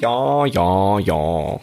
[0.00, 1.60] ja, ja, ja.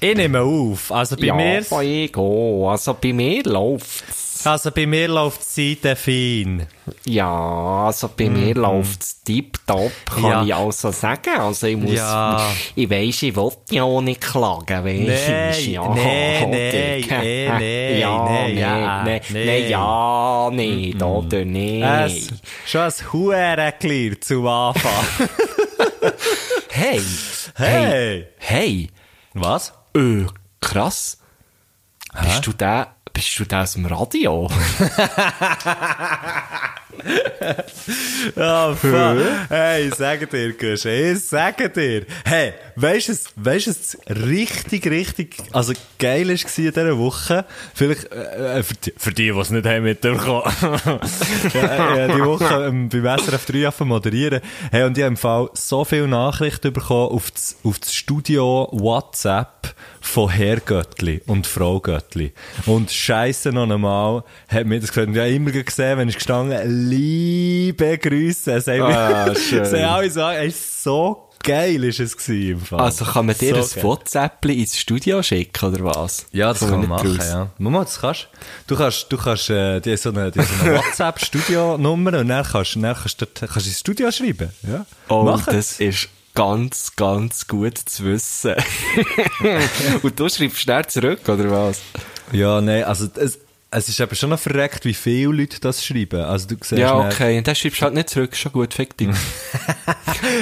[0.00, 0.92] Ich nehme auf.
[0.92, 2.68] Also bei ja, mir, ich go.
[2.70, 4.46] Also bei mir läuft's.
[4.46, 6.68] also bei mir läuft die Seite fein.
[7.04, 10.44] Ja, also bei mir läuft's tipptopp, kann Ja.
[10.44, 11.40] ich also sagen.
[11.40, 12.48] Also ich muss, Ja.
[12.76, 15.88] ich weiss, ich will ja auch nicht klagen, weisst Nein, ja.
[15.88, 19.44] nein, nein, nein, ja, nein, nee, ja, nee, nee.
[19.44, 21.82] nee, ja, nicht, oder nicht.
[21.84, 22.28] Es,
[22.70, 25.28] schon ein Hurenglied zum Anfang.
[26.78, 27.02] Hey,
[27.56, 28.26] Hey!
[28.38, 28.88] hey,
[29.34, 29.72] Was?
[29.96, 30.26] äh,
[30.60, 31.18] krass.
[32.22, 34.48] Bist du der, bist du der aus dem Radio?
[38.36, 39.18] Ja, fuck.
[39.48, 42.06] Hey, sag dir, Gusch, ich sag dir.
[42.24, 47.44] Hey, weisst du, es- was richtig, richtig, also geil ist gewesen in dieser Woche?
[47.74, 50.42] Vielleicht, äh, äh, für die, für die, die es nicht haben mitbekommen.
[51.54, 54.40] ja, ja, die Woche ähm, beim SRF 3 auf moderieren.
[54.70, 58.68] Hey, und ich habe im Fall so viele Nachrichten bekommen auf das, auf das Studio
[58.72, 62.32] WhatsApp von Herr Göttli und Frau Göttli.
[62.66, 66.88] Und scheisse noch einmal, hat mir das gesagt, ich habe immer gesehen, wenn ich gestanden,
[66.88, 68.60] liebe Grüße.
[68.60, 69.64] Sie haben, Ah, schön.
[69.66, 72.80] sie haben alle sagen, ey, so geil ist es gewesen im Fall.
[72.80, 73.82] Also kann man dir So ein.
[73.84, 76.26] WhatsApp ins Studio schicken, oder was?
[76.32, 77.26] Ja, das kann man machen, raus.
[77.28, 77.50] ja.
[77.58, 78.28] Mama, das kannst
[78.66, 78.76] du.
[78.76, 82.76] kannst, du kannst, äh, die haben so eine, die so eine WhatsApp-Studio-Nummer und dann kannst,
[82.76, 84.84] dann kannst du dort, kannst du ins Studio schreiben, ja.
[85.08, 85.80] Oh, Mach das es.
[85.80, 88.54] ist ganz, ganz gut zu wissen.
[90.02, 91.80] Und du schreibst schnell zurück, oder was?
[92.30, 93.40] Ja, nein, also, es,
[93.70, 96.22] es ist eben schon noch verreckt, wie viele Leute das schreiben.
[96.22, 97.36] Also, du siehst Ja, okay.
[97.38, 98.34] Und dann schreibst du halt nicht zurück.
[98.34, 99.08] Schon gut, fick dich.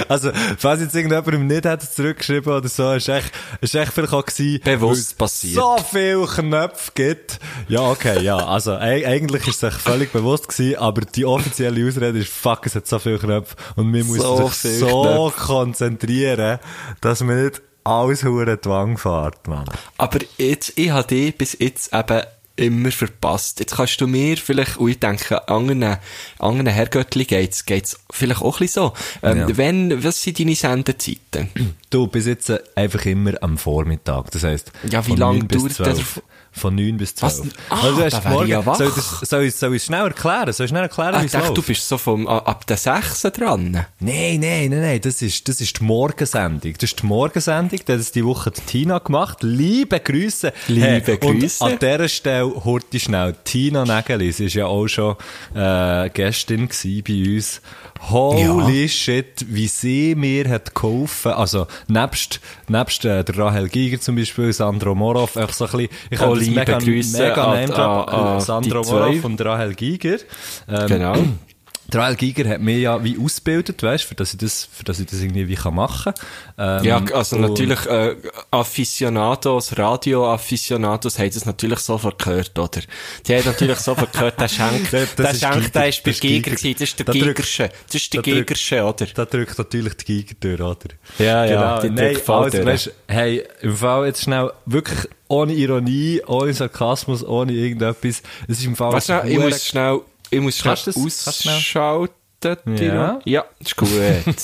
[0.08, 4.24] Also, falls jetzt irgendjemand nicht hat zurückgeschrieben oder so, ist echt, ist echt vielleicht auch
[4.24, 5.54] gewesen, Bewusst passiert.
[5.56, 7.38] so viele Knöpfe gibt.
[7.68, 8.36] Ja, okay, ja.
[8.36, 12.66] Also, eig- eigentlich ist es sich völlig bewusst gewesen, aber die offizielle Ausrede ist, fuck,
[12.66, 16.58] es hat so viele Knöpfe und wir müssen So sich so konzentrieren,
[17.00, 18.58] dass man nicht alles hure
[18.96, 19.64] fährt, Mann.
[19.98, 22.22] Aber jetzt, ich habe dich bis jetzt eben
[22.56, 23.60] immer verpasst.
[23.60, 25.98] Jetzt kannst du mir vielleicht, und ich denke, anderen,
[26.38, 28.92] anderen Herrgöttli geht's, geht's vielleicht auch ein bisschen so.
[29.22, 29.56] Ähm, Ja.
[29.56, 31.48] wenn, was sind deine Sendezeiten?
[31.90, 34.30] Du, bis jetzt äh, einfach immer am Vormittag.
[34.32, 36.14] Das heisst, Ja, wie von lang 9 bis dauert 12.
[36.14, 36.22] der-
[36.52, 37.40] Von 9 bis 12.
[37.40, 37.46] Was?
[37.68, 38.76] Ah, Also, du hast da wär ich morgen, ja wach.
[38.76, 40.50] soll, ich das, soll, ich, soll ich es schnell erklären?
[40.54, 41.66] Soll ich schnell erklären, Ah, wie ich dachte, du läuft?
[41.68, 43.72] bist so vom, ab der 6 dran.
[43.72, 46.72] Nein, nein, nein, nein, das ist, das ist die Morgensendung.
[46.72, 49.38] Das ist die Morgensendung, die hat es die Woche die Tina gemacht.
[49.42, 50.50] Liebe Grüße.
[50.68, 51.62] Liebe Grüße.
[51.62, 55.14] Und an dieser Stelle, hurti schnell, Tina Nägeli, sie ist ja auch schon,
[55.54, 56.68] äh, Gästin
[57.06, 57.60] bei uns.
[58.10, 61.32] Holy shit, wie sie mir hat geholfen.
[61.32, 65.88] Also, nebst, nebst äh, der Rahel Giger zum Beispiel, Sandro Morov, einfach so ein bisschen,
[66.10, 68.82] ich Oh, habe liebe mega, mega Name an- an Sandro.
[68.84, 70.18] Morov und Rahel Giger.
[70.68, 71.14] Ähm, Genau.
[71.92, 74.98] Der Rahel Giger hat mich ja wie ausgebildet, weißt, für dass ich das, für dass
[75.00, 76.12] ich das irgendwie wie kann machen.
[76.58, 78.16] Ähm, Ja, also natürlich, äh,
[78.50, 82.80] Aficionados, Radio-Aficionados haben das natürlich sofort gehört, oder?
[83.26, 86.50] Die haben natürlich sofort gehört, der Schenk, Das- der ist Schenk, der ist bei Giger
[86.50, 89.06] gewesen, das ist der Da Gigersche, das ist der da Gigersche, oder?
[89.14, 90.94] Da drückt natürlich die Giger durch, oder?
[91.18, 92.00] Ja, ja, die Genau.
[92.00, 92.66] Nein, drückt voll also, durch.
[92.66, 94.98] weißt, hey, im Fall jetzt schnell, wirklich
[95.28, 98.22] ohne Ironie, ohne Sarkasmus, ohne irgendetwas.
[98.48, 100.00] Es ist im Fall schnell, ich muss schnell,
[100.36, 102.76] ich muss schnell ausschalten.
[102.76, 103.18] Ja.
[103.24, 103.88] Ja, ist gut.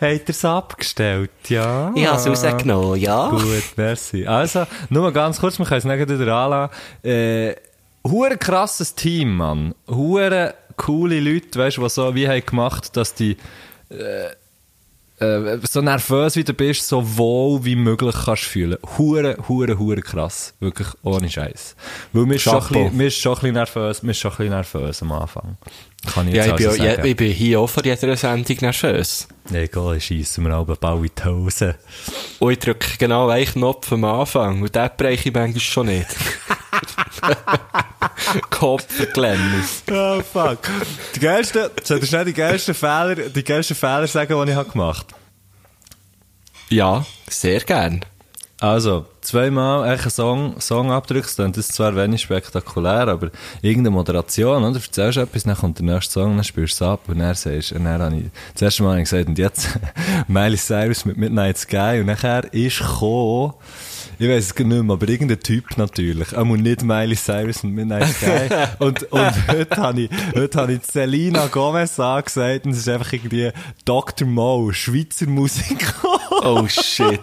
[0.00, 1.92] ihr es abgestellt, ja?
[1.94, 3.28] ich habe es rausgenommen, ja.
[3.28, 4.26] Gut, merci.
[4.26, 6.74] Also, nur mal ganz kurz, wir können es nicht wieder anlassen.
[7.04, 7.54] Äh,
[8.06, 9.74] hure krasses Team, Mann.
[9.88, 13.36] Hure coole Leute, weißt du, die so wie haben gemacht, dass die
[13.90, 14.30] äh,
[15.20, 18.78] äh, so nervös wie du bist, so wohl wie möglich kannst fühlen.
[18.98, 20.54] Hure, hure, hure krass.
[20.60, 21.76] Wirklich ohne Scheiß.
[22.12, 25.56] Weil mir ist, schon ein bisschen nervös, mir ist schon ein bisschen nervös am Anfang.
[26.06, 27.08] Kann ich Ja, jetzt ich bin, also ja, sagen.
[27.08, 29.28] ich bin hier auch vor jeder Sendung nervös.
[29.52, 31.74] Egal, ich scheisse mir aber Bau in die Hose.
[32.38, 34.62] Und ich drücke genau einen Knopf am Anfang.
[34.62, 36.06] Und den breche ich manchmal schon nicht.
[38.50, 39.64] Kopfverklemmen.
[39.90, 40.58] Oh, fuck.
[41.14, 44.70] Die geilsten, soll ich schnell die geilsten Fehler, die geilsten Fehler sagen, die ich habe
[44.70, 45.06] gemacht
[46.68, 48.04] Ja, sehr gern.
[48.60, 53.30] Also, zweimal einen Song, Song abdrückst, dann ist zwar wenig spektakulär, aber
[53.62, 54.78] irgendeine Moderation, oder?
[54.78, 57.34] Erzählst du etwas, dann kommt der nächste Song, dann spielst du es ab und dann
[57.34, 59.78] sagst und habe ich, das erste Mal gesagt, und jetzt
[60.28, 63.54] Miley Cyrus mit Midnight Sky und nachher ist gekommen,
[64.20, 66.36] ich weiß es nicht mehr, aber irgendein Typ natürlich.
[66.36, 68.48] Auch nicht Miley Cyrus mit Midnight Sky.
[68.78, 73.10] und, und heute habe ich, heute habe ich Selina Gomez angesagt und es ist einfach
[73.14, 73.50] irgendwie
[73.86, 74.28] Dr.
[74.28, 75.94] Mo, Schweizer Musik.
[76.42, 77.20] Oh shit.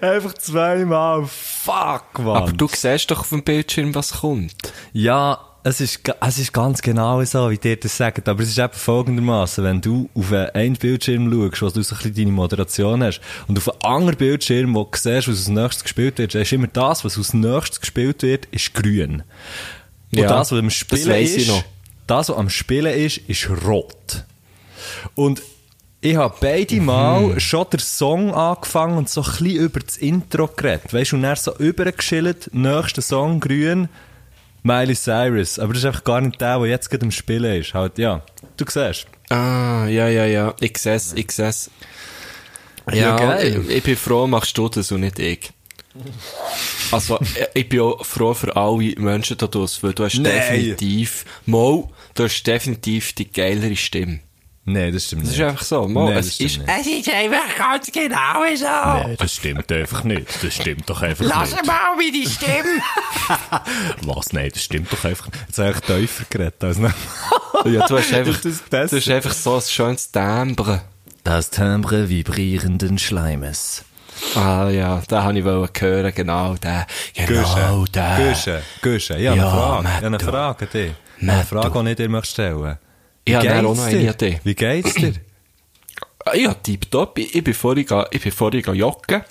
[0.00, 1.24] einfach zweimal.
[1.26, 2.36] Fuck, Mann.
[2.36, 4.54] Aber du siehst doch auf dem Bildschirm, was kommt.
[4.92, 8.28] Ja, es ist, es ist ganz genau so, wie dir das sagt.
[8.28, 11.98] Aber es ist eben folgendermaßen, wenn du auf einen Bildschirm schaust, wo du so ein
[11.98, 15.82] bisschen deine Moderation hast, und auf einen anderen Bildschirm, wo du siehst, was als nächstes
[15.82, 19.24] gespielt wird, ist immer das, was als nächstes gespielt wird, ist grün.
[20.12, 21.64] Und Ja, das, was am das Spielen ich ist, noch.
[22.06, 24.24] das, was am Spielen ist, ist rot.
[25.16, 25.42] Und
[26.00, 27.40] ich habe beide Mal Mhm.
[27.40, 30.94] schon den Song angefangen und so ein bisschen über das Intro geredet.
[30.94, 33.88] Weißt du, und dann so übergeschillt, nächster Song grün,
[34.66, 35.58] Miley Cyrus.
[35.58, 37.72] Aber das ist einfach gar nicht der, der jetzt gerade am Spielen ist.
[37.74, 38.22] Halt, ja.
[38.56, 39.06] Du siehst.
[39.30, 40.54] Ah, ja, ja, ja.
[40.60, 41.70] Ich seh's, ich seh's.
[42.90, 43.64] Ja, Ja, geil.
[43.68, 45.50] Ich, ich bin froh, machst du das und nicht ich.
[46.92, 47.18] Also,
[47.54, 50.32] ich- bin auch froh für alle Menschen da draussen, weil du hast Nein.
[50.32, 54.20] definitiv, Mo, du hast definitiv die geilere Stimme.
[54.68, 55.38] Nein, das stimmt Das nicht.
[55.38, 56.62] ist einfach so, Mo, das es ist, nicht.
[56.68, 58.64] es ist einfach ganz genau so.
[58.64, 60.42] Nein, das stimmt einfach nicht.
[60.44, 61.66] Das stimmt doch einfach Lass nicht.
[61.66, 62.82] mal meine Stimme.
[64.02, 64.32] Was?
[64.32, 65.38] Nein, das stimmt doch einfach nicht.
[65.46, 69.32] Jetzt habe ich tiefer geredet als ja, du hast einfach, Das ist du hast einfach
[69.32, 70.82] so ein schönes Timbre.
[71.24, 73.84] Das Timbre vibrierenden Schleimes.
[74.34, 78.16] Ah, ja, da habe ich wollen hören, genau, der, genau, der.
[78.16, 79.16] Güsche, Güsche.
[79.18, 79.88] Ich habe Ja, eine Frage.
[79.88, 80.92] Ich habe eine Frage an dich.
[81.20, 81.44] Eine.
[81.44, 82.76] Frage, die ich dir möchte
[83.26, 84.38] stellen Ich habe auch noch eine dich.
[84.44, 85.12] Wie geht's dir?
[86.24, 87.18] Ah, Ja, tipptopp.
[87.18, 89.22] Ich, ich bin vorhin, ich bin vorhin joggen.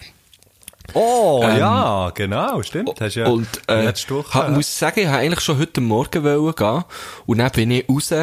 [0.94, 3.02] Oh, Ähm, ja, genau, stimmt.
[3.02, 4.34] Hast ja und, äh, Woche.
[4.34, 6.84] ha, muss sagen, ich wollte eigentlich schon heute Morgen wollen gehen.
[7.26, 8.14] Und dann bin ich raus,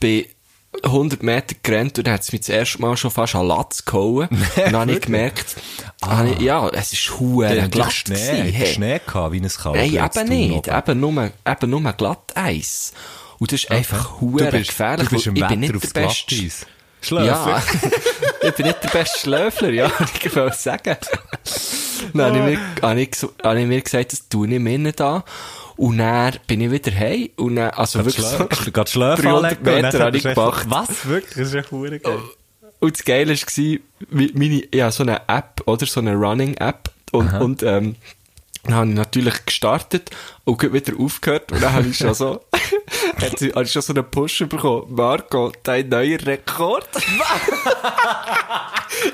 [0.00, 0.24] bin
[0.82, 3.84] 100 Meter gerannt und dann hat es mich das erste Mal schon fast an Latz
[3.84, 4.28] gehauen.
[4.30, 5.56] und dann habe ich gemerkt,
[6.04, 8.66] habe ich, ja, es ist huere glatt Schnee, gewesen, hey.
[8.74, 9.76] Schnee gehabt, wie ein Kalb.
[9.76, 10.68] Nein, eben nicht.
[10.68, 12.92] Eben nur, eben nur Glatteis.
[13.38, 15.08] Und das ist einfach huere Du bist, gefährlich.
[15.08, 16.34] du bist im ich bin nicht aufs der Beste.
[17.00, 17.24] Schläfer.
[17.26, 17.62] Ja,
[18.42, 19.90] ich bin nicht der beste Schläfler, ja,
[20.22, 20.96] ich will sagen.
[22.12, 23.10] Dann habe ich, mir, habe, ich,
[23.44, 25.22] habe ich mir gesagt, das tue ich mir nicht an.
[25.76, 27.28] Und dann bin ich wieder heim.
[27.36, 30.66] Und dann, also wirklich so, Du gehst Schläfer 300 anlegen und Meter habe ich gemacht.
[30.68, 31.06] Was?
[31.06, 31.34] Wirklich?
[31.36, 32.18] Das ist echt verdammt geil.
[32.80, 33.78] Und das Geile war,
[34.10, 36.90] meine, ja, so eine App, oder so eine Running-App.
[37.12, 37.96] Und, und, ähm,
[38.64, 40.10] dann habe ich natürlich gestartet
[40.44, 41.52] und wieder aufgehört.
[41.52, 42.44] Und dann habe ich schon so,
[43.20, 44.94] hat sie- habe ich schon so einen Push bekommen.
[44.94, 46.88] Marco, dein neuer Rekord.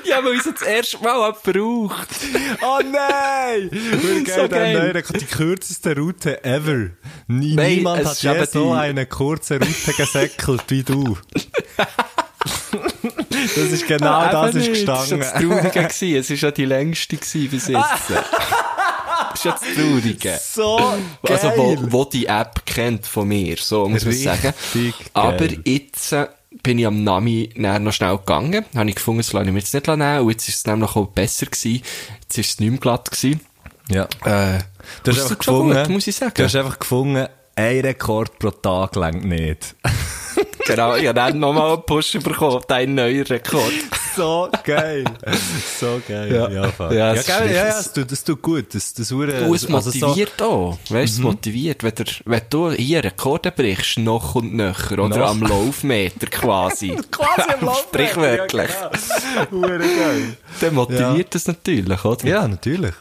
[0.03, 2.07] ja, weil ich es das erste Mal gebraucht.
[2.61, 3.69] Oh nein!
[4.25, 4.73] Geil, So der geil.
[4.79, 6.89] neue Rekord, die kürzeste Route ever.
[7.27, 11.17] Nie, Nein, niemand hat je so die- eine kurze Route gesäckelt wie du.
[13.37, 14.85] das ist genau Ah, das ist nicht.
[14.85, 15.19] gestanden.
[15.19, 16.17] Das war das Traurige.
[16.19, 17.85] Es war ja die längste gewesen bis jetzt.
[19.35, 20.39] Das ist ja das Traurige.
[20.41, 20.77] So
[21.23, 21.37] geil.
[21.37, 24.53] Also, wo, wo die App kennt von mir, so muss man sagen.
[25.13, 26.27] Aber jetzt äh,
[26.63, 28.65] bin ich am Nami näher noch schnell gegangen.
[28.75, 30.19] Habe ich gefunden, das lasse ich mir jetzt nicht nehmen.
[30.21, 31.81] Und jetzt ist es nämlich auch besser gewesen.
[32.21, 33.41] Jetzt ist es nicht mehr glatt gewesen.
[33.89, 34.03] ja.
[34.23, 34.59] Äh,
[35.03, 36.33] Du hast es einfach gefunden, gut, muss ich sagen.
[36.35, 39.75] Du hast einfach gefunden, ein Rekord pro Tag längt nicht.
[40.65, 43.71] Genau, ich habe dann nochmal einen Push bekommen, dein neuer Rekord.
[44.15, 45.03] so geil.
[45.79, 46.33] So geil.
[46.33, 46.49] Ja.
[46.49, 46.71] ja.
[46.79, 48.73] Ja, ja, es geil, ja, ja, das tut, gut.
[48.73, 50.77] Das, das, hure- Und es also so- motiviert auch.
[50.89, 51.83] Weißt du, es motiviert.
[51.83, 55.29] Wenn, der, wenn du hier Rekorde brichst, noch und nöcher, oder Noch.
[55.31, 56.95] am Laufmeter quasi.
[57.11, 58.69] Quasi am Laufmeter, Sprichwörtlich.
[59.35, 59.67] Ja, genau.
[59.67, 60.37] Geil.
[60.61, 62.25] Dann motiviert das natürlich, oder?
[62.27, 62.93] Ja, natürlich.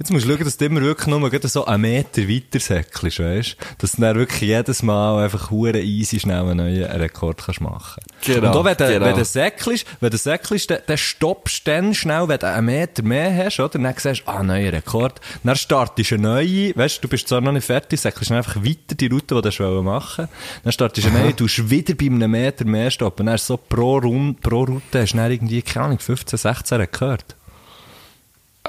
[0.00, 3.56] Jetzt musst du schauen, dass du immer wirklich nur so einen Meter weiter säckelst, weißt
[3.76, 8.02] Dass du dann wirklich jedes Mal einfach hure easy schnell einen neuen Rekord kannst machen
[8.24, 9.04] Genau, Und auch wenn du, genau.
[9.04, 12.64] wenn du säckelst, wenn du säckelst, dann, dann stoppst du dann schnell, wenn du einen
[12.64, 13.78] Meter mehr hast, oder?
[13.78, 15.20] Dann siehst du, ah, neuer Rekord.
[15.44, 18.56] Dann startest du eine neue, weißt du, du bist zwar noch nicht fertig, säckelst einfach
[18.56, 20.28] weiter die Route, die du machen
[20.64, 23.26] Dann startest du eine neue, tust wieder bei einem Meter mehr stoppen.
[23.26, 26.38] Dann hast du so pro, Rund, pro Route hast du dann irgendwie, keine Ahnung, 15,
[26.38, 27.36] 16 Rekord.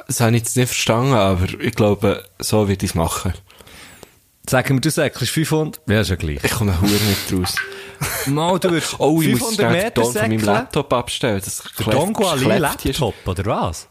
[0.07, 3.33] Das habe ich jetzt nicht verstanden, aber ich glaube, so würde ich es machen.
[4.49, 6.43] Sagen wir, du säckelst 500, ja, ist ja gleich.
[6.43, 7.55] Ich komme hure nicht raus.
[8.25, 10.39] Mal, du würdest Oh, ich muss 500 schnell den Ton von meinem.
[10.39, 11.41] Laptop abstellen.
[11.43, 13.87] Das Dongo Laptop, oder was?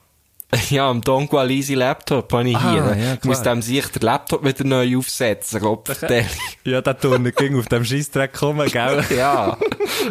[0.71, 2.97] Ja, am Don Gualisi Laptop habe ich Ah, hier.
[3.05, 6.27] ja, ich muss dem sich den Laptop wieder neu aufsetzen, Kopfteil.
[6.65, 9.05] Ja, der Turner ging auf dem Scheissdreck kommen, gell?
[9.17, 9.57] ja.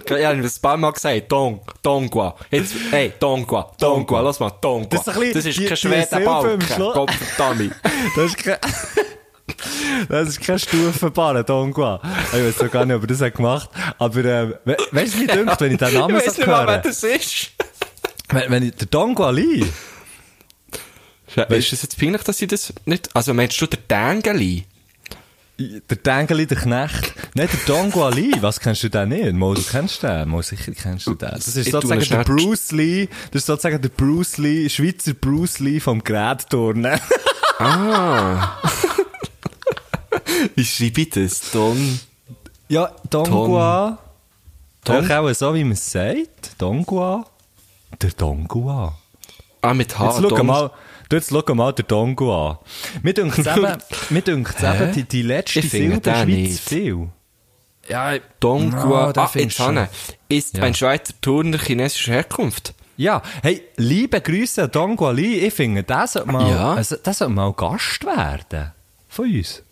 [0.05, 2.35] Ich habe ein paar Mal gesagt, Don, Dongua.
[2.51, 4.87] Jetzt, hey, Dongua, Dongua, lass mal, Dongua.
[4.89, 6.61] Das ist ein bisschen das ist die- kein die Schweden Silbe im Balken.
[6.73, 6.93] Schluss.
[6.93, 7.75] Gottverdammt.
[8.15, 8.57] Das ist kein...
[10.07, 11.99] Das ist kein Stufenbahn, Dongua.
[12.31, 15.19] Ich weiß noch gar nicht, ob er das hat gemacht Aber, ähm, we weißt du,
[15.19, 16.81] wie dünkt, wenn ich den Namen Ich so weiss nicht mal, wer höre?
[16.83, 17.51] das ist.
[18.29, 19.65] Wenn, wenn ich, der Dongua Lee.
[21.49, 24.65] Ist es jetzt peinlich, dass ich das nicht, also meinst du der Dengeli?
[25.59, 27.13] Der Dengeli, der Knecht.
[27.35, 28.31] Nein, der Dongua Lee.
[28.41, 29.33] Was kennst du den nicht?
[29.33, 30.29] Mo, du kennst den.
[30.29, 31.29] Mo, sicher kennst du den.
[31.31, 33.07] Das ist Ich sozusagen der Bruce Lee.
[33.31, 36.99] Das ist sozusagen der Bruce Lee, Schweizer Bruce Lee vom Gerätturnen.
[37.59, 38.57] Ah.
[40.55, 41.51] Wie schreibe ich das?
[41.51, 41.99] Don,
[42.69, 43.97] Ja, Dongua.
[44.85, 46.51] Don- Doch auch so, wie man es sagt.
[46.57, 47.25] Dongua.
[48.01, 48.97] Der Dongua.
[49.61, 50.05] ah, mit H.
[50.05, 50.71] Jetzt schau Don- mal,
[51.09, 52.57] du, jetzt schau mal den Dongo an.
[53.03, 53.73] Mir dünkt es eben,
[54.09, 56.59] mir dünkt's eben die, die letzte Ich finde Silbe den Schweiz nicht.
[56.69, 57.09] viel.
[57.87, 59.07] Ja, Dongua.
[59.07, 60.17] Ah, da ah, findest jetzt.
[60.29, 60.63] Ist Ja.
[60.63, 62.73] ein Schweizer Turner chinesischer Herkunft.
[62.97, 65.39] Ja, hey, liebe Grüße an Dongua Lee.
[65.39, 66.73] Ich finde, der sollte mal, Ja.
[66.73, 68.73] also, der sollte mal Gast werden.
[69.07, 69.63] Von uns.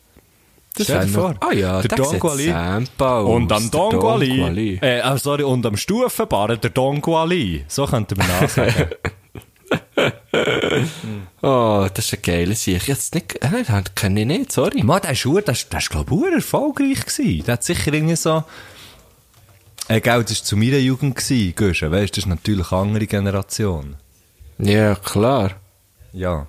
[0.75, 1.36] Das Stell dir vor.
[1.39, 2.51] Ah ja, der der Dongua sieht Lee.
[2.53, 4.50] Sampa aus, Und am der Dongua Dongua Lee.
[4.50, 4.79] Lee.
[4.82, 7.65] Äh, ah, sorry, und am Stufenbaren der Dongua Lee.
[7.67, 8.88] So könnte man das sagen.
[11.41, 12.88] Oh, das ist ein geiler Sieg.
[12.88, 14.83] Jetzt nicht, äh, den kenne ich nicht, sorry.
[14.83, 17.43] Mann, der ist, ur- der ist, glaube ich, erfolgreich gewesen.
[17.45, 18.43] Der hat sicher irgendwie so...
[19.88, 23.07] Äh, gell, das war zu meiner Jugend gewesen, Guschen, weißt, das ist natürlich eine andere
[23.07, 23.95] Generation.
[24.57, 25.51] Ja, klar.
[26.12, 26.47] Ja.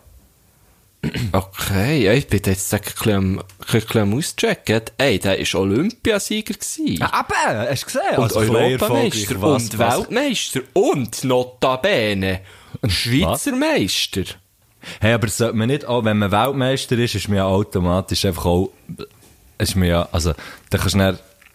[1.30, 4.80] Okay, ja, ich bin jetzt ein bisschen am, ein bisschen am auschecken.
[4.98, 6.94] Ey, der war Olympiasieger gewesen.
[6.96, 8.16] Ja, eben, hast du gesehen?
[8.16, 12.40] und Also, Europameister und Weltmeister und notabene
[12.86, 14.22] Schweizer Meister.
[15.00, 18.46] Hey, aber sollte man nicht, auch wenn man Weltmeister ist, ist man ja automatisch einfach
[18.46, 18.70] auch,
[19.58, 20.32] ist man ja, also,
[20.70, 21.18] da kannst du dann,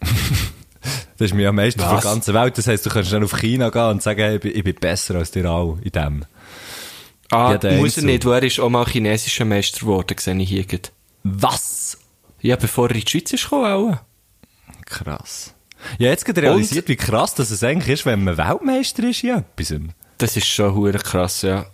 [1.18, 2.04] das ist man ja Meister von der Was?
[2.04, 4.74] ganzen Welt, das heisst, du kannst dann auf China gehen und sagen, hey, ich bin,
[4.74, 6.24] besser als dir alle in dem.
[7.30, 10.48] Ah, Ja, muss er nicht, wo er ist auch mal chinesischer Meister geworden, sehe ich
[10.48, 10.64] hier.
[10.64, 10.90] gerade.
[11.22, 11.98] Was?
[12.42, 13.96] Ja, bevor er in die Schweiz ist gekommen, auch.
[14.84, 15.54] Krass.
[15.98, 19.30] Ja, jetzt gerade realisiert, wie krass das es eigentlich ist, wenn man Weltmeister ist in
[19.38, 19.74] etwas.
[20.24, 21.66] Das ist schon hure krass, ja.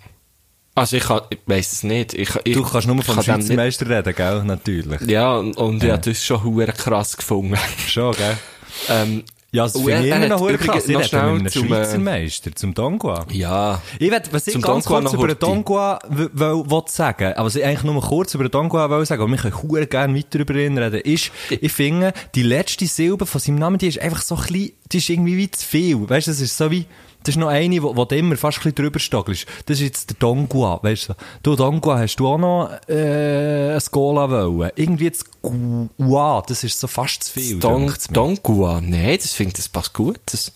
[0.75, 2.15] Also ich, kann- ich weiss es nicht.
[2.15, 4.45] Ich, ich, Du kannst nur ich vom kann Schweizer Meister reden, gell?
[4.45, 5.01] Natürlich.
[5.03, 7.57] Ja, und, und ja, das ist schon hure krass gefunden.
[7.87, 8.37] Schon, gell?
[8.89, 10.85] ähm, Ja, das finde ich er- er immer noch hure krass.
[10.89, 13.27] Ich rede mit einem zum, Schweizer äh, Meister, zum Dongua.
[13.33, 13.83] ja.
[13.99, 15.39] Ich will, was ich Zum ganz Dongua kurz über den.
[15.41, 19.31] Dongua will sagen, aber was ich eigentlich nur kurz über den Dongua will sagen, aber
[19.33, 23.41] wir können hure gerne weiter über ihn reden, ist, ich finde, die letzte Silbe von
[23.41, 26.09] seinem Namen, die ist einfach so klein, die ist irgendwie wie zu viel.
[26.09, 26.87] Weißt du, das ist so wie,
[27.23, 29.47] das ist noch eine, wo du immer fast ein bisschen drüber stockelst.
[29.67, 31.15] Das ist jetzt der Dongua, weißt du.
[31.43, 34.71] Du, Dongua, hast du auch noch, äh, ein Gola wollen?
[34.77, 37.59] Irgendwie jetzt Gua, das ist so fast zu viel.
[37.59, 37.93] Don.
[38.11, 38.81] Dongua.
[38.81, 40.21] Nein, das finde das passt gut.
[40.27, 40.53] Das,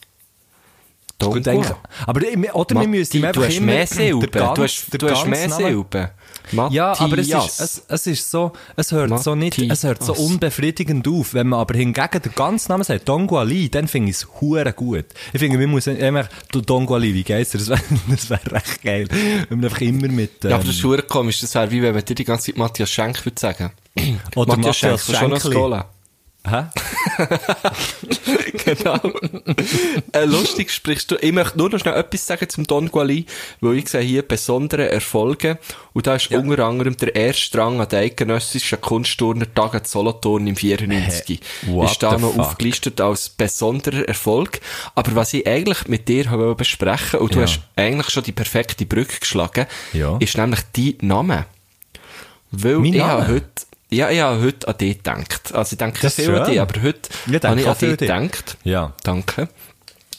[1.31, 1.73] Gut, eigentlich-
[2.07, 2.21] Aber,
[2.54, 4.31] oder wir müssen du einfach hast immer mehr Silben.
[4.33, 6.09] Du hast, du hast mehr Silben.
[6.71, 7.59] Ja, aber es Matthias.
[7.59, 10.31] ist, es, es ist so, es hört so nicht, es hört so Matthias.
[10.31, 11.33] unbefriedigend auf.
[11.33, 14.73] Wenn man aber hingegen den ganzen Namen sagt, Dongua Li, dann finde ich es hure
[14.75, 15.07] gut.
[15.33, 17.59] Ich finde, wir müssen immer, du Dongua Li, wie geht's dir?
[17.59, 17.81] Das wäre,
[18.28, 19.09] wäre recht geil.
[19.49, 21.40] Wenn man einfach immer mit, ähm, Ja, aber das ist hure komisch.
[21.40, 23.71] Das wäre wie wenn man dir die ganze Zeit Matthias Schenk würde sagen.
[24.37, 25.94] oder Matthias Schenk, Matthias das ist
[26.47, 26.65] Hä?
[28.65, 29.01] genau.
[30.13, 31.17] äh, lustig sprichst du.
[31.17, 33.25] Ich möchte nur noch schnell etwas sagen zum Don Guali,
[33.61, 35.59] weil ich sehe hier besondere Erfolge.
[35.95, 40.57] Und da ist unter anderem der erste Rang an den eidgenössischen Kunstturnertagen in Solothurn im
[40.57, 41.41] 94.
[41.41, 41.71] Hä?
[41.73, 42.41] What ist da noch fuck?
[42.41, 44.61] aufgelistet als besonderer Erfolg.
[44.95, 47.47] Aber was ich eigentlich mit dir habe besprechen und du Ja.
[47.47, 50.17] hast eigentlich schon die perfekte Brücke geschlagen, Ja.
[50.19, 51.47] ist nämlich dein Name.
[52.51, 53.13] Weil Mein ich Name?
[53.13, 53.47] habe heute,
[53.95, 55.55] ja, ich habe heute an dich gedacht.
[55.55, 56.53] Also ich denke Das viel ist an schön.
[56.53, 58.57] dich, aber heute Ich habe ich an dich gedacht.
[58.65, 58.93] Ja.
[59.03, 59.49] Danke.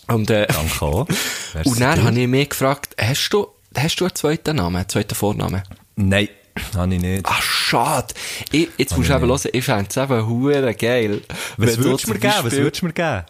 [0.08, 1.08] Und, äh, Danke auch.
[1.54, 4.90] Merci und dann habe ich mich gefragt, hast du, hast du einen zweiten Namen, einen
[4.90, 5.64] zweiten Vornamen?
[5.96, 6.30] Nein,
[6.76, 7.26] habe ich nicht.
[7.28, 8.14] Ach, schade.
[8.52, 11.22] Ich, jetzt musst du eben hören, ich fände es eben geil.
[11.58, 12.34] Was würdest du mir geben?
[12.44, 13.24] Was würdest du mir geben?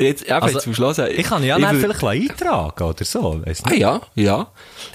[0.00, 1.10] Jetzt, eben, Also, musst du hören.
[1.16, 3.42] Ich kann ja würd- vielleicht eintragen oder so.
[3.64, 4.46] Ah ja, ja.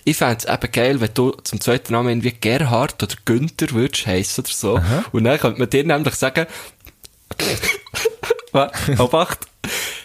[0.06, 4.08] Ich fände es eben geil, wenn du zum zweiten Namen irgendwie Gerhard oder Günther würdest
[4.08, 4.82] heissen oder so.
[5.12, 6.46] Und dann könnte man dir nämlich sagen?
[8.98, 9.40] Obacht,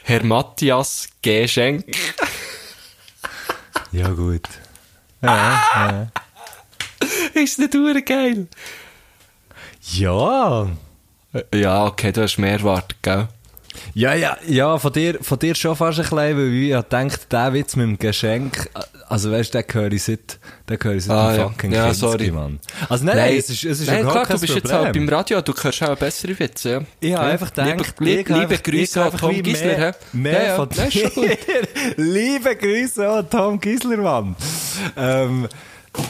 [0.04, 1.46] Herr Matthias G.
[1.46, 1.84] Schenk.
[3.92, 4.48] Ja, gut.
[5.22, 6.08] Ja,
[7.34, 8.46] Ist nicht geil?
[9.92, 10.68] ja.
[11.54, 13.28] Ja, okay, du hast mehr erwartet, gell?
[13.94, 17.52] Ja, ja, ja, von dir, von dir schon fast ein bisschen, weil ich denkt, der
[17.52, 18.70] Witz mit dem Geschenk,
[19.08, 21.48] also weißt du, den höre ich seit, den höre ich seit Ah, ja.
[21.48, 22.30] fucking Ja, sorry.
[22.30, 22.58] Mann.
[22.88, 24.84] Also nein, nein, es ist, es ist Nein, klar, du bist jetzt Problem.
[24.84, 26.80] halt beim Radio, du hörst auch bessere Witze, ja.
[27.00, 27.32] Ich habe ja.
[27.32, 30.68] einfach gedacht, liebe, liebe einfach- Grüße an Tom Gisler, mehr, mehr ja, von
[31.14, 31.38] gut.
[31.96, 34.36] Liebe Grüße an Tom Gisler, Mann.
[34.96, 35.48] Ähm,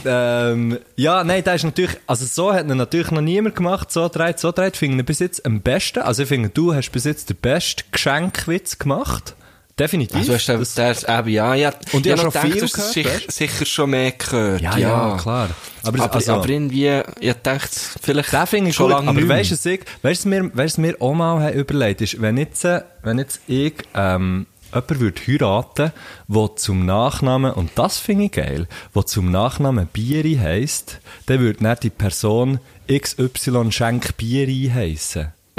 [0.05, 4.09] ähm, ja, nein, das ist natürlich, also so hat ihn natürlich noch niemand gemacht, so
[4.09, 6.01] dreht, so dreht, finde ich bis jetzt am besten.
[6.01, 9.35] Also ich finde, du hast bis jetzt den besten Geschenkwitz gemacht.
[9.79, 10.17] Definitiv.
[10.17, 11.73] Also hast du Das- das, eben, ja, ja.
[11.93, 14.61] Und ich habe schon gedacht, viel gehört, sicher, sicher schon mehr gehört.
[14.61, 15.51] ja, ja, ja, klar.
[15.85, 17.71] Aber, Aber, also, aber irgendwie, ich dachte,
[18.03, 20.51] vielleicht Den finde ich schon gut, lange aber weißt du, was ich- weißt du, mir,
[20.53, 25.21] weißt mir auch mal überlegt ist, wenn jetzt, äh, wenn jetzt ich, ähm, jemand würde
[25.27, 25.93] heiraten,
[26.29, 31.65] der zum Nachnamen, und das finde ich geil, der zum Nachnamen Bieri heisst, dann würde
[31.67, 32.61] nicht die Person
[32.91, 35.33] XY Schenk Bieri heissen.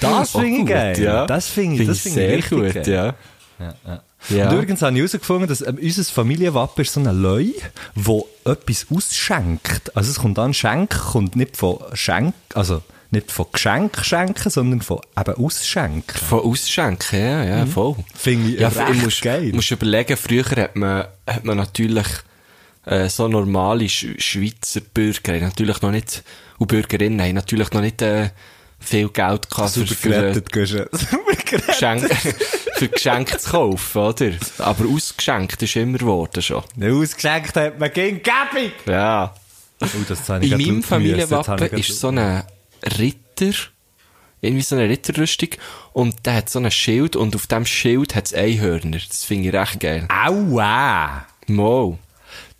[0.00, 1.02] das Oh, finde ich gut, geil.
[1.02, 1.26] ja.
[1.26, 2.88] Das finde ich, das finde ich sehr gut, geil.
[2.88, 3.14] ja.
[3.86, 4.02] Ja.
[4.30, 4.48] Ja.
[4.50, 7.46] Und übrigens habe ich herausgefunden, dass ähm, unser Familienwappen ist so ein Leu,
[7.94, 9.96] wo etwas ausschenkt.
[9.96, 14.82] Also es kommt an, Schenk kommt nicht von Schenk, also nicht von Geschenk schenken, sondern
[14.82, 16.18] von eben ausschenken.
[16.18, 17.96] Von Ausschenken, ja, ja, voll.
[18.14, 19.50] Finde ich ja, recht ich muss, geil.
[19.54, 22.06] musst überlegen, früher hat man, hat man natürlich
[22.84, 26.22] äh, so normale Sch Schweizer Bürger, natürlich noch nicht,
[26.58, 28.30] und Bürgerinnen haben natürlich noch nicht äh,
[28.78, 30.40] viel Geld gehabt für, für, äh.
[31.66, 32.14] Geschenk,
[32.74, 34.32] für Geschenke zu kaufen, oder?
[34.58, 36.62] Aber ausgeschenkt ist immer geworden schon.
[36.80, 38.74] Ausgeschenkt hat man gegen Gäbig.
[38.86, 39.34] Ja.
[39.80, 42.42] Oh, das In meinem Familienwappen ist so ein
[42.98, 43.52] Ritter,
[44.40, 45.50] irgendwie so eine Ritterrüstung,
[45.92, 48.98] und der hat so ein Schild, und auf dem Schild hat es Einhörner.
[49.08, 50.06] Das finde ich recht geil.
[50.08, 51.26] Aua!
[51.46, 51.98] Mo.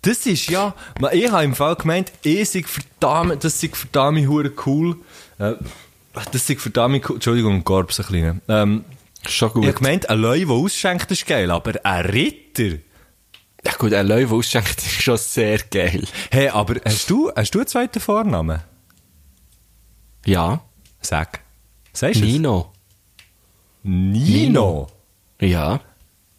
[0.01, 0.73] Das ist ja,
[1.11, 4.95] ich habe im Fall gemeint, ich sei verdammt, das sei verdammt hure cool.
[5.37, 5.53] Äh,
[6.31, 7.15] das sei verdammt cool.
[7.15, 8.35] Entschuldigung, Gorbs ein kleiner.
[8.47, 8.85] Ähm,
[9.27, 9.63] Schon gut.
[9.63, 12.77] ich habe gemeint, ein Leu, der ausschenkt, ist geil, aber ein Ritter?
[13.65, 16.03] Ja gut, ein Löwe ausschenkt ist schon sehr geil.
[16.31, 18.61] Hey, aber hast du, hast du einen zweiten Vornamen?
[20.29, 20.61] Ja.
[21.01, 21.39] Sag.
[21.91, 22.31] Sagst du es?
[22.31, 22.71] Nino.
[23.81, 24.87] Nino.
[25.41, 25.81] Ja.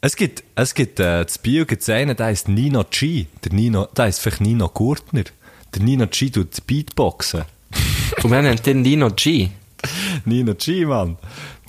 [0.01, 3.27] Es gibt, es gibt, äh, das Bio gibt es einen, der heißt Nino G.
[3.45, 5.25] Der Nino, der heißt vielleicht Nino Gurtner.
[5.75, 7.45] Der Nino G tut Beatboxen.
[8.23, 9.49] Und wir nennen den Nino G.
[10.25, 11.17] Nino G, Mann.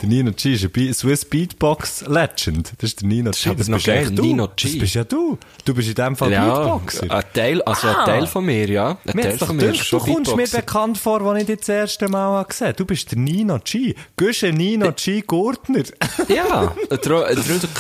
[0.02, 2.74] Der Nino G ist ein Swiss Beatbox Legend.
[2.80, 3.50] Das ist der Nino G.
[3.50, 4.22] aber noch bist geil, echt du.
[4.24, 4.68] Nino G.
[4.70, 5.38] Das bist ja du.
[5.64, 7.12] Du bist in dem Fall Ja, Beatboxer.
[7.12, 8.00] ein Teil, also Ah.
[8.00, 8.90] ein Teil von mir, ja.
[9.06, 12.08] Ein Mir Teil von mir du kommst mir bekannt vor, als ich dich das erste
[12.10, 13.94] Mal habe gesehen Du bist der Nino G.
[14.18, 15.22] Gusche Nino G.
[15.22, 15.84] Gurtner.
[16.28, 17.24] Ja, darum,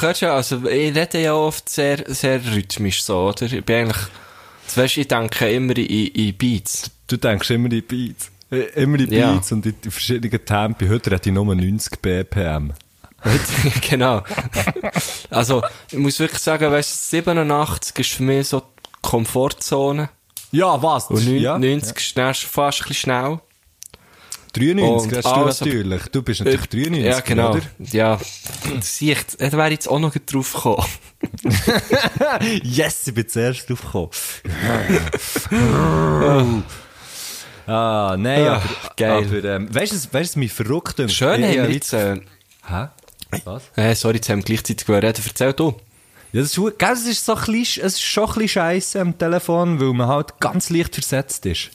[0.01, 3.43] hörst ja, also ich rede ja oft sehr, sehr rhythmisch so, oder?
[3.51, 4.03] Ich bin eigentlich,
[4.65, 6.91] das weißt, ich denke immer in, in Beats.
[7.07, 8.29] Du denkst immer in Beats.
[8.51, 9.31] Äh, Immer in Ja.
[9.33, 10.87] Beats und in die verschiedenen Tempi.
[10.87, 12.73] Heute rede ich nur 90 BPM.
[13.89, 14.23] genau.
[15.29, 15.61] Also,
[15.91, 18.65] ich muss wirklich sagen, weißt du, 87 ist für mich so die
[19.01, 20.09] Komfortzone.
[20.51, 21.05] Ja, was?
[21.11, 21.57] Und neun- ja.
[21.57, 23.39] 90 ist dann schon fast ein bisschen schnell.
[24.53, 24.83] 93
[25.25, 26.01] Und hast du natürlich.
[26.11, 27.51] Du bist natürlich 93, Ja, genau.
[27.51, 27.61] oder?
[27.79, 28.19] Ja,
[28.81, 30.85] sieh da wäre ich jetzt auch noch drauf gekommen.
[32.63, 34.09] Yes, ich bin zuerst drauf gekommen.
[37.67, 38.63] ah, nein, Ah, aber,
[38.95, 39.26] geil.
[39.28, 41.13] aber ähm, weißt du, weißt du, was mich verrückt dünkt?
[41.13, 42.19] Schön wir ich- jetzt, äh,
[42.67, 42.88] Hä?
[43.45, 43.63] Was?
[43.76, 45.13] äh, sorry, jetzt haben wir gleichzeitig reden.
[45.26, 45.76] Erzähl du.
[46.34, 49.02] Ja, das ist, gell, es ist so ein bisschen, es ist schon ein bisschen scheisse
[49.02, 51.71] am Telefon, weil man halt ganz leicht versetzt ist.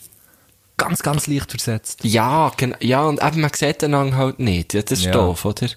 [0.77, 1.99] Ganz, ganz leicht versetzt.
[2.03, 4.73] Ja, gen- ja, und eben, man sieht den Ang halt nicht.
[4.75, 5.11] Ja, das ist Ja.
[5.11, 5.67] doof, oder?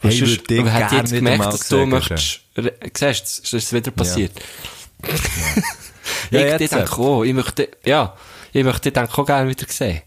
[0.00, 2.40] Hey, ich sonst- würd dich aber hätte ich gern jetzt gemerkt, dass du möchtest,
[2.96, 4.32] siehst du, ist es wieder passiert.
[5.02, 5.10] Ja,
[6.30, 6.60] ich, jetzt.
[6.62, 8.16] ich denke auch, ich möchte, ja,
[8.52, 10.02] ich möchte dich auch gerne wieder sehen.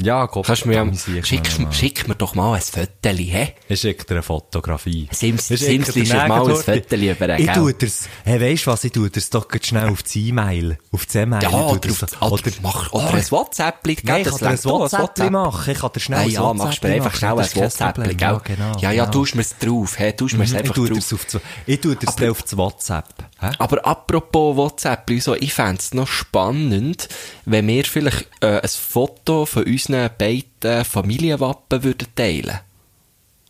[0.00, 0.90] Ja, Gott, Kannst mir,
[1.24, 3.54] schick, schick, mir doch mal ein Foto, hä?
[3.68, 5.08] Ich schicke dir eine Fotografie.
[5.12, 6.54] Sims- Simsli dir ist mal ein.
[6.54, 10.02] Foto über, Ich tue dir's, hey, weisst du was, ich tue dir's doch schnell auf
[10.04, 11.42] die E-Mail, auf die E-Mail.
[11.42, 13.96] Ja, oder, so- oder, mach, oder ein WhatsApp, gell?
[14.04, 15.72] Nein, ich kann dir ein WhatsApp machen.
[15.72, 18.16] Ich kann dir schnell ein ja, machst mir einfach schnell ein WhatsApp, gell?
[18.20, 18.72] Ja, genau.
[18.80, 19.12] Ja, ja, genau.
[19.12, 20.12] tust mir's drauf, hä?
[20.12, 20.98] Tust mir's Mhm, einfach ich tue drauf.
[20.98, 23.06] dir's auf, das- ich tue dir's auf das WhatsApp.
[23.40, 23.50] Hä?
[23.58, 27.08] Aber apropos WhatsApp, so, ich fände es noch spannend,
[27.44, 32.60] wenn wir vielleicht äh, ein Foto von unseren beiden Familienwappen würden teilen.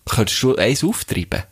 [0.05, 1.43] Könntest du eins auftreiben?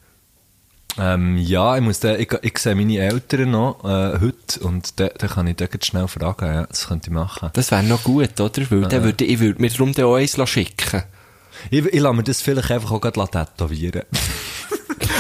[0.99, 5.09] Ähm, ja, ich muss da, ich, ich sehe meine Eltern noch, äh, heute, und da,
[5.09, 7.51] da kann ich da schnell fragen, ja, das könnte ich machen.
[7.53, 8.71] Das wäre noch gut, oder?
[8.71, 11.03] Weil dann würde, ich würde mir darum auch eins schicken
[11.71, 14.03] Ich, ich lasse mir das vielleicht einfach auch grad tätowieren.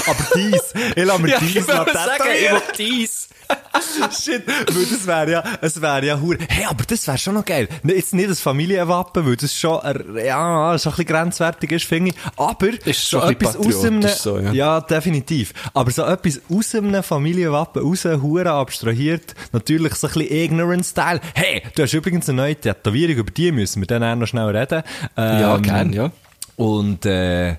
[0.07, 3.29] Aber dies, ich lasse mir Ja, dies noch sagen, ich will dies.
[4.25, 6.39] Shit, weil das wäre ja, es wäre ja hure.
[6.49, 7.69] Hey, aber das wäre schon noch geil.
[7.85, 9.79] Ne, Jetzt nicht das Familienwappen, weil das schon,
[10.17, 12.17] ja, schon ein bisschen grenzwertig ist, finde ich.
[12.37, 14.53] Aber Ist so etwas bisschen aus einem, so, ja.
[14.53, 15.53] ja, definitiv.
[15.75, 21.21] Aber so etwas aus einem Familienwappen raus, hure abstrahiert, natürlich so ein bisschen Ignorant-Style.
[21.35, 24.49] Hey, du hast übrigens eine neue Tätowierung, über die müssen wir dann auch noch schnell
[24.57, 24.83] reden.
[25.17, 26.11] Ja, Ähm, gern, ja.
[26.57, 27.57] Und, äh,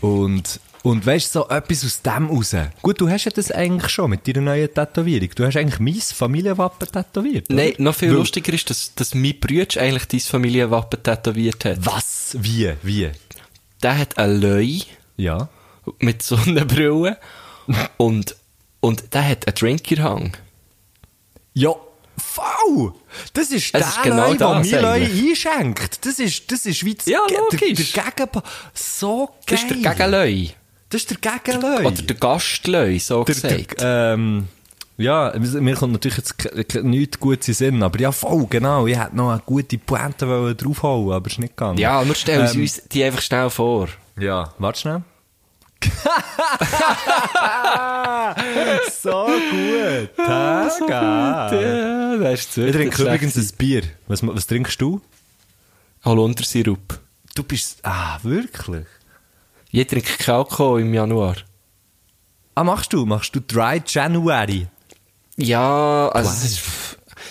[0.00, 2.54] und, und weißt so etwas aus dem raus.
[2.82, 5.30] Gut, du hast ja das eigentlich schon mit deiner neuen Tätowierung.
[5.34, 7.50] Du hast eigentlich mein Familienwappen tätowiert.
[7.50, 7.56] oder?
[7.56, 11.78] Nein, noch viel Weil- lustiger ist, dass, dass mein Bruder eigentlich dein Familienwappen tätowiert hat.
[11.84, 12.36] Was?
[12.38, 12.72] Wie?
[12.82, 13.10] Wie?
[13.82, 14.82] Der hat ein Löi
[15.16, 15.48] Ja.
[15.98, 17.18] mit Sonnenbrille
[17.96, 18.36] und,
[18.80, 20.36] und der hat einen Drinkerhang.
[21.54, 21.74] Ja.
[22.18, 22.94] V!
[23.34, 25.28] Das ist Es der ist genau Leu, der das mir Leu eigentlich.
[25.30, 26.06] einschenkt.
[26.06, 27.92] Das ist, das ist wie das Ja, Ge- logisch.
[27.92, 28.46] Der, der Gegenpart.
[28.74, 29.34] So geil.
[29.46, 30.50] Das ist der Gegenlöi.
[30.88, 31.84] Das ist der Gegenleu.
[31.86, 33.80] Oder der Gastlöi, so Der- gesagt.
[33.80, 34.48] der- ähm,
[34.98, 36.34] ja, mir kommt natürlich jetzt
[36.84, 38.86] nichts Gutes in Sinn, aber ja, voll, genau.
[38.86, 41.76] Ich hätte noch eine gute Pointe wollen draufhauen, aber es ist nicht gegangen.
[41.78, 43.88] ja, nur stellen Ähm, uns die einfach schnell vor.
[44.18, 45.02] Ja, warte schnell.
[49.02, 50.16] so gut.
[50.16, 51.52] Taga.
[51.52, 53.82] Ja, das ist Ich trinke übrigens ein Bier.
[54.06, 55.00] Was, was trinkst du?
[56.04, 56.98] Holundersirup.
[57.34, 58.86] Du bist, ah, wirklich?
[59.70, 61.36] Ich trinke keinen Alkohol im Januar.
[62.54, 63.04] Ah, machst du?
[63.04, 64.66] Machst du Dry January?
[65.36, 66.60] Ja, also ist,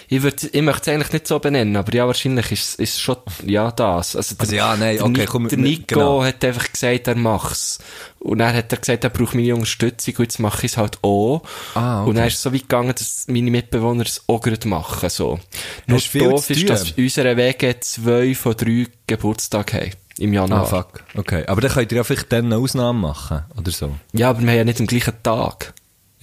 [0.07, 3.17] ich, würd, ich möchte es eigentlich nicht so benennen, aber ja, wahrscheinlich ist es schon
[3.43, 4.15] ja das.
[4.15, 6.23] Also, der, Also ja, nein, der okay, Ni- komm, Der Nico genau.
[6.23, 7.79] hat einfach gesagt, er macht's.
[8.19, 10.99] Und dann hat er gesagt, er braucht meine Unterstützung und jetzt mache ich es halt
[11.03, 11.41] auch.
[11.73, 12.09] Ah, okay.
[12.09, 15.39] Und dann ist es so weit gegangen, dass meine Mitbewohner es auch gerade machen, so.
[15.87, 19.91] Nur doof ist, dass unsere Wege zwei von drei Geburtag haben.
[20.17, 20.61] Im Januar.
[20.61, 21.03] Ah, fuck.
[21.15, 21.45] Okay.
[21.47, 23.91] Aber dann könnt ihr ja vielleicht dann eine Ausnahme machen, oder so.
[24.13, 25.73] Ja, aber wir haben ja nicht am gleichen Tag.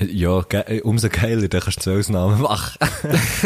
[0.00, 2.78] Ja, ge umso geiler, dann kannst du zwei Ausnahmen machen.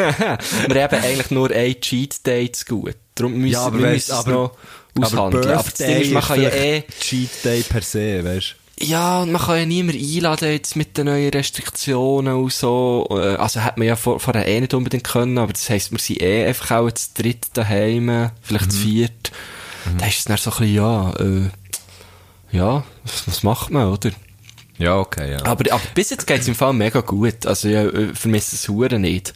[0.69, 2.95] wir haben eigentlich nur ein Cheat Day zu gut.
[3.15, 4.53] Darum müssen Ja, aber wir weißt, aber- noch
[5.03, 5.45] aushandeln.
[5.49, 9.33] Aber, das Ding ist, man kann ja eh, Cheat Day per se, weißt ja, und
[9.33, 13.07] man kann ja niemand einladen jetzt mit den neuen Restriktionen und so.
[13.11, 15.99] Äh, Also hätte man ja vor, vorher eh nicht unbedingt können, aber das heisst, wir
[15.99, 18.71] sind eh einfach auch zu dritt daheim, vielleicht Mhm.
[18.71, 19.33] zu viert.
[19.99, 21.51] Da ist es dann so ein bisschen, ja, äh,
[22.53, 24.11] ja, was, was macht man, oder?
[24.79, 25.45] Ja, okay, ja.
[25.45, 27.47] Aber, aber bis jetzt geht's im Fall mega gut.
[27.47, 29.33] Also, ich äh, vermisse es Huren nicht.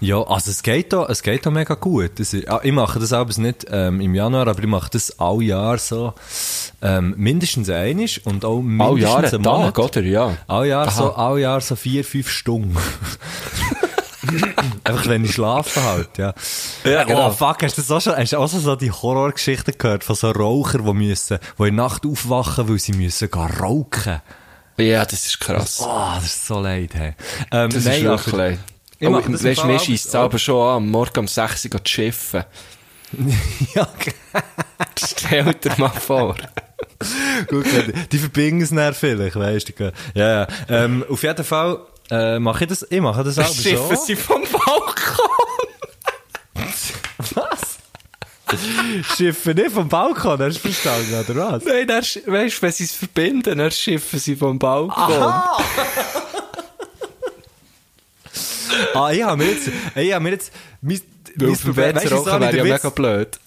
[0.00, 2.20] Ja, also es geht da, es geht da mega gut.
[2.20, 5.42] Ist, ah, ich mache das aber nicht ähm, im Januar, aber ich mache das all
[5.42, 6.14] Jahr so
[6.80, 9.74] ähm, mindestens einig und auch mindestens All Jahr einen ein Monat.
[9.74, 10.02] Tag, oder?
[10.02, 10.36] Ja.
[10.46, 10.90] All Jahr Aha.
[10.90, 12.76] so, all Jahr so vier, fünf Stunden.
[14.84, 16.34] Einfach wenn ich schlafe halt, ja.
[16.84, 17.28] Ja, genau.
[17.28, 20.16] Oh fuck, hast du das auch schon, hast du auch so die Horrorgeschichten gehört von
[20.16, 24.20] so Rauchern, die müssen, die in Nacht aufwachen, weil sie müssen gehen rauchen?
[24.76, 25.80] Ja, das ist krass.
[25.82, 27.14] Oh, das ist so leid, hey.
[27.50, 28.58] Ähm, Das nein, ist wirklich leid.
[29.00, 31.28] Ich Oh, das im weißt du, mir scheisst es aber schon an, am Morgen um
[31.28, 32.44] 6 Uhr zu schiffen.
[33.74, 33.88] ja.
[34.98, 36.36] Stell dir mal vor.
[37.48, 39.92] Gut, die- die verbinden es dann vielleicht, weißt du.
[40.14, 40.48] Ja, ja.
[40.68, 41.78] Ähm, auf jeden Fall,
[42.10, 43.94] äh, mache ich das, ich mache das auch so.
[43.94, 45.28] sie vom Balkon.
[47.34, 47.78] Was?
[49.16, 51.64] Schiffen nicht vom Balkon, hast du verstanden, oder was?
[51.64, 55.32] Nein, dann, weißt du, wenn sie es verbinden, dann schiffen sie vom Balkon.
[58.94, 61.00] Ah, ich habe mir jetzt, ich habe mir jetzt, mein,
[61.36, 63.38] Weil dem Bett weisst du, ich wäre ja mega blöd.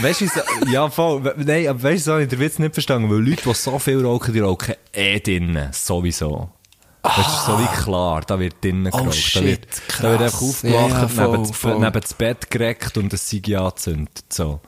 [0.00, 0.26] Weißt du,
[0.70, 3.42] ja, voll, nein, aber weißt du, so habe ich den Witz nicht verstanden, weil Leute,
[3.44, 6.50] die so viel rauchen, die rauchen eh drinnen, sowieso.
[7.02, 9.04] Das ist so wie klar, da wird drinnen geraucht.
[9.04, 9.66] da Oh, shit, wird,
[10.00, 10.32] da wird krass.
[10.34, 11.78] einfach aufgewacht, Ja, ja, voll, neben, das, voll.
[11.78, 14.60] neben das Bett gereckt und das Sieg angezündet, so.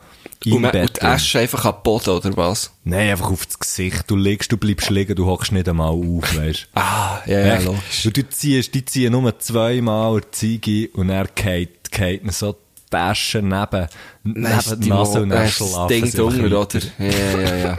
[0.45, 1.05] Im Und, man, Bett und.
[1.09, 2.73] Asche einfach am Boden, oder was?
[2.85, 4.05] Nein, einfach auf das Gesicht.
[4.09, 7.65] Du liegst, du bleibst liegen, du hockst nicht einmal auf, weißt Ah, ja, ja, Echt?
[7.67, 8.07] logisch.
[8.07, 12.57] Und du ziehst, die ziehen nur zweimal die Ziege und er geht, geht so
[12.93, 13.87] die Asche neben,
[14.25, 16.81] neben die Nase und dann ist das Ding einfach drunter, oder?
[16.99, 17.77] Ja, ja, ja.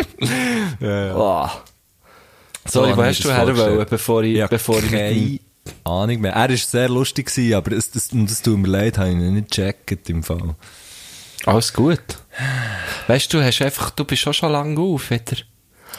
[0.80, 1.16] Ja, ja.
[1.16, 1.50] Oh.
[2.66, 3.78] So Sorry, wo ich hast du das her vorgestellt.
[3.78, 5.40] wollen, bevor ich, Ja, bevor ich keine
[5.84, 6.34] Ahnung mehr.
[6.34, 9.34] Er war sehr lustig, gewesen, aber das, das, das tut mir leid, habe ich ihn
[9.34, 10.56] nicht gecheckt im Fall.
[11.46, 12.00] Alles gut.
[13.08, 15.38] Weißt du, du hast einfach, du bist schon schon lange auf, wieder.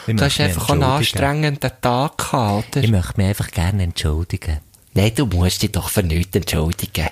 [0.07, 2.89] Ich Du hast einfach einen anstrengenden Tag gehabt, oder?
[2.89, 4.59] möchte mich einfach gerne entschuldigen.
[4.95, 7.09] Nein, du musst dich doch für nichts entschuldigen.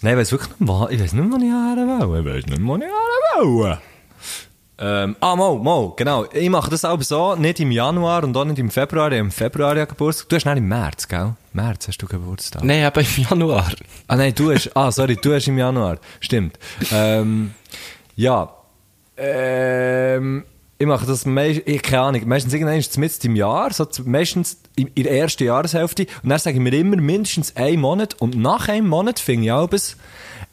[0.00, 2.20] Nein, ich weiß wirklich nicht, wo, ich weiß nicht, wo ich her will.
[2.20, 3.78] Ich weiß nicht, wo ich her will.
[4.76, 6.26] Ähm, ah, mal, mal, genau.
[6.32, 9.12] Ich mache das auch so, nicht im Januar und auch nicht im Februar.
[9.12, 10.28] Im Februar ja Geburtstag.
[10.28, 11.34] Du hast nicht im März, gell?
[11.52, 12.64] März hast du Geburtstag.
[12.64, 13.70] Nein, aber im Januar.
[14.08, 15.98] Ah, nein, du hast, ah, sorry, du hast im Januar.
[16.18, 16.58] Stimmt.
[16.90, 17.54] Ähm,
[18.16, 18.52] ja.
[19.16, 20.44] Ähm,
[20.76, 24.88] ich mache das meist, ich, keine Ahnung, meistens irgendwann mit im Jahr, so meistens in,
[24.88, 26.06] in der ersten Jahreshälfte.
[26.24, 28.14] Und dann sage ich mir immer mindestens einen Monat.
[28.20, 29.96] Und nach einem Monat finde ich auch, bis,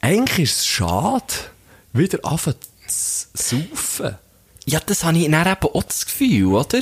[0.00, 1.24] eigentlich ist es schade,
[1.92, 2.56] wieder anfangen
[2.92, 4.16] zu saufen.
[4.64, 6.80] Ja, das habe ich dann eben auch das Gefühl, oder?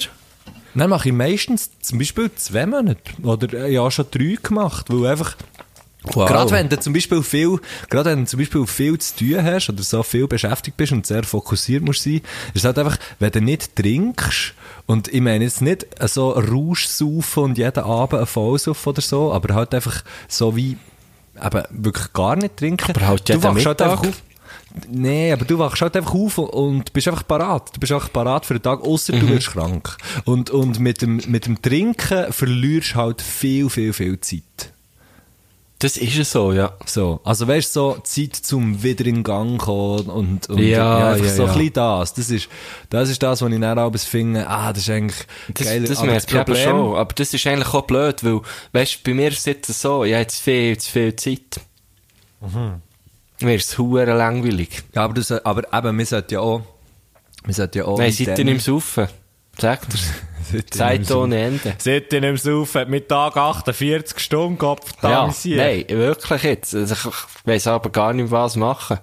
[0.74, 3.00] Dann mache ich meistens zum Beispiel zwei Monate.
[3.22, 5.36] Oder äh, ja, schon drei gemacht, weil einfach,
[6.02, 6.26] Wow.
[6.26, 9.68] Gerade wenn du zum Beispiel viel, gerade wenn du zum Beispiel viel zu tun hast
[9.68, 12.22] oder so viel beschäftigt bist und sehr fokussiert musst sein,
[12.54, 14.54] ist es halt einfach, wenn du nicht trinkst,
[14.86, 19.30] und ich meine jetzt nicht so Rausch saufen und jeden Abend ein Vollsuff oder so,
[19.30, 20.78] aber halt einfach so wie,
[21.44, 22.92] eben wirklich gar nicht trinken.
[22.96, 23.90] Aber halt Du jeden wachst halt Mittag.
[23.90, 24.22] einfach auf.
[24.88, 27.74] Nee, aber du wachst halt einfach auf und bist einfach parat.
[27.74, 29.20] Du bist einfach parat für den Tag, außer Mhm.
[29.20, 29.96] du wirst krank.
[30.24, 34.42] Und, und mit dem, mit dem Trinken verlierst halt viel, viel, viel Zeit.
[35.80, 36.74] Das ist es so, ja.
[36.84, 41.24] So, also weißt du, so Zeit zum wieder in Gang kommen und, und Ja, einfach
[41.24, 41.52] ja, so ja.
[41.52, 42.14] ein bisschen das.
[42.14, 42.48] Das ist,
[42.90, 45.82] das ist das, was ich dann abends finde, ah, das ist eigentlich Das, geil.
[45.84, 46.96] das merke ich eben schon.
[46.96, 48.40] Aber das ist eigentlich auch blöd, weil,
[48.72, 51.60] weißt du, bei mir ist es so, ich habe jetzt viel zu viel Zeit.
[52.42, 52.80] Mir
[53.48, 54.82] ist es hure langweilig.
[54.94, 56.62] Ja, aber, das, aber eben, wir sollten ja auch,
[57.44, 57.98] wir sollten ja auch...
[57.98, 59.08] Nein, in seid ihr nicht im Saufen?
[59.58, 60.12] Sagt er's.
[60.70, 61.74] Zeit ohne Ende.
[61.78, 62.90] Seid ihr nicht im Saufen?
[62.90, 66.74] Mit Tag 48 Stunden, Kopf, Ja, nein, wirklich jetzt.
[66.74, 68.98] Also ich weiss aber gar nicht, was machen.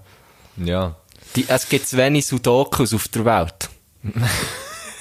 [0.58, 0.95] Ja.
[1.36, 3.69] Die, es gibt zu wenig Sudokus auf der Welt.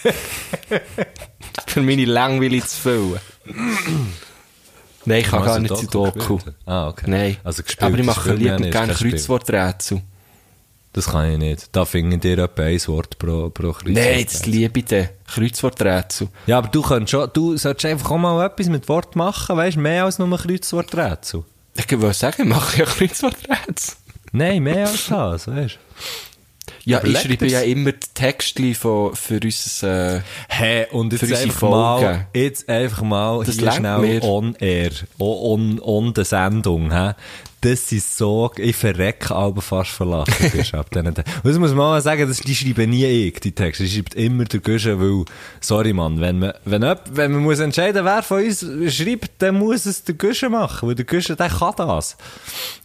[1.67, 3.21] Für meine Langweile zu füllen.
[5.07, 6.57] Nein, ich kann gar nicht Sudoku gespielt?
[6.67, 7.07] Ah, okay.
[7.09, 7.37] Nein.
[7.45, 8.93] Also gespielt Aber ich mache lieber gerne.
[8.93, 10.03] Kreuzworträtsel.
[10.93, 11.69] Das kann ich nicht.
[11.77, 13.95] Da finden dir etwa ein Wort pro, pro Kreuz.
[13.95, 15.09] Nein, das liebe ich dann.
[15.27, 16.29] Kreuzworträtsel.
[16.47, 19.77] Ja, aber du könntest schon, du solltest einfach auch mal etwas mit Wort machen, weißt
[19.77, 21.45] du, mehr als nur ein Kreuzworträtsel.
[21.75, 23.97] Ich würde sagen, ich mache ja Kreuzworträtsel.
[24.33, 26.36] Nein, mehr als das, weißt du.
[26.87, 29.83] Ja, ich schreibe ja immer die Texte von, für unser,
[30.17, 34.23] äh, Hey, und jetzt einfach mal, jetzt einfach mal Das hier schnell mir.
[34.23, 37.13] on air, o- on, on der Sendung, hä?
[37.67, 40.33] Das ist so, ich verrecke aber fast verlassen.
[40.95, 43.83] Und das muss man mal sagen, das, die schreibe nie ich, die Texte.
[43.83, 45.25] Die schreibt immer der Güsche, weil,
[45.61, 48.61] sorry Mann, wenn man, wenn, jemand- wenn man muss entscheiden, wer von uns
[48.95, 52.17] schreibt, dann muss es der Güsche machen, weil der Güsche, der kann das.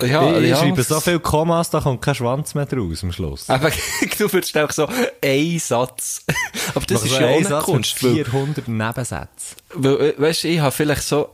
[0.02, 0.56] Ja, ich, ich ja.
[0.58, 3.48] schreibe so viele Kommas, da kommt kein Schwanz mehr draus am Schluss.
[3.52, 3.70] Aber
[4.17, 4.89] du würdest einfach so
[5.24, 6.26] einen Satz.
[6.74, 8.04] Aber das ist ja auch eine Kunst.
[8.04, 9.28] Weil, 400 Nebensätze.
[9.76, 11.30] weil, äh, weißt du, ich habe vielleicht so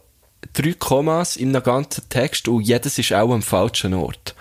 [0.53, 4.35] drei Kommas in einem ganzen Text und jedes ist auch am falschen Ort.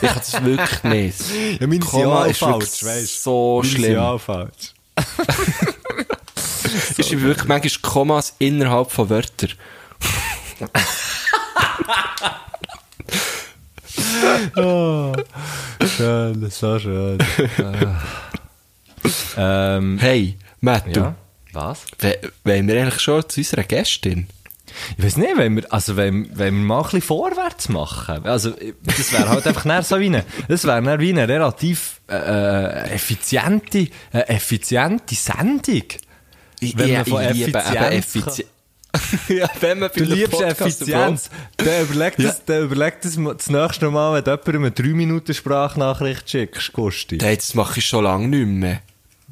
[0.00, 1.20] ich habe das wirklich nicht.
[1.60, 3.92] Ja, sind Komma ist falsch, weisst so sind schlimm.
[3.94, 4.74] ja falsch.
[6.96, 9.50] Ich schreibe wirklich manchmal Kommas innerhalb von Wörtern.
[15.96, 17.18] Schön, so schön.
[19.36, 21.14] ähm, Hey, Matt, ja.
[21.52, 21.84] Was?
[22.44, 24.26] wollen wir eigentlich schon zu unserer Gästin?
[24.96, 28.24] Ich weiß nicht, wenn wir, also wenn, wenn wir mal ein bisschen vorwärts machen.
[28.24, 32.94] Also, das wäre halt einfach näher so wie eine, das wäre wie eine relativ, äh,
[32.94, 35.84] effiziente, äh, effiziente Sendung.
[36.60, 38.44] Wenn man von Effizienz
[39.28, 41.30] ja, wenn man Du liebst Podcast Effizienz.
[41.56, 45.34] Dann überleg das, dann überleg das das nächste Mal, wenn du jemandem eine 3 Minuten
[45.34, 47.18] Sprachnachricht schickst, Gusti.
[47.20, 48.82] Hey, das mache ich schon lange nicht mehr.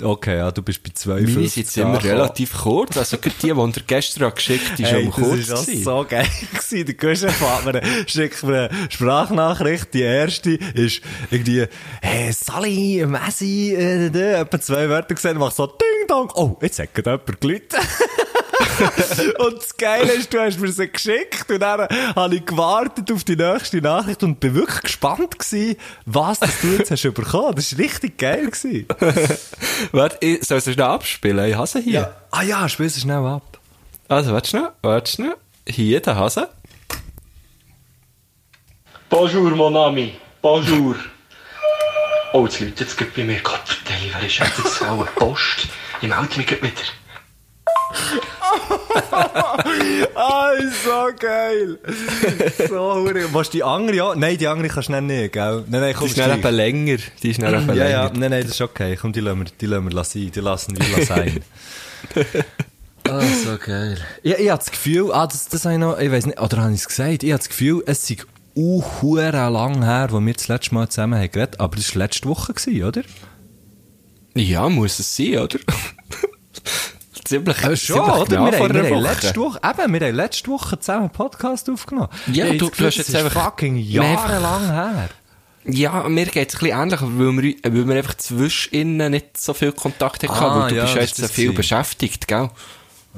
[0.03, 2.97] Okay, ja, du bist bei 2 Meine sind immer relativ kurz.
[2.97, 5.85] Also, gerade die, die er gestern geschickt die Hey, das kurz ist auch gewesen.
[5.85, 6.87] so geil gewesen.
[6.87, 9.93] Der Guschen fährt mir, schickt mir eine Sprachnachricht.
[9.95, 11.67] Die erste ist irgendwie,
[12.01, 16.31] hey, Sally, Messi, äh, äh, etwa zwei Wörter gesehen, macht so Ding Dong.
[16.35, 17.77] Oh, jetzt hat gerade jemand gelitten.
[19.39, 23.25] und das Geile ist, du hast mir sie geschickt und dann habe ich gewartet auf
[23.25, 27.55] die nächste Nachricht und bin wirklich gespannt gewesen, was das du jetzt hast bekommen.
[27.55, 28.87] Das war richtig geil gewesen.
[29.93, 31.45] Warte, ich soll sie schnell abspielen?
[31.49, 32.01] Ich hasse hier.
[32.01, 32.13] Ja.
[32.31, 33.59] Ah ja, spiel sie schnell ab.
[34.09, 35.37] Also, warte schnell, warte schnell.
[35.67, 36.49] Hier, der Hase.
[39.09, 40.15] Bonjour, mon ami.
[40.43, 40.97] Bonjour.
[42.33, 43.41] Oh, jetzt läutet es bei mir.
[43.41, 45.69] Gott, wer ist jetzt auch eine Post?
[46.01, 46.75] Ich melde mich gerade wieder.
[50.15, 51.79] Ah, ist so geil.
[52.69, 53.33] so hure.
[53.33, 54.15] Was die andere auch?
[54.15, 55.65] Nein, die andere kannst du nicht, gell?
[55.69, 56.39] Nein, nein, komm, Die ist streich.
[56.39, 56.97] eben länger.
[57.23, 57.89] Die ist eben Ja, länger.
[57.89, 58.97] ja, nein, nein, das ist okay.
[59.01, 60.31] Komm, die lassen wir, die lassen wir sein.
[60.35, 61.41] Die lassen wir sein.
[63.09, 63.97] Ah, so geil.
[64.23, 66.59] Ich, ich habe das Gefühl, ah, das, das habe ich noch, ich weiß nicht, oder
[66.59, 67.23] habe ich es gesagt?
[67.25, 68.19] Ich habe das Gefühl, es sei
[68.55, 72.03] uh, hure lang her, wo wir das letzte Mal zusammen haben geredet, aber das war
[72.03, 73.03] letzte Woche, gewesen, oder?
[74.37, 75.59] Ja, muss es sein, oder?
[77.31, 80.79] ziemlich, Äh, ziemlich genau Wir, haben, wir, haben letzte Woche, eben, wir haben letzte Woche
[80.79, 82.09] zusammen einen Podcast aufgenommen.
[82.27, 85.09] Ja, Ich habe du- das du hast jetzt ist einfach- fucking jahrelang her.
[85.65, 89.73] Ja, mir geht's ein bisschen ähnlich, weil wir, weil wir einfach zwischen nicht so viel
[89.73, 92.49] Kontakt hatten, Ah, weil du ja, bist ja jetzt so viel das beschäftigt, gell?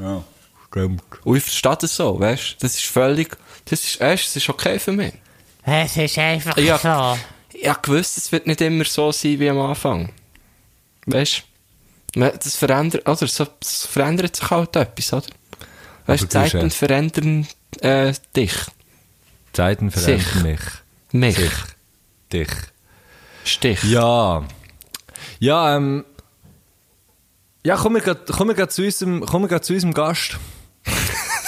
[0.00, 0.22] Ja,
[0.68, 1.02] stimmt.
[1.24, 4.78] Und ich verstehe das so, weißt Das ist völlig, das ist, weißt, das ist okay
[4.78, 5.12] für mich.
[5.64, 6.78] Es ist einfach Ja.
[6.78, 7.18] so.
[7.56, 10.10] Ich hab gewusst, es wird nicht immer so sein wie am Anfang.
[11.06, 11.51] Weißt du?
[12.14, 13.26] Das verändert, oder?
[13.26, 15.26] So, es verändert sich halt etwas, oder?
[16.06, 17.46] Weißt du, Aber du Zeiten verändern,
[17.80, 18.54] äh, dich.
[19.52, 20.42] Zeiten verändern Sich.
[20.42, 20.60] mich.
[21.12, 21.36] Mich.
[21.36, 21.52] Sich.
[22.32, 22.48] Dich.
[23.44, 23.84] Stich.
[23.84, 24.44] Ja.
[25.38, 26.04] Ja, ähm.
[27.64, 30.38] Ja, kommen wir grad zu unserem, grad zu unserem Gast.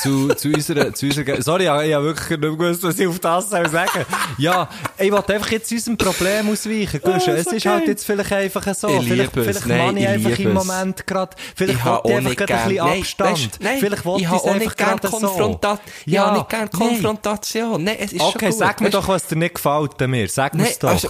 [0.05, 3.07] Zu, zu unserer, zu unserer, sorry, ich habe ich habe wirklich nicht gewusst, was ich
[3.09, 4.07] auf das soll sagen.
[4.39, 7.01] Ja, ich wollte einfach jetzt unserem Problem ausweichen.
[7.03, 8.89] Gusch, es ist halt jetzt vielleicht einfach so.
[8.89, 9.59] Ich vielleicht, es.
[9.59, 10.67] vielleicht Nein, ich einfach im es.
[10.67, 13.31] Moment gerade, vielleicht wollte ich einfach gerade ein bisschen Nein, Abstand.
[13.39, 15.61] weisst, nein, vielleicht wollte ich es auch einfach gerade so.
[16.07, 16.89] Ich Ja, habe nicht gern nein.
[16.89, 17.85] Konfrontation.
[17.85, 18.59] Nein, es ist Okay, schon gut.
[18.59, 18.95] sag mir weisst?
[18.95, 20.29] doch, was dir nicht gefällt an mir.
[20.29, 20.89] Sag mir's Nein, doch.
[20.91, 21.09] also-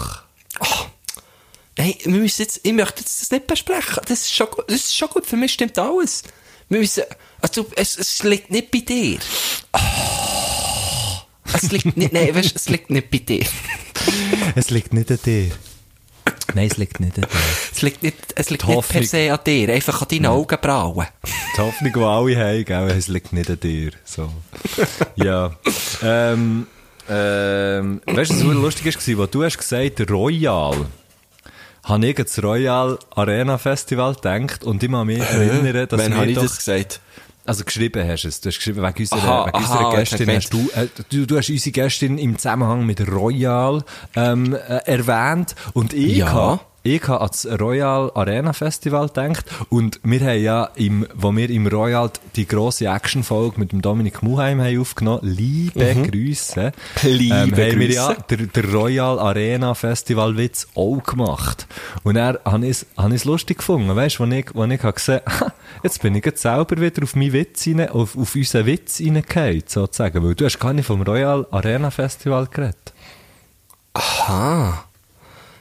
[0.61, 0.85] Oh,
[1.77, 4.03] nein, wir müssen jetzt, ich möchte jetzt das nicht besprechen.
[4.07, 5.27] Das ist schon, das ist schon gut.
[5.27, 6.23] Für mich stimmt alles.
[6.69, 7.05] Müssen,
[7.41, 9.19] also, es, es liegt nicht bei dir.
[11.53, 13.47] Es liegt nicht, nein, weißt, es liegt nicht bei dir.
[14.55, 15.51] Es liegt nicht an dir.
[16.55, 17.29] Nein, es liegt nicht an dir.
[17.73, 19.69] Es liegt nicht, es liegt Die nicht per se an dir.
[19.73, 21.07] Einfach an deinen Augenbrauen.
[21.57, 23.91] Die Hoffnung, die alle haben, gell, es liegt nicht an dir.
[24.05, 24.31] So.
[25.17, 25.57] ja.
[26.03, 26.67] Ähm,
[27.09, 30.87] ähm, weißt du, was lustig war, wo du hast gesagt, Royal.
[31.85, 36.17] Habe ich das Royal Arena Festival gedacht und ich kann mich erinnern, dass Wann wir
[36.19, 37.01] habe ich das gesagt?
[37.47, 40.31] also geschrieben hast es, du hast geschrieben wegen unserer, Aha, wegen aha, unserer ich Gästin,
[40.35, 43.85] hast du, äh, du, du hast unsere Gästin im Zusammenhang mit Royal
[44.17, 46.33] ähm, äh, erwähnt und ich Ja.
[46.33, 51.35] habe ich habe an das Royal Arena Festival gedacht und wir haben ja, im, wo
[51.35, 57.09] wir im Royal die grosse Action-Folge mit dem Dominik Muheim haben aufgenommen, liebe Grüße, Mhm.
[57.09, 57.93] Liebe haben wir Grüße.
[57.95, 61.67] ja der, der Royal Arena Festival Witz auch gemacht.
[62.03, 65.21] Und er habe ich es lustig gefunden, weißt du, wo ich, wo ich habe gesehen,
[65.83, 69.63] jetzt bin ich jetzt selber wieder auf meinen Witz rein, auf, auf unseren Witz reingefallen,
[69.67, 72.93] sozusagen, weil du hast gar nicht vom Royal Arena Festival geredet.
[73.95, 74.85] Aha.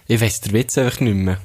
[0.07, 1.37] Ich weiss der Witz einfach nicht mehr.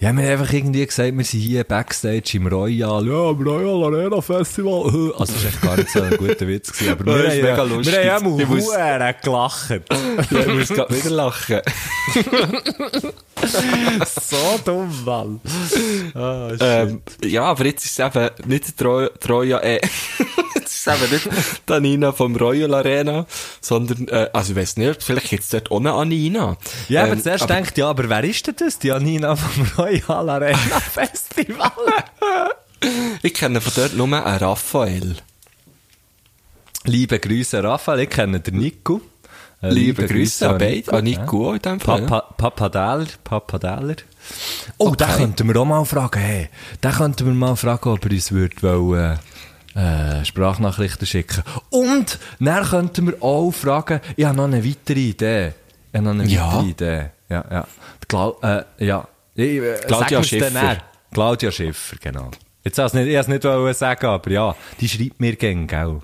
[0.00, 3.82] Ja, wir haben einfach irgendwie gesagt, wir sind hier Backstage im Royal, ja, im Royal
[3.92, 5.12] Arena Festival.
[5.18, 7.62] Also, das war echt gar nicht so ein guter Witz gewesen, aber wir haben, mega
[7.64, 7.94] lustig.
[7.96, 9.70] wir haben muss- mal gelacht.
[10.30, 11.60] Ja, ich muss gerade wieder lachen.
[14.20, 15.40] So dumm, Mann.
[16.14, 19.80] Ah, Ähm, ja, aber jetzt ist es eben nicht die Royal, äh,
[20.54, 21.28] jetzt ist es eben nicht
[21.68, 23.26] die Anina vom Royal Arena,
[23.60, 26.56] sondern, äh, also ich weiss nicht, vielleicht gibt's dort auch eine Anina.
[26.88, 28.78] Ja, aber Ähm, zuerst aber- denkt, ja, aber wer ist denn das?
[28.78, 30.56] Die Janina vom Royal Arena
[30.92, 31.70] Festival.
[33.22, 35.16] Ich kenne von dort nur einen Raphael.
[36.84, 38.00] Liebe Grüße, Raphael.
[38.00, 39.00] Ich kenne den Nico.
[39.60, 41.18] Äh, Liebe Grüße an beide, an ja.
[41.20, 42.02] Nico in dem Fall.
[42.02, 43.96] Papa, Papadeller, Papadeller.
[44.76, 45.04] Oh, Okay.
[45.06, 46.48] den könnten wir auch mal fragen, hey.
[46.82, 49.18] Den könnten wir mal fragen, ob er uns würde wollen,
[49.74, 51.42] äh, Sprachnachrichten schicken.
[51.70, 55.52] Und, dann könnten wir auch fragen, ich habe noch eine weitere Idee.
[55.92, 56.46] Ich habe noch eine Ja.
[56.54, 57.06] weitere Idee.
[57.28, 57.66] Ja, ja.
[58.06, 59.08] Clau äh, ja.
[59.34, 60.78] Ich, äh, Claudia Schiffer.
[61.12, 62.30] Claudia Schiffer, genau.
[62.64, 66.00] Jetzt es nicht, ich es nicht wollen sagen, aber ja, die schreibt mir gern, gell?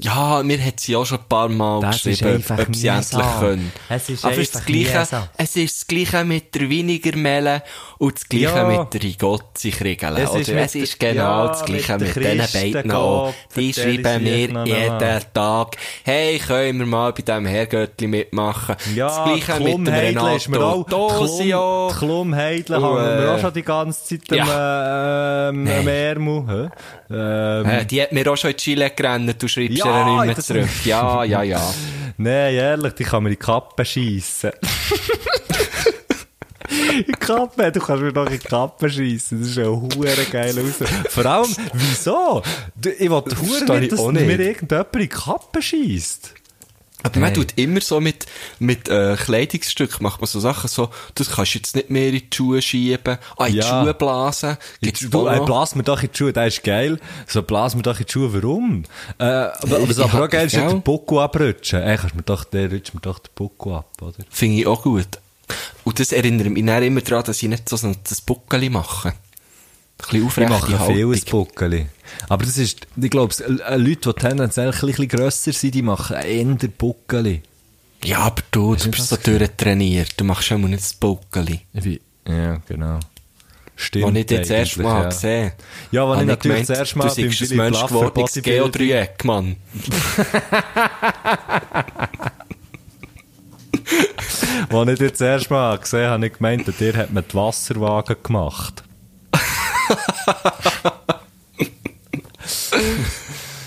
[0.00, 3.72] Ja, mir hat sie auch schon ein paar Mal Das geschrieben, ob sie endlich können.
[3.88, 7.62] Es ist Aber einfach das Gleiche, es ist das Gleiche mit der weniger Melle
[7.98, 8.64] und das Gleiche Ja.
[8.64, 10.16] mit der Rigozzi kriegeln.
[10.16, 13.32] Es ist Es ist genau ja, das Gleiche mit mit, diesen beiden auch.
[13.54, 15.22] Die schreiben mir jeden.
[15.32, 18.74] Tag, hey, können wir mal bei diesem Herrgöttli mitmachen?
[18.96, 21.92] Ja, das Gleiche mit dem Renato Dosio.
[21.96, 25.46] Klum, Klumheidle Und, haben wir äh, auch schon die ganze Zeit am, ja.
[25.46, 25.78] äh, ähm, Nein.
[25.78, 26.70] am Ärmel.
[27.08, 30.36] Ähm, Äh, die hat mir auch schon in Chile gerannt, du schreibst Ja, ja, nicht
[30.36, 30.68] mehr zurück.
[30.84, 31.74] Ja, ja, ja.
[32.18, 34.52] Nein, ehrlich, die kann mir in die Kappe schiessen.
[36.70, 39.40] in die Kappe, du kannst mir doch in die Kappe schiessen.
[39.40, 40.88] Das ist ein hure geiler Ausdruck.
[41.10, 42.42] Vor allem, wieso?
[42.82, 46.32] Ich will hure nicht, ich dass mir irgendjemand in die Kappe schiesst.
[47.06, 48.26] Aber man tut immer so mit,
[48.58, 52.14] mit äh, Kleidungsstück macht man so Sachen so, das kannst du jetzt nicht mehr in
[52.14, 53.82] die Schuhe schieben, ah, in die Ja.
[53.82, 54.56] Schuhe blasen.
[54.80, 55.46] Gibt's Du, da äh, noch?
[55.46, 56.98] blas mir doch in die Schuhe, das ist geil.
[57.26, 58.84] So, blas mir doch in die Schuhe, warum?
[59.18, 60.68] Äh, aber, was Ich aber auch geil ist, ja.
[60.68, 61.80] den Buckel abrutschen.
[61.82, 64.14] Ey, kannst mir doch, der rutscht mir doch den Buckel ab, oder?
[64.30, 65.08] Finde ich auch gut.
[65.84, 69.12] Und das erinnert mich dann immer daran, dass ich nicht so ein das Buckeli mache.
[69.98, 70.94] Ein bisschen Ich mache Haltung.
[70.94, 71.86] vieles Buckeli.
[72.28, 73.34] Aber das ist, ich glaube,
[73.76, 76.44] Leute, die tendenziell ein bisschen grösser sind, die machen eher
[76.78, 77.42] Buckeli.
[78.04, 80.20] Ja, aber du, du bist so durchtrainiert.
[80.20, 81.60] Du machst schon mal nicht das Buckeli.
[82.28, 83.00] Ja, genau.
[83.78, 84.06] Stimmt.
[84.06, 85.08] Was ich jetzt erst mal ja.
[85.08, 85.52] gesehen
[85.90, 89.56] Ja, was ich natürlich gemeint, das erste Mal du beim ein Mensch geworden, Geodreieck, Mann.
[94.70, 98.16] Als ich das erste Mal gesehen habe, habe ich gemeint, dir hat man die Wasserwagen
[98.22, 98.82] gemacht.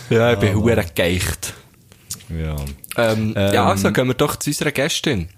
[0.10, 1.54] Ja, ich bin hure geeicht.
[2.30, 2.56] Ja.
[2.98, 5.30] Ähm, ja, also gehen wir doch zu unserer Gästin,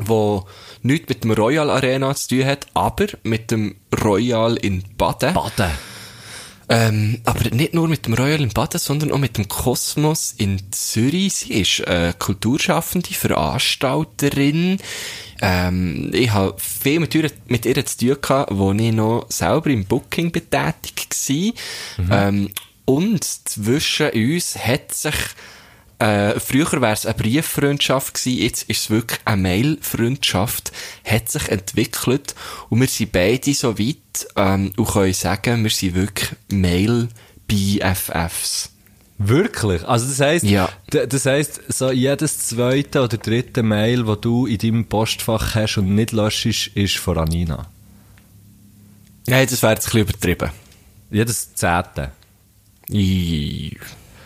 [0.00, 0.46] wo
[0.82, 5.34] nichts mit dem Royal Arena zu tun hat, aber mit dem Royal in Baden.
[5.34, 5.70] Baden.
[6.72, 10.70] Ähm, aber nicht nur mit dem Royal in Baden, sondern auch mit dem Kosmos in
[10.70, 11.34] Zürich.
[11.34, 14.78] Sie ist äh, Kulturschaffende, Veranstalterin.
[15.42, 19.68] Ähm, ich habe viel mit ihr, mit ihr zu tun gehabt, wo ich noch selber
[19.70, 22.28] im Booking betätigt war.
[22.28, 22.50] Ähm,
[22.84, 25.14] und zwischen uns hat sich
[26.00, 30.72] äh, früher wäre es eine Brieffreundschaft gewesen, jetzt ist es wirklich eine Mailfreundschaft,
[31.04, 32.34] hat sich entwickelt
[32.68, 36.30] und wir sind beide so weit ähm, und können sagen, wir sind wirklich
[37.48, 38.70] Mail-BFFs.
[39.18, 39.86] Wirklich?
[39.86, 40.70] Also das heisst, Ja.
[40.88, 45.94] das heisst, so jedes zweite oder dritte Mail, das du in deinem Postfach hast und
[45.94, 47.66] nicht löschst, ist von Anina.
[49.26, 50.50] Nein, das wäre jetzt ein bisschen übertrieben.
[51.10, 52.12] Jedes zehnte.
[52.90, 53.84] I- Oder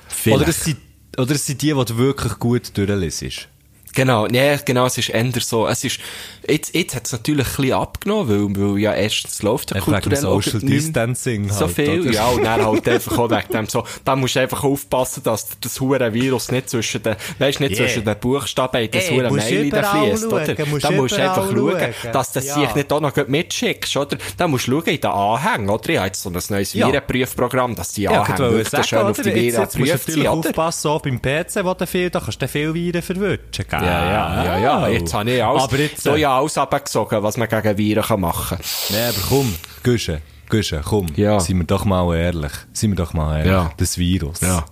[0.09, 0.49] Vielleicht.
[0.49, 0.79] es, sind,
[1.19, 3.49] oder es sind die, die du wirklich gut durchlesest.
[3.95, 6.01] Genau, nee, genau, es ist eher so, es ist,
[6.49, 10.17] jetzt, jetzt hat es natürlich ein bisschen abgenommen, weil, weil ja erstens läuft wegen kulturell
[10.19, 12.11] Social Distancing So halt, viel, oder?
[12.11, 15.49] ja, und dann halt einfach auch wegen dem so, da musst du einfach aufpassen, dass
[15.61, 17.87] das hure Virus nicht zwischen den, weisst nicht Yeah.
[17.87, 20.67] zwischen den Buchstaben in das hure musst Mail fließt, oder?
[20.67, 22.13] musst Da musst du einfach schauen, schauen.
[22.13, 22.55] dass du das Ja.
[22.55, 24.19] sich nicht auch noch mitschickst, oder?
[24.37, 25.89] Da musst du schauen in den Anhängen, oder?
[25.89, 26.89] Ich habe jetzt so ein neues Ja.
[26.89, 29.23] Virenprüfprogramm, dass die Ja, Anhänge wollte wirklich sagen, schön auf oder?
[29.23, 32.21] die Jetzt, Viren musst du geprüft natürlich aufpassen, auch beim PC, wo du viel, da
[32.21, 33.84] kannst du viel Viren verwutschen, gell?
[33.85, 34.89] Ja, ja, ja, ja.
[34.89, 38.21] Jetzt habe ich alles, Aber jetzt, äh, ja alles abgezogen, was man gegen Viren kann
[38.21, 38.59] machen
[38.91, 41.07] Nee, aber komm, Güsche, Güsche, komm.
[41.17, 41.41] Ja.
[41.41, 42.53] Seien wir doch mal ehrlich.
[42.73, 43.53] Seien wir doch mal ehrlich.
[43.53, 43.71] Ja.
[43.77, 44.41] Das Virus.
[44.41, 44.65] Ja.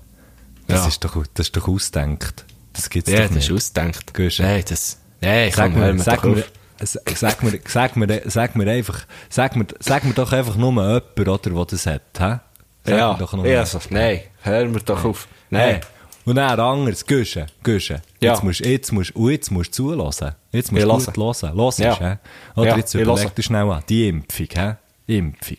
[0.67, 0.89] Das, Ja.
[0.89, 2.45] Ist doch, das ist doch ausdenkt.
[2.73, 3.51] Das gibt's Ja, doch das nicht.
[3.51, 4.15] ist ausgedacht.
[4.15, 4.45] Guschen.
[4.47, 6.51] Nein, das, nein, Sag mir sag doch mir, auf.
[6.79, 10.71] s- sag mir, sag mir, sag mir einfach, sag mir, sag mir doch einfach nur
[10.71, 12.39] jemand, oder, der das hat, hä?
[12.85, 15.29] Sag Ja, mir doch nur ja, nein, hör mir doch auf.
[15.51, 15.63] Nein.
[15.63, 15.81] Hey.
[16.25, 18.03] Und dann anderes, Güsche, Güsche.
[18.21, 18.33] Ja.
[18.33, 20.33] Jetzt musst, jetzt musst, jetzt musst du zulassen.
[20.53, 21.57] Jetzt musst du gut hören.
[21.57, 21.99] Hörst, Ja.
[21.99, 22.19] hä?
[22.57, 23.83] Oder Ja, jetzt überleg dir schnell an.
[23.89, 24.77] Die Impfung, hä?
[25.07, 25.57] Impfung.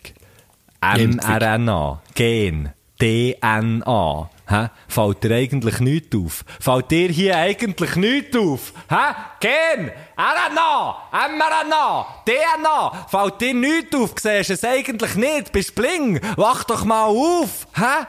[0.98, 1.32] Impfung.
[1.36, 2.02] mRNA.
[2.16, 2.70] Gen.
[3.00, 4.30] DNA.
[4.50, 4.68] Hä?
[4.88, 6.46] Fällt dir eigentlich nichts auf?
[6.60, 8.74] Fällt dir hier eigentlich nichts auf?
[8.90, 9.16] Hä?
[9.40, 9.92] Gen!
[10.18, 10.96] RNA!
[11.12, 12.06] mRNA!
[12.26, 13.06] DNA!
[13.10, 14.14] Fällt dir nichts auf?
[14.20, 15.52] Siehst du es eigentlich nicht?
[15.54, 16.20] Bist bling?
[16.36, 17.68] Wach doch mal auf!
[17.74, 18.06] Hä?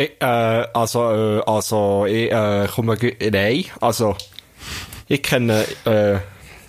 [0.00, 2.96] Ich, äh, also, äh, also, ich, äh, komme,
[3.30, 4.16] nein, also,
[5.08, 6.16] ich kenne, äh,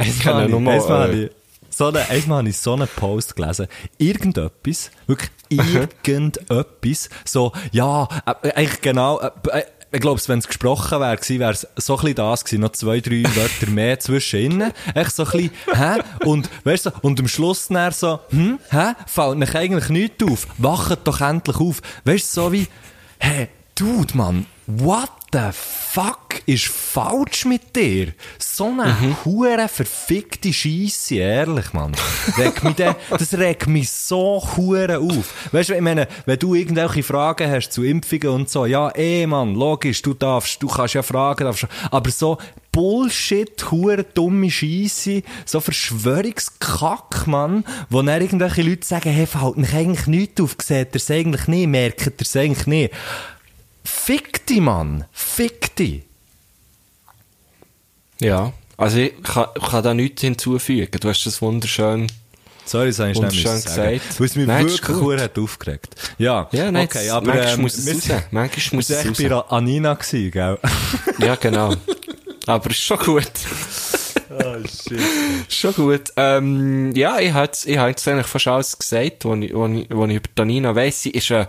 [0.04, 1.32] ich kenne nur mal, habe äh, ich
[1.70, 3.68] so eine, einmal habe ich so einen Post gelesen.
[3.98, 9.30] Irgendetwas, wirklich irgendetwas, so, ja, äh, eigentlich genau, äh,
[9.60, 9.64] äh,
[9.94, 13.24] ich glaube, wenn es gesprochen wäre, wäre es so ein das gewesen, noch zwei, drei
[13.24, 14.74] Wörter mehr zwischen ihnen.
[14.94, 16.02] Echt so ein bisschen, hä?
[16.26, 18.94] Und, weißt du, und am Schluss dann so, hm, hä?
[19.06, 20.48] Fällt euch eigentlich nichts auf?
[20.58, 21.82] Wacht doch endlich auf.
[22.06, 22.68] Weißt du, so wie,
[23.22, 23.48] hä,
[23.80, 24.46] Dude, Mann,
[24.82, 28.14] what the fuck ist falsch mit dir?
[28.38, 31.94] So eine hure verfickte Scheisse, ehrlich, Mann.
[32.38, 35.52] Reg mich de, das regt mich so hure auf.
[35.52, 39.26] Weißt du, ich meine, wenn du irgendwelche Fragen hast zu Impfungen und so, ja, eh,
[39.26, 42.38] Mann, logisch, du darfst, du kannst ja fragen, darfst, aber so
[42.72, 49.74] Bullshit, hure dumme Scheisse, so Verschwörungskack, Mann, wo dann irgendwelche Leute sagen, hey, fällt mich
[49.74, 52.94] eigentlich nichts auf, seht ihr es eigentlich nicht, merkt ihr es eigentlich nicht.
[53.84, 55.06] Fick dich, Mann.
[55.12, 56.04] Fick dich.
[58.20, 62.08] ja, also ich kann, kann da nichts hinzufügen, du hast das wunderschön,
[62.66, 63.64] Sorry, das habe ich sagen.
[63.64, 63.76] gesagt.
[63.76, 65.00] Weil es mich Nein, wirklich gut.
[65.00, 65.96] gut hat aufgeregt.
[66.18, 69.32] Ja, ja, nein, okay, aber manchmal ähm, muss es raus, manchmal muss es sind echt
[69.32, 69.46] raus.
[69.50, 70.58] bei Anina gewesen, gell?
[71.20, 71.74] ja, genau.
[72.48, 73.32] Aber ist schon gut.
[74.30, 75.02] oh, shit.
[75.50, 76.14] Schon gut.
[76.16, 79.88] Ähm, ja, ich habe ich hab jetzt eigentlich fast alles gesagt, was ich, was ich,
[79.90, 81.02] was ich über Danina weiss.
[81.02, 81.48] Sie ist eine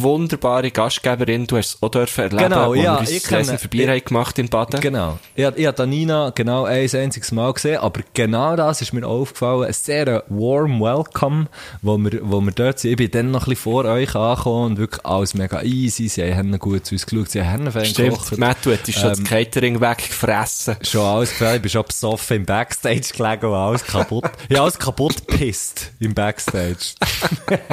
[0.00, 1.46] wunderbare Gastgeberin.
[1.46, 3.58] Du hast es auch dürfen erleben, Genau, wo ja, wir uns ich das Lesen kenne-
[3.58, 4.80] für Bier haben gemacht in Baden.
[4.80, 5.18] Genau.
[5.34, 9.64] Ich, ich habe Nina genau ein einziges Mal gesehen, aber genau das ist mir aufgefallen.
[9.64, 11.46] Ein sehr warm Welcome,
[11.82, 12.92] wo wir, wo wir dort sind.
[12.92, 16.08] Ich bin dann noch ein bisschen vor euch angekommen und wirklich alles mega easy.
[16.08, 18.38] Sie haben gut zu uns geschaut, sie haben fein Stimmt, gekocht.
[18.38, 20.76] Matt, du hättest schon Ähm, das Catering weggefressen.
[20.82, 21.56] Schon alles gefällt.
[21.56, 24.24] Ich bin schon besoffen im Backstage gelegen und alles kaputt.
[24.24, 26.94] Habe alles kaputt gepisst im Backstage.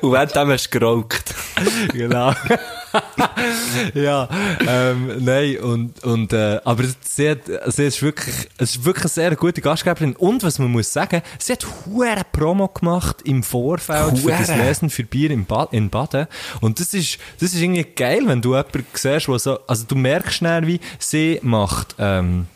[0.00, 1.34] Und wenn dem hast du geraucht.
[1.92, 2.32] genau.
[3.94, 4.28] ja,
[4.66, 9.10] ähm, nein, und, und, äh, aber sie hat, sie ist wirklich, es ist wirklich eine
[9.10, 10.16] sehr gute Gastgeberin.
[10.16, 14.48] Und was man muss sagen, sie hat hure Promo gemacht im Vorfeld für das.
[14.48, 16.26] Lesen für Bier im ba in Baden.
[16.60, 19.94] Und das ist, das ist irgendwie geil, wenn du jemanden siehst, wo so, also du
[19.94, 22.46] merkst schnell, wie sie macht, ähm,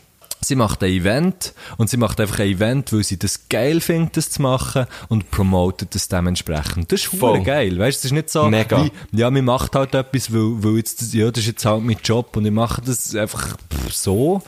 [0.45, 4.17] Sie macht ein Event und sie macht einfach ein Event, weil sie das geil findet,
[4.17, 6.91] das zu machen und promotet das dementsprechend.
[6.91, 7.77] Das ist voll geil.
[7.79, 8.83] Weißt du, es ist nicht so, Mega.
[8.85, 11.83] wie, ja, man macht halt etwas, weil, weil jetzt, das- ja, das ist jetzt halt
[11.83, 13.57] mein Job und ich mache das einfach
[13.91, 14.41] so.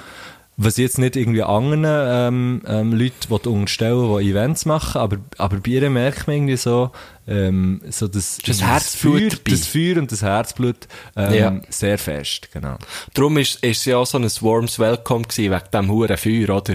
[0.60, 5.58] Was ich jetzt nicht irgendwie anderen ähm, ähm, Leuten unterstellen, die Events machen, aber, aber
[5.58, 6.92] bei ihr merkt man irgendwie so,
[7.28, 11.62] ähm, so das, Das Herzblut Feuer, das Feuer und das Herzblut ähm, Ja.
[11.70, 12.78] sehr fest, genau.
[13.14, 16.74] Darum ist, ist sie auch so ein warms Welcome gewesen, wegen dem huren Feuer, oder?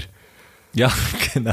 [0.75, 0.91] Ja,
[1.35, 1.53] genau.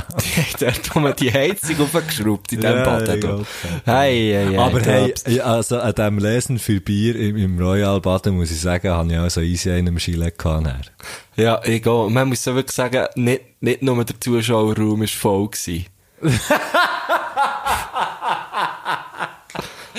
[0.60, 3.08] Dort, wo man die Heizung aufgeschraubt in diesem Ja, Bad.
[3.08, 3.34] ja, da.
[3.36, 3.46] okay.
[3.86, 8.00] Hey, hey, hey, Aber hey, ja, also an dem Lesen für Bier im, im Royal
[8.00, 10.92] Baden, muss ich sagen, habe ich auch so easy einen im Gilet gehabt.
[11.36, 12.06] Ja, egal.
[12.06, 15.86] Und man muss ja wirklich sagen, nicht, nicht nur der Zuschauerraum war voll gewesen.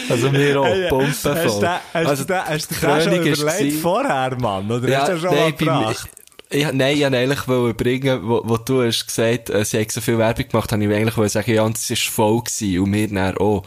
[0.09, 0.67] also wir auch.
[1.11, 1.63] Hast du den- hast
[1.95, 4.71] also, den- hast du die den schon überlegt gewesen- vorher, Mann?
[4.71, 6.09] Oder hast du den schon mal nein, beim- gebracht?
[6.51, 10.01] Ich, nein, ich wollte eigentlich bringen, wo, wo du hast gesagt, äh, sie haben so
[10.01, 13.39] viel Werbung gemacht, habe ich eigentlich sagen, ja, es war voll gewesen, und wir dann
[13.39, 13.63] auch.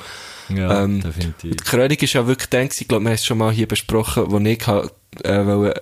[0.50, 1.56] Ja, Ähm, definitiv.
[1.56, 4.26] Die Krönung ist ja wirklich gewesen, ich glaube, wir haben es schon mal hier besprochen,
[4.28, 5.82] wo ich äh, wollte,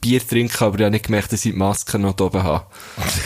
[0.00, 2.66] Bier trinken, aber ich habe nicht gemerkt, dass ich die Maske noch oben habe.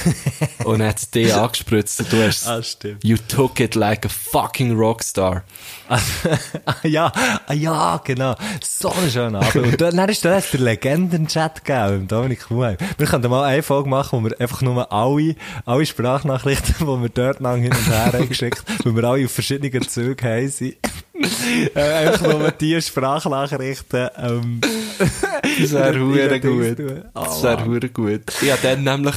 [0.64, 3.02] und dann hat es dich angespritzt und du hast, Ah, stimmt.
[3.04, 5.44] you took it like a fucking Rockstar.
[5.88, 5.98] Ah,
[6.82, 7.12] ja,
[7.46, 8.34] ah, ja, genau.
[8.62, 9.56] So ein schöner Abend.
[9.56, 12.76] Und dann, dann ist der Legenden-Chat gegeben, Dominik Muheim.
[12.98, 17.08] Wir könnten mal eine Folge machen, wo wir einfach nur alle, alle Sprachnachrichten, die wir
[17.08, 20.76] dort lang hin und her haben geschickt, weil wir alle auf verschiedenen Zügen haben, sind.
[21.74, 24.60] äh, einfach nur die Sprachnachrichten, ähm,
[24.98, 27.04] Das wäre hure Dings gut.
[27.14, 28.22] Das Oh, wäre hure gut.
[28.42, 29.14] Ich habe dann nämlich,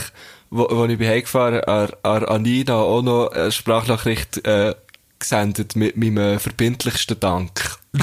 [0.49, 4.75] wo, wo ich bin heimgefahren, an, an Anina auch noch eine Sprachnachricht, äh,
[5.19, 7.77] gesendet mit meinem verbindlichsten Dank.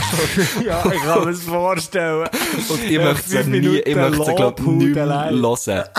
[0.66, 2.29] ja, ich kann mir das vorstellen.
[2.68, 5.85] Und ich Ja, möchte sie nie, ich möchte sie, glaub ich, nicht mehr hören.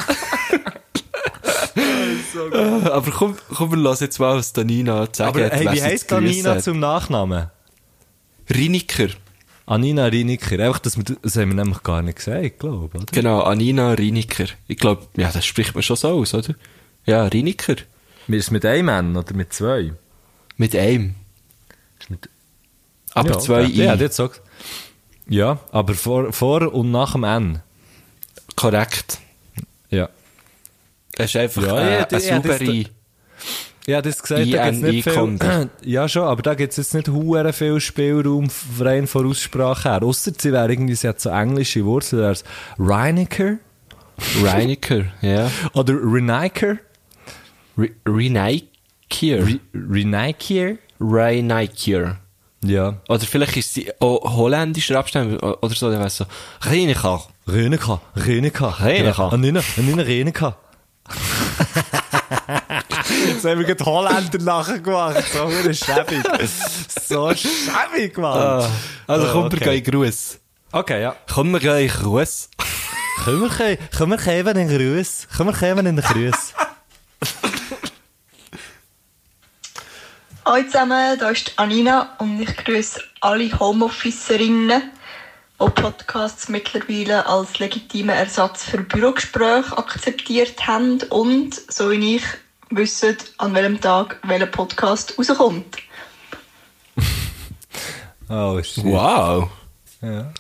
[2.54, 2.58] Äh,
[2.90, 5.78] Aber komm, komm, wir hören jetzt mal, was Danina zu sagen Aber hat, hey, wie
[5.78, 6.64] sie heisst zu grüssen Nina hat.
[6.64, 7.48] zum Nachnamen?
[8.54, 9.08] Riniker.
[9.68, 10.60] Anina Riniker.
[10.66, 13.12] Einfach, das, wir, das haben wir nämlich gar nicht gesagt, glaube ich, oder?
[13.12, 14.46] Genau, Anina Riniker.
[14.68, 16.56] Ich glaube, ja, das spricht man schon so aus, oder?
[17.06, 17.76] Ja, Riniker.
[18.30, 19.94] Ist es mit einem N oder mit zwei?
[20.56, 21.16] Mit einem.
[22.10, 22.30] mit-
[23.14, 23.74] Aber ja, zwei okay.
[23.74, 23.84] I.
[23.84, 24.42] Ja, sagst
[25.28, 27.62] Ja, aber vor, vor und nach dem N.
[28.56, 29.20] Korrekt.
[29.90, 30.10] Ja.
[31.18, 32.86] Es ist einfach Ja, äh, ja, eine ja, das- saubere...
[33.88, 37.54] Ja, das gesagt, da gibt's nicht viel, ja schon, aber da gibt's jetzt nicht hure
[37.54, 40.04] viel Spielraum rein von Aussprache her.
[40.04, 42.44] Ausser sie wäre irgendwie, sie hat so englische Wurzeln, als
[42.78, 43.60] Reiniker
[44.42, 45.50] Reiniker, ja.
[45.74, 46.78] oder Reniker.
[47.78, 49.46] Re Reinikier.
[49.46, 50.78] Re Reniker?
[51.00, 52.18] Reinikier.
[52.66, 52.98] Ja.
[53.08, 57.22] Oder vielleicht ist sie auch holländischer Abstammung oder so, weißt du, so, Reiniker.
[57.48, 58.70] Renika, Renika.
[58.70, 59.30] Renika.
[59.30, 60.58] Anina, Anina Renika.
[63.28, 65.24] Jetzt haben wir gerade Holländer nachher gemacht.
[65.34, 66.24] So eine schäbig.
[67.08, 68.38] So schäbig, Mann.
[68.42, 68.70] Ah,
[69.08, 69.60] also Ah, komm, okay.
[69.60, 70.40] wir gehen Gruß.
[70.72, 71.16] Okay, ja.
[71.32, 72.50] Komm, wir gehen Gruß.
[73.24, 75.28] Können wir, können wir eben einen Gruß?
[75.36, 76.54] Können wir eben einen Gruß?
[80.46, 84.82] Hallo zusammen, da ist Anina und ich grüße alle Homeofficerinnen,
[85.62, 92.24] die Podcasts mittlerweile als legitimen Ersatz für Bürogespräche akzeptiert haben und, so wie ich,
[92.70, 95.78] wissen, an welchem Tag welcher Podcast rauskommt.
[98.30, 98.84] Oh, shit.
[98.84, 99.50] Wow.
[100.02, 100.34] Ja.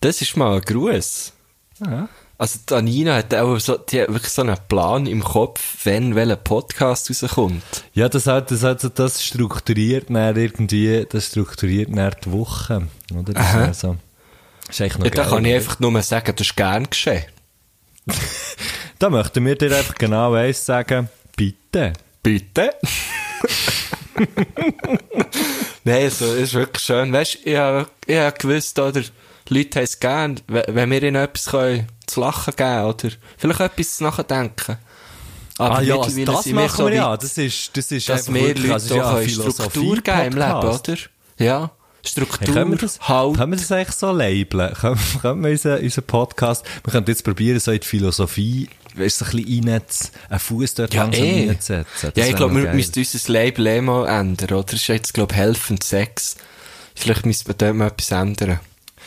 [0.00, 1.32] Das ist mal ein Gruß.
[1.80, 2.10] Ja.
[2.36, 6.14] Also, die Anina hat auch so, die hat wirklich so einen Plan im Kopf, wenn
[6.14, 7.62] welcher Podcast rauskommt.
[7.94, 13.32] Ja, das, hat, das, hat, das strukturiert dann irgendwie, das strukturiert dann die Woche, oder?
[13.32, 13.60] Das Aha.
[13.62, 13.96] ist also,
[14.68, 17.24] ist eigentlich noch Ja, da kann ich einfach nur sagen, das ist gern geschehen.
[18.98, 21.08] Da möchten wir dir einfach genau eins sagen.
[21.36, 21.92] Bitte.
[22.22, 22.70] Bitte?
[25.84, 27.12] Nein, also, es ist wirklich schön.
[27.12, 29.02] Weißt du, ich habe hab gewusst, oder,
[29.48, 33.60] Leute haben es gern, we- wenn wir ihnen etwas können, zu lachen geben, oder vielleicht
[33.60, 34.78] etwas zu nachdenken.
[35.58, 37.16] Aber ah ja, mittlerweile das sind wir machen so wir ja.
[37.16, 40.52] Das ist, das ist dass wir wirklich- Leute also ja können Struktur geben im Leben,
[40.68, 40.96] oder?
[41.38, 41.60] Ja.
[41.60, 41.68] Hey,
[42.10, 43.36] Struktur, können, wir das, Halt.
[43.36, 44.74] können wir das eigentlich so labeln?
[44.74, 49.18] Können, können wir unseren, unseren Podcast, wir könnten jetzt probieren, so in die Philosophie, weißt
[49.18, 49.82] so ein bisschen rein,
[50.28, 51.48] einen Fuß dort Ja, langsam eh.
[51.48, 51.86] reinzusetzen.
[52.02, 54.62] Das Ja, ich glaube, wir müssen unser Label eh mal ändern, oder?
[54.64, 56.36] Das ist jetzt, glaube ich, Health and Sex.
[56.94, 58.60] Vielleicht müssen wir da mal etwas ändern.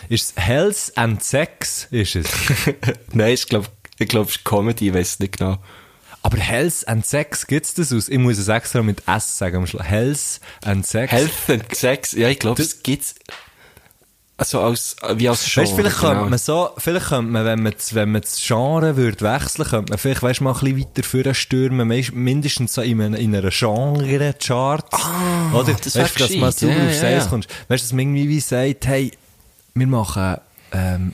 [0.10, 1.88] Ist es Health and Sex?
[1.92, 2.28] Ist es?
[3.14, 3.68] Nein, ich glaube,
[3.98, 5.58] ich glaube, es ist Comedy, ich weiß nicht genau.
[6.22, 8.10] Aber Health and Sex, gibt's das aus?
[8.10, 9.66] Ich muss es extra mit S sagen.
[9.66, 11.12] Health and Sex.
[11.12, 13.16] Health and Sex, ja, ich glaube, es gibt's,
[14.40, 15.64] also als, wie als Genre.
[15.68, 16.12] Weißt du, vielleicht genau.
[16.14, 19.66] könnte man so, vielleicht könnte man, wenn man, das- wenn man das Genre würde wechseln,
[19.68, 23.36] könnte man vielleicht, weißt mal ein bisschen weiter vorne stürmen, mindestens so in, einer- in
[23.36, 24.86] einer Genre-Chart.
[24.94, 25.74] Ah, Oder?
[25.74, 27.26] das weißt du, dass man so Ja, auf ja, ja.
[27.26, 27.50] kommst.
[27.68, 29.12] Weißt du, dass man irgendwie wie sagt, hey,
[29.74, 30.38] wir machen,
[30.72, 31.14] ähm,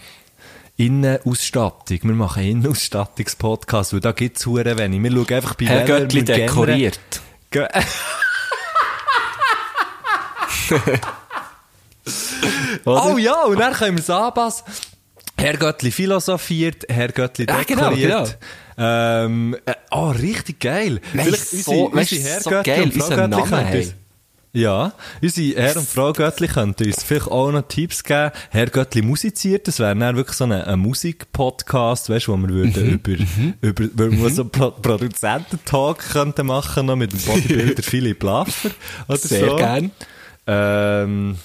[0.76, 2.00] Innenausstattung.
[2.02, 5.02] Wir machen Innenausstattungspodcast, weil da gibt's hure wenig.
[5.04, 6.92] Wir schauen einfach bei Herr Göttli wir gerne-
[12.86, 14.66] Ge- oh ja, und dann können wir es anpassen.
[15.38, 18.38] Herr Göttli philosophiert, Herr Göttli Ja, genau, dekoriert.
[18.78, 21.00] Ähm, äh, oh, richtig geil.
[21.14, 23.94] Nein, Vielleicht so- unsere, Herr so Göttli geil, und Frau Göttli könnten uns-.
[24.56, 28.32] Ja, unsere Herr und Frau Göttli könnten uns vielleicht auch noch Tipps geben.
[28.52, 32.50] Herr Göttli musiziert, das wäre dann wirklich so ein, ein Musikpodcast, weißt du, wo wir
[32.50, 37.82] würden Mhm, über, über, wo wir so Pro Produzententalk könnten machen, noch mit dem Bodybuilder
[37.84, 38.70] Philipp Laffer
[39.08, 39.56] oder Sehr so.
[39.56, 39.92] gern.
[40.46, 41.38] Ähm,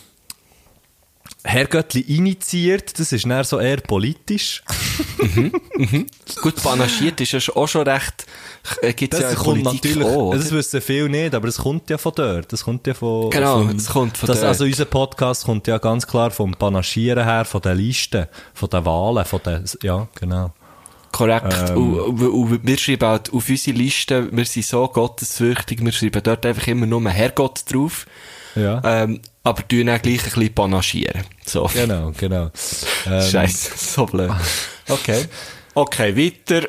[1.51, 4.63] Herr Göttli initiiert, das ist dann so eher politisch.
[6.43, 8.27] Gut, panaschiert ist ja auch schon recht,
[8.83, 11.89] äh, gibt's Das ja kommt Politik natürlich, auch, das wissen viele nicht, aber es kommt
[11.89, 12.53] ja von dort.
[12.53, 14.49] Das kommt ja von, Genau, es kommt von das, dort.
[14.49, 18.85] Also unser Podcast kommt ja ganz klar vom Panaschieren her, von den Listen, von den
[18.85, 20.53] Wahlen, von den, ja, genau.
[21.13, 21.71] Korrekt.
[21.71, 21.77] Ähm.
[21.79, 26.23] Und, und, und wir schreiben halt auf unsere Liste, wir sind so gottesfürchtig, wir schreiben
[26.23, 28.05] dort einfach immer nur Herrgott drauf.
[28.55, 28.83] Ja.
[28.85, 31.23] Ähm, aber tun dann gleich ein bisschen panaschieren.
[31.45, 31.71] So.
[31.73, 32.51] Genau, genau.
[33.07, 34.31] Ähm, Scheiße, so blöd.
[34.89, 35.25] Okay.
[35.75, 36.69] Okay, weiter.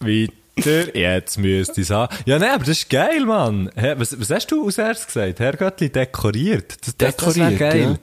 [0.00, 2.14] Weiter, jetzt müsste ich sagen.
[2.26, 3.70] Ja, nein, aber das ist geil, Mann.
[3.96, 5.40] Was, was hast du als erstes gesagt?
[5.40, 6.76] Herr Göttli dekoriert.
[6.84, 7.80] Das, das, das Dekoriert, geil.
[7.82, 7.98] ja.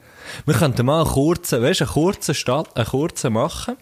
[0.46, 3.76] Wir könnten mal einen kurzen, weißt du, einen kurzen Start, einen kurzen machen.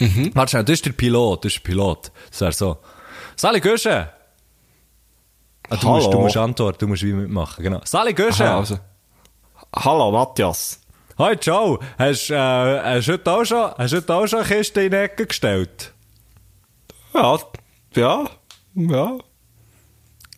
[0.00, 0.30] Mhm.
[0.34, 2.10] Warte schnell, das ist der Pilot, das ist der Pilot.
[2.30, 2.78] Das wäre so.
[3.36, 4.08] Sali Gösche!
[5.72, 7.80] Ah, du, musst, du musst antworten, du musst wie mitmachen, genau.
[7.84, 8.50] Sali Gösche!
[8.50, 8.78] Also.
[9.74, 10.78] Hallo, Matthias.
[11.18, 11.78] Hi, ciao!
[11.98, 14.90] Hast, äh, hast du heute auch schon, hast du heute auch schon eine Kiste in
[14.90, 15.94] die Ecke gestellt?
[17.14, 17.38] Ja,
[17.94, 18.24] ja,
[18.74, 19.18] ja.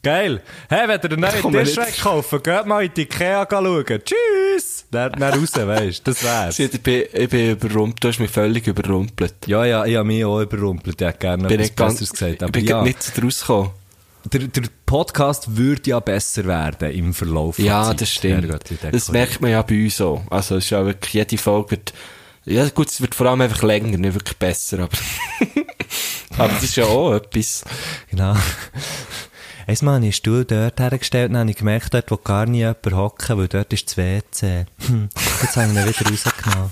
[0.04, 0.42] Geil.
[0.68, 3.84] Hey, wenn ihr einen neuen Tisch kaufen geht mal in die Ikea schauen.
[3.84, 4.86] Tschüss!
[4.92, 6.58] Dann, dann raus, weisst das wär's.
[6.60, 9.34] Ich bin, ich bin überrumpelt, du hast mich völlig überrumpelt.
[9.46, 11.00] Ja, ja, ich habe mich auch überrumpelt.
[11.00, 12.34] Ich hätte gerne Bin etwas Besseres gesagt.
[12.34, 13.70] ich Aber bin ja, nicht so draus gekommen.
[14.32, 18.00] Der, der Podcast würde ja besser werden im Verlauf Ja, Zeit.
[18.00, 18.44] das stimmt.
[18.44, 20.22] Denke Das merkt man ja bei uns auch.
[20.30, 21.92] Also, es ist ja wirklich, jede Folge wird,
[22.46, 24.96] ja gut, es wird vor allem einfach länger, nicht wirklich besser, aber,
[26.38, 27.64] aber das ist ja auch etwas.
[28.10, 28.36] Genau.
[29.66, 32.58] Einmal habe ich einen Stuhl dort hergestellt und habe ich gemerkt, dort wo gar nie
[32.58, 34.66] jemand hocken, weil dort ist das WC.
[34.86, 35.08] Hm,
[35.42, 36.70] jetzt habe ich ihn wieder rausgenommen.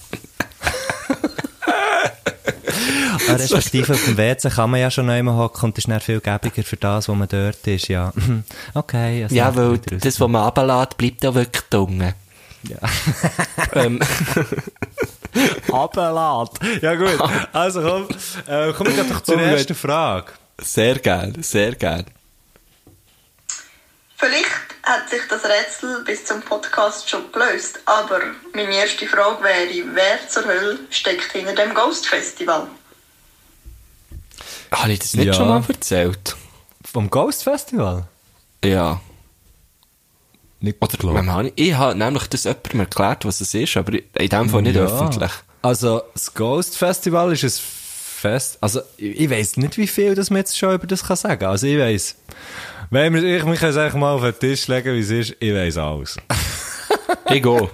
[3.33, 5.91] Ah, respektive auf dem WC kann man ja schon noch immer hocken und das ist
[5.91, 8.13] dann viel gäbiger für das, wo man dort ist, ja.
[8.75, 9.25] Okay.
[9.25, 12.15] also Ja, weil das, was man runterlässt, bleibt ja wirklich dunge.
[12.65, 12.79] Ja.
[13.75, 14.01] ähm.
[16.83, 17.19] Ja gut,
[17.53, 18.09] also komm,
[18.47, 20.33] äh, kommen wir doch zur Komm, ersten Frage.
[20.61, 22.05] sehr gern, sehr gern.
[24.17, 24.51] Vielleicht
[24.85, 28.21] hat sich das Rätsel bis zum Podcast schon gelöst, aber
[28.53, 32.69] meine erste Frage wäre, wer zur Hölle steckt hinter dem Ghost Festival?
[34.73, 35.33] Habe ich das nicht Ja.
[35.35, 36.37] schon mal erzählt?
[36.85, 38.05] Vom Ghost Festival?
[38.65, 39.01] Ja.
[40.61, 44.49] Nicht Oder, habe ich, habe nämlich das jemandem erklärt, was es ist, aber in dem
[44.49, 44.83] Fall nicht Ja.
[44.85, 45.33] öffentlich.
[45.61, 48.59] Also, das Ghost Festival ist ein Fest.
[48.61, 51.45] Also, ich, ich weiß nicht, wie viel das man jetzt schon über das kann sagen.
[51.47, 52.15] Also, ich weiß.
[52.91, 55.77] Wenn wir, ich mich einfach mal auf den Tisch legen, wie es ist, ich weiß
[55.79, 56.17] alles.
[57.31, 57.71] Ich gehe.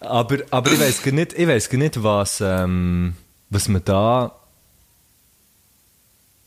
[0.00, 3.14] aber, aber ich weiß nicht, ich weiß nicht, was, ähm,
[3.48, 4.32] was man da,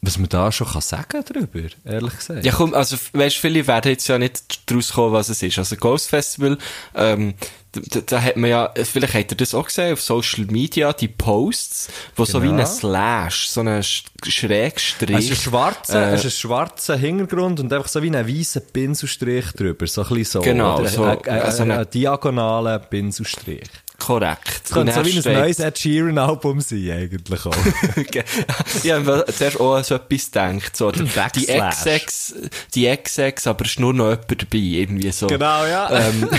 [0.05, 2.45] was man da schon kann sagen drüber, ehrlich gesagt.
[2.45, 5.57] Ja, komm, also, weißt, viele werden jetzt ja nicht draus kommen, was es ist.
[5.57, 6.57] Also, Ghost Festival,
[6.95, 7.33] ähm,
[7.71, 11.09] da, da hat man ja, vielleicht habt ihr das auch gesehen, auf Social Media, die
[11.09, 12.59] Posts, wo so wie Genau.
[12.61, 15.09] ein Slash, so ein Sch- Schrägstrich.
[15.15, 18.27] Es ist ein schwarzer, äh, es ist ein schwarzer Hintergrund und einfach so wie ein
[18.27, 19.87] weißer Pinselstrich drüber.
[19.87, 20.39] So ein bisschen so.
[20.41, 20.87] Genau, oder?
[20.87, 23.63] so, Ein, ein, also ein, eine- ein diagonaler Pinselstrich.
[24.05, 24.61] Korrekt.
[24.63, 27.55] Das könnte so wie ein neues Ed Sheeran Album sein, eigentlich auch.
[28.83, 30.77] ich habe zuerst auch an so etwas gedacht.
[30.77, 31.05] So, die.
[31.05, 32.35] XX,
[32.73, 35.27] die XX, aber es ist nur noch jemand dabei, irgendwie so.
[35.27, 35.89] genau, ja.
[35.91, 36.29] Ähm,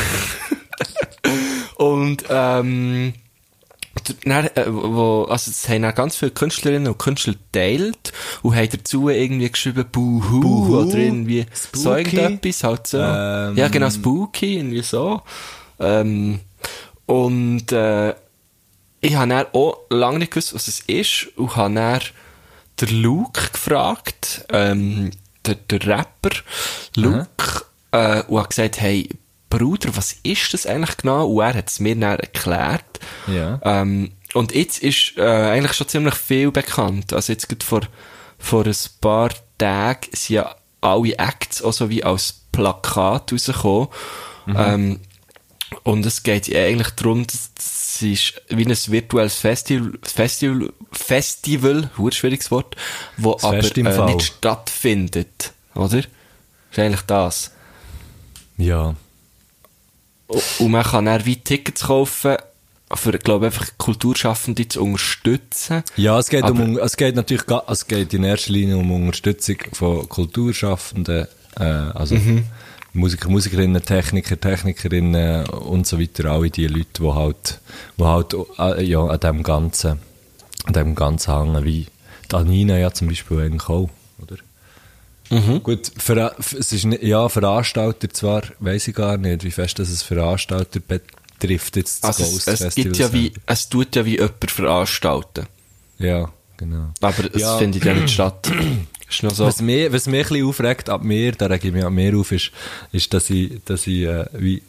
[1.77, 3.15] und, ähm,
[4.25, 8.13] dann, äh, wo, also es haben dann ganz viele Künstlerinnen und Künstler geteilt
[8.43, 12.17] und haben dazu irgendwie geschrieben Buhu, Buhu, oder irgendwie so Spooky.
[12.17, 12.99] irgendetwas halt so.
[12.99, 13.57] Ähm.
[13.57, 15.23] ja, genau, Spooky, irgendwie so.
[15.81, 16.41] Ähm,
[17.07, 18.15] und äh,
[19.01, 22.01] ich habe dann auch lange nicht gewusst, was es ist und habe dann
[22.81, 25.11] den Luke gefragt, ähm,
[25.45, 26.37] der, der Rapper
[26.97, 29.09] Luke, äh, und habe gesagt, hey,
[29.49, 31.29] Bruder, was ist das eigentlich genau?
[31.29, 33.01] Und er hat es mir dann erklärt.
[33.29, 33.61] Ja.
[33.63, 37.13] Ähm, und jetzt ist äh, eigentlich schon ziemlich viel bekannt.
[37.13, 37.81] Also jetzt gerade vor,
[38.39, 43.89] vor ein paar Tagen sind ja alle Acts auch so wie als Plakat rausgekommen.
[44.49, 45.01] Ähm,
[45.83, 52.13] und es geht eigentlich darum, dass es ist wie ein virtuelles Festival, Festival, Festival, ein
[52.13, 52.77] schwieriges Wort,
[53.17, 55.53] wo Das aber äh, nicht stattfindet.
[55.75, 55.99] Oder?
[55.99, 57.51] Ist eigentlich das.
[58.59, 58.95] Ja.
[60.59, 62.37] Und man kann dann wie Tickets kaufen,
[62.95, 65.83] für, glaube einfach Kulturschaffende zu unterstützen.
[65.97, 69.57] Ja, es geht, Aber- um, es geht natürlich es geht in erster Linie um Unterstützung
[69.73, 71.27] von Kulturschaffenden,
[71.59, 72.45] äh, also Mhm.
[72.97, 77.61] Musiker, Musikerinnen, Techniker, Technikerinnen und so weiter, alle die Leute, die halt,
[77.99, 80.01] die halt äh, ja, an dem Ganzen,
[80.65, 81.87] an dem Ganzen hängen, wie
[82.31, 83.91] die Anina ja zum Beispiel eigentlich auch,
[84.23, 84.37] oder?
[85.31, 85.63] Mhm.
[85.63, 89.91] Gut, ver, es ist nicht, ja, Veranstalter zwar, weiß ich gar nicht, wie fest das
[89.91, 93.97] es Veranstalter betrifft jetzt das Also es, Ghost es Festival gibt ja wie, es tut
[93.97, 95.47] ja wie jemand veranstalten.
[95.99, 96.91] Ja, genau.
[97.01, 97.59] Aber es Ja.
[97.59, 98.51] findet ja nicht statt.
[99.09, 99.47] So.
[99.47, 102.17] Was mich, was mich ein bisschen aufregt ab mir, da rege ich mich ab mir
[102.17, 102.51] auf, ist,
[102.93, 104.63] ist dass ich, dass ich äh, wie,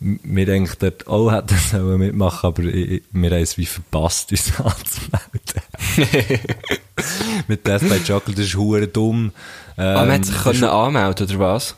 [0.00, 4.30] m- wir eigentlich dort auch hätten sollen mitmachen, aber ich, wir haben es wie verpasst,
[4.30, 6.38] uns anzumelden.
[7.48, 9.32] Mit Death by Chocolate, das ist hure dumm.
[9.78, 11.74] Ähm, Aber man hat sich das können anmelden, oder was?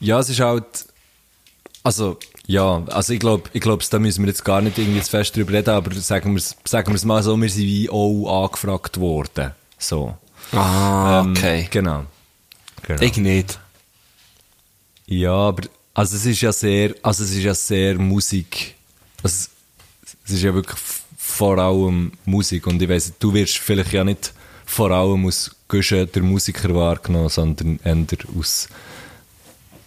[0.00, 0.64] Ja, es ist halt,
[1.82, 5.34] also, ja, also ich glaube, ich glaub, da müssen wir jetzt gar nicht irgendwie fest
[5.36, 9.00] drüber reden, aber sagen wir es sagen wir's mal so, wir sind wie auch angefragt
[9.00, 9.52] worden.
[9.78, 10.16] So.
[10.56, 11.68] Ah, Ähm, okay.
[11.70, 12.04] Genau.
[12.82, 13.02] genau.
[13.02, 13.58] Ich nicht.
[15.06, 18.74] Ja, aber also es ist ja sehr, also es ist ja sehr Musik.
[19.22, 19.48] Also,
[20.04, 20.78] es- es ist ja wirklich
[21.18, 24.32] vor allem Musik und ich weiss, du wirst vielleicht ja nicht
[24.64, 28.06] vor allem aus Guschen der Musiker wahrgenommen, sondern eher
[28.38, 28.68] aus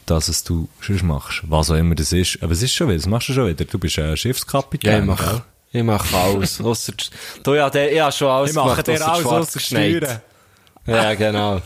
[0.06, 1.42] das, was du sonst machst.
[1.48, 2.42] Was auch immer das ist.
[2.42, 3.66] Aber es ist schon wieder, das machst du schon wieder.
[3.66, 4.92] Du bist ein Schiffskapitän.
[4.92, 6.62] Ja, ich mache, ich mache alles.
[6.62, 6.94] Ausser,
[7.44, 9.60] du, ja, der, ich habe schon alles Ich mache gemacht, dir alles ausser.
[9.60, 10.22] Steuern.
[10.88, 11.62] Ja, genau.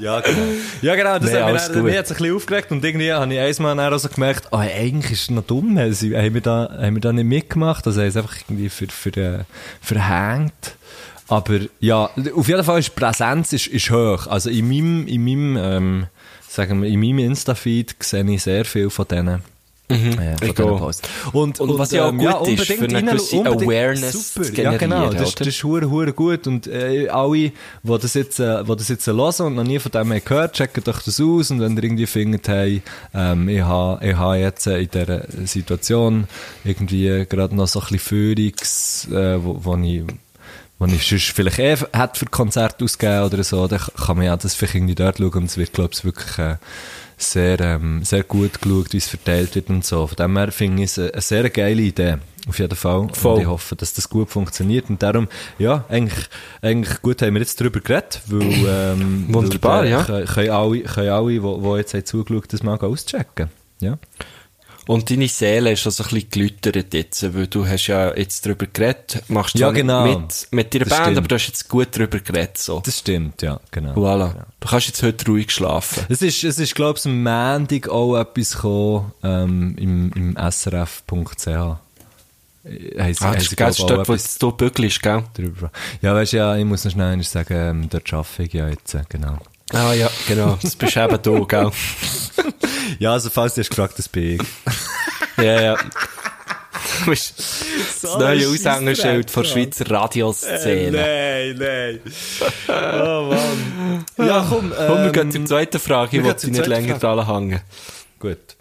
[0.00, 0.38] Ja, genau.
[0.82, 3.32] Ja, genau, das Nee, hat mich, dann- mich hat's ein bisschen aufgeregt und irgendwie habe
[3.32, 6.34] ich einmal dann auch so gemerkt, oh, eigentlich ist es noch dumm, haben, sie, haben,
[6.34, 9.38] wir da, haben wir da nicht mitgemacht, also haben sie einfach irgendwie für, für, äh,
[9.80, 10.74] verhängt.
[11.28, 14.26] Aber ja, auf jeden Fall ist die Präsenz ist, ist hoch.
[14.26, 16.06] Also in meinem, in meinem, ähm,
[16.48, 19.42] sagen wir, in meinem Insta-Feed sehe ich sehr viel von denen.
[19.90, 20.36] Äh, Mhm.
[20.42, 20.78] ich diesen auch.
[20.78, 21.08] Posts.
[21.32, 24.76] Und, Und was ja auch gut ist, unbedingt für eine gewisse Awareness super, zu Ja,
[24.76, 26.46] genau, das, das ist hure, hure gut.
[26.46, 29.92] Und äh, alle, die das jetzt, äh, die das jetzt hören und noch nie von
[29.92, 31.50] dem haben gehört, checken doch das aus.
[31.50, 32.82] Und wenn ihr irgendwie findet, hey,
[33.14, 36.26] ähm, ich habe ich ha jetzt äh, in dieser Situation
[36.64, 40.02] irgendwie gerade noch so ein bisschen Führungs, äh, wo, wo ich
[40.78, 44.36] wo ich sonst vielleicht eh hätte für Konzerte ausgegeben oder so, dann kann man ja
[44.38, 46.56] das vielleicht irgendwie dort schauen und es wird, glaube ich, wirklich äh,
[47.22, 50.06] sehr, ähm, sehr gut geschaut, wie es verteilt wird und so.
[50.06, 52.16] Von dem her finde ich es eine, eine sehr geile Idee.
[52.48, 53.08] Auf jeden Fall.
[53.12, 53.34] Voll.
[53.34, 54.88] Und ich hoffe, dass das gut funktioniert.
[54.88, 56.28] Und darum, ja, eigentlich,
[56.62, 60.04] eigentlich gut haben wir jetzt darüber geredet, weil, ähm, Wunderbar, weil, äh, ja.
[60.04, 63.50] Können, können alle, können alle, die, die jetzt haben zugeschaut das mal auschecken.
[63.80, 63.98] Ja.
[64.86, 68.66] Und deine Seele ist also ein bisschen geläutert jetzt, weil du hast ja jetzt darüber
[68.66, 70.04] geredet, machst Ja, genau.
[70.20, 71.18] mit, mit deiner Das Band, stimmt.
[71.18, 72.80] aber du hast jetzt gut darüber geredet, so.
[72.84, 73.92] Das stimmt, ja, genau.
[73.94, 74.34] Voilà.
[74.58, 76.04] Du kannst jetzt heute ruhig schlafen.
[76.08, 81.46] Es ist, es ist, glaube ich, am Montag auch etwas gekommen, ähm, im, im srf.ch.
[82.62, 85.22] Äh, sie- Ah, das ist dort, wo du bügelst, gell?
[85.34, 85.70] drüber.
[86.02, 89.02] Ja, weißt du, ja, ich muss noch schnell sagen, dort arbeite ich ja jetzt, äh,
[89.08, 89.38] genau.
[89.72, 90.58] Ah ja, genau.
[90.60, 91.70] Das bist eben du, gell?
[92.98, 94.42] Ja, also falls du hast gefragt, das bin ich.
[95.36, 95.76] Ja, ja.
[97.04, 97.34] Du bist
[98.02, 100.90] das neue Aushängeschild von der Schweizer Radioszene.
[100.90, 102.00] nein, nein.
[102.68, 104.04] Oh Mann.
[104.18, 106.16] Ja, komm, Komm, wir ähm, gehen zur zweiten Frage.
[106.18, 107.60] Ich dich zur nicht länger dran hängen.
[108.18, 108.56] Gut.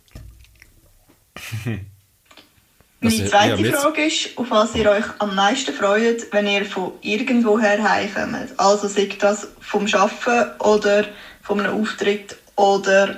[3.02, 6.66] Meine zweite ja, jetzt- Frage ist, auf was ihr euch am meisten freut, wenn ihr
[6.66, 8.50] von irgendwoher heimkommt.
[8.58, 11.06] Also sei das vom Arbeiten oder
[11.42, 13.16] von einem Auftritt oder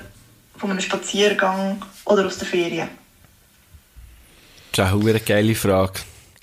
[0.58, 2.90] von einem Spaziergang oder aus der Ferien.
[4.74, 6.00] Das ist eine geile Frage.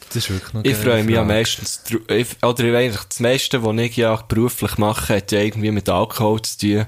[0.08, 1.96] Das ist wirklich noch Ich eine freue mich am meisten,
[2.42, 6.58] oder eigentlich das meiste, was ich ja beruflich mache, hat ja irgendwie mit Alkohol zu
[6.58, 6.86] tun.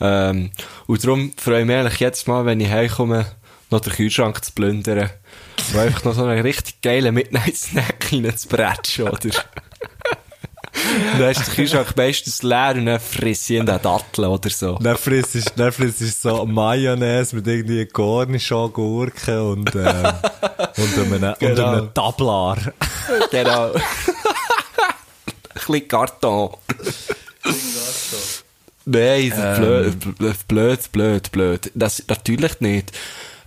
[0.00, 0.50] Ähm,
[0.86, 3.26] und darum freue ich mich eigentlich jedes Mal, wenn ich heimkomme,
[3.72, 5.10] noch den Kühlschrank zu plündern.
[5.72, 9.30] Und einfach noch so einen richtig geilen Midnight-Snack reinzubretschen, oder?
[11.18, 14.78] dann ist der Kühlschrank meistens leer und dann frisse ich einen Datteln oder so.
[14.80, 20.98] Dann frisst ich, dann frisst ich so Mayonnaise mit irgendwie Cornichon, Gurken und, äh, und
[20.98, 21.50] einem, Genau.
[21.50, 22.58] und einem Tablar.
[23.30, 23.72] genau.
[23.72, 23.80] Ein
[25.54, 26.56] bisschen Karton.
[28.84, 31.70] Nein, ist blöd, blöd, blöd, blöd.
[31.74, 32.90] Das natürlich nicht.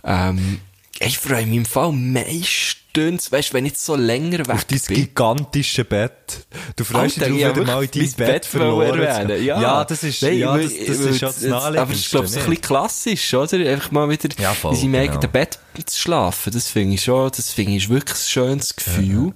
[0.06, 0.60] Ähm,
[0.98, 4.80] ich freue mich im Fall meistens, weißt du, wenn ich so länger weg Auf dein
[4.86, 4.96] bin.
[4.96, 6.46] gigantische Bett.
[6.76, 9.44] Du freust dich Alter, darauf, ich wieder mal wirklich dein Bett, Bett verloren.
[9.44, 9.60] Ja.
[9.60, 11.80] ja, das ist, Nein, ja, das, das ist ja das Naheliegendste.
[11.82, 13.58] Aber ich glaube, so ein bisschen klassisch, oder?
[13.70, 15.04] Einfach mal wieder Ja, voll, in seinem genau.
[15.04, 16.52] eigenen Bett zu schlafen.
[16.52, 19.26] Das finde ich schon, das finde ich ist wirklich ein schönes Gefühl.
[19.26, 19.32] Ja,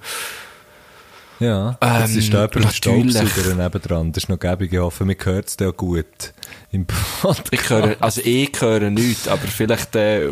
[1.41, 3.13] jetzt Ähm, ist da jemand ein natürlich.
[3.13, 4.13] Staubsauger nebendran.
[4.13, 4.73] Das ist noch gäbig.
[4.73, 6.33] Ich hoffe, mir hört es auch gut
[6.71, 7.49] im Podcast.
[7.51, 10.29] Ich höre, also ich höre nichts, aber vielleicht, äh,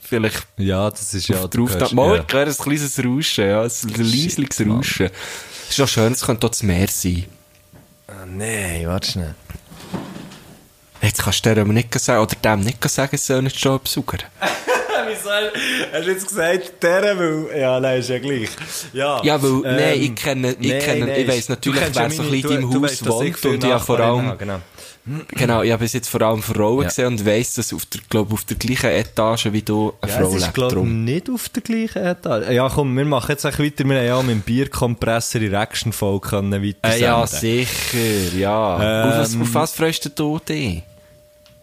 [0.00, 1.44] vielleicht Ja, das ist ja...
[1.44, 1.92] auf du der hörst-.
[1.94, 2.22] Mal, ja.
[2.26, 4.66] ich höre ein kleines Rauschen, ja, ein leisliches.
[4.66, 5.10] Rauschen.
[5.68, 7.24] Es ist auch schön, es könnte auch das Meer sein.
[8.08, 9.34] Ah, Nein, warte schnell.
[11.02, 14.20] Jetzt kannst du dem nicht sagen, oder dem nicht sagen, es soll nicht schon besuchen.
[15.92, 17.48] Hast du jetzt gesagt, der will...
[17.58, 18.48] Ja, nein, ist ja gleich.
[18.92, 22.02] Ja, Ja, weil, ähm, nein, ich kenne, ich nein, kenne, nein, ich weiss natürlich, wer
[22.02, 24.60] ja so ein bisschen deinem Haus ich wohnt und habe vor allem, habe, Genau.
[25.28, 26.88] genau, ich habe bis jetzt vor allem Frauen Ja.
[26.88, 30.18] gesehen und weiss, dass auf der, glaub, auf der gleichen Etage wie du eine Ja,
[30.18, 30.54] Frau lebt.
[30.54, 31.04] glaube ich, Drum.
[31.04, 32.48] nicht auf der gleichen Etage.
[32.50, 33.84] Ja, komm, wir machen jetzt echt weiter.
[33.88, 38.74] Wir haben ja auch mit dem Bierkompressor in Action-Folge weiter Äh, ja, sicher, ja.
[38.74, 40.82] auf, was, Ähm, auf was freust du dich?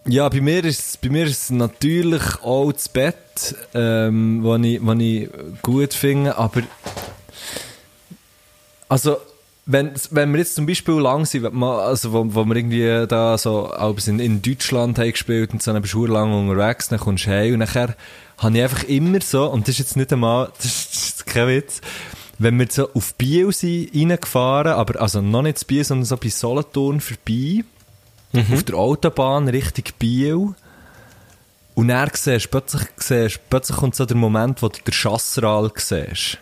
[0.06, 4.98] Ja, bei mir ist, bei mir ist natürlich auch das Bett, ähm, was ich, was
[4.98, 5.30] ich
[5.62, 6.62] gut finde, aber,
[8.88, 9.16] also,
[9.64, 13.68] wenn, wenn wir jetzt zum Beispiel lang sind, also wo, wo wir irgendwie da so,
[13.68, 17.24] als in, in Deutschland haben gespielt und so, dann bist du lang unterwegs, dann kommst
[17.24, 17.96] du heim und nachher
[18.36, 21.26] habe ich einfach immer so, und das ist jetzt nicht einmal, das ist, das ist
[21.26, 21.80] kein Witz,
[22.38, 26.18] wenn wir so auf Biel sind, reingefahren, aber also noch nicht zu Biel, sondern so
[26.18, 27.64] bei Solothurn vorbei,
[28.52, 30.54] auf der Autobahn Richtung Biel.
[31.74, 35.70] Und dann siehst du, plötzlich, siehst, plötzlich kommt so der Moment, wo du den Chassral
[35.76, 36.38] siehst.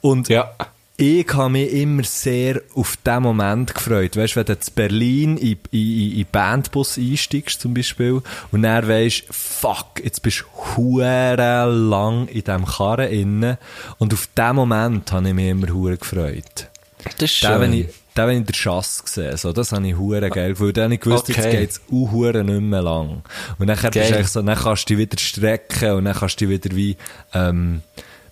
[0.00, 0.52] Und Ja.
[0.96, 4.16] ich habe mich immer sehr auf diesen Moment gefreut.
[4.16, 5.80] Weißt du, wenn du zu Berlin in, in,
[6.12, 12.28] in, in Bandbus einsteigst zum Beispiel und dann weisst, fuck, jetzt bist du hure lang
[12.28, 13.58] in diesem Karren innen
[13.98, 16.68] und auf diesen Moment habe ich mich immer hure gefreut.
[17.04, 17.72] Das ist schön.
[17.72, 20.76] ich, da, wenn ich den Schass gesehen so, das habe ich hure geil gefühlt.
[20.76, 21.58] Dann habe ich gewusst, jetzt Okay.
[21.58, 23.22] geht's auch hure nicht mehr lang.
[23.58, 26.46] Und dann, bist du so, dann kannst du dich wieder strecken und dann kannst du
[26.46, 26.96] dich wieder wie,
[27.34, 27.82] ähm,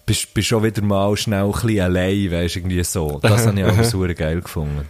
[0.06, 3.18] bist, bist schon wieder mal schnell ein bisschen allein, weisst irgendwie so.
[3.22, 4.88] Das habe ich auch super geil gefunden.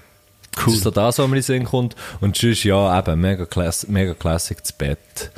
[0.56, 0.64] Cool.
[0.66, 1.96] Das ist so das, was mir in den Sinn kommt.
[2.20, 5.30] Und sonst, ja, eben, mega, klass mega classic das Bett.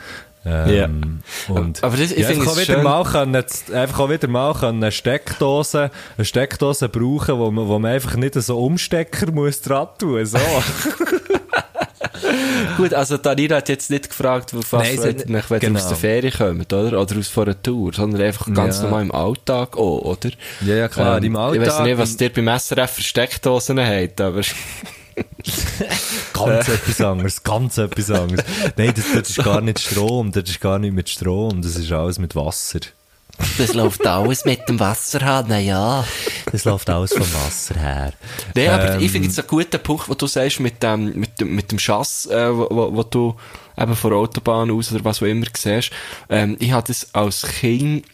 [0.48, 3.44] Ähm, und Aber das- ich ja, finde einfach auch wieder schön- mal können,
[3.74, 8.14] einfach auch wieder mal können eine Steckdose, eine Steckdose brauchen, wo man, wo man einfach
[8.14, 10.38] nicht so Umstecker muss dran tun, so.
[12.76, 15.78] Gut, also Danira hat jetzt nicht gefragt, was hat- ihr euch, wenn ihr genau.
[15.78, 17.00] aus der Ferien kommt, oder?
[17.00, 18.84] Oder aus vor einer Tour, sondern einfach ganz Ja.
[18.84, 20.30] normal im Alltag auch, oder?
[20.64, 21.38] Ja, ja, klar, im Ich weiß
[21.70, 24.40] Alltag- nicht, was ihr beim SRF für Steckdosen habt, aber...
[26.32, 28.44] Ganz etwas anderes, ganz etwas anderes.
[28.76, 31.90] Nein, das, das ist gar nicht Strom, das ist gar nicht mit Strom, das ist
[31.92, 32.80] alles mit Wasser.
[33.58, 36.04] Das läuft alles mit dem Wasserhahn, na ja.
[36.50, 38.12] Das läuft alles vom Wasser her.
[38.54, 41.38] Nein, aber Ähm, ich finde jetzt einen guten Punkt, wo du sagst, mit dem, mit
[41.40, 43.36] dem, mit dem Schass, äh, wo, wo, wo du
[43.76, 45.90] eben von der Autobahn aus oder was auch immer siehst.
[46.30, 48.06] Ähm, ich hatte das als Kind,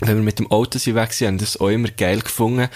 [0.00, 2.68] wenn wir mit dem Auto sind weg sind, haben das auch immer geil gefunden.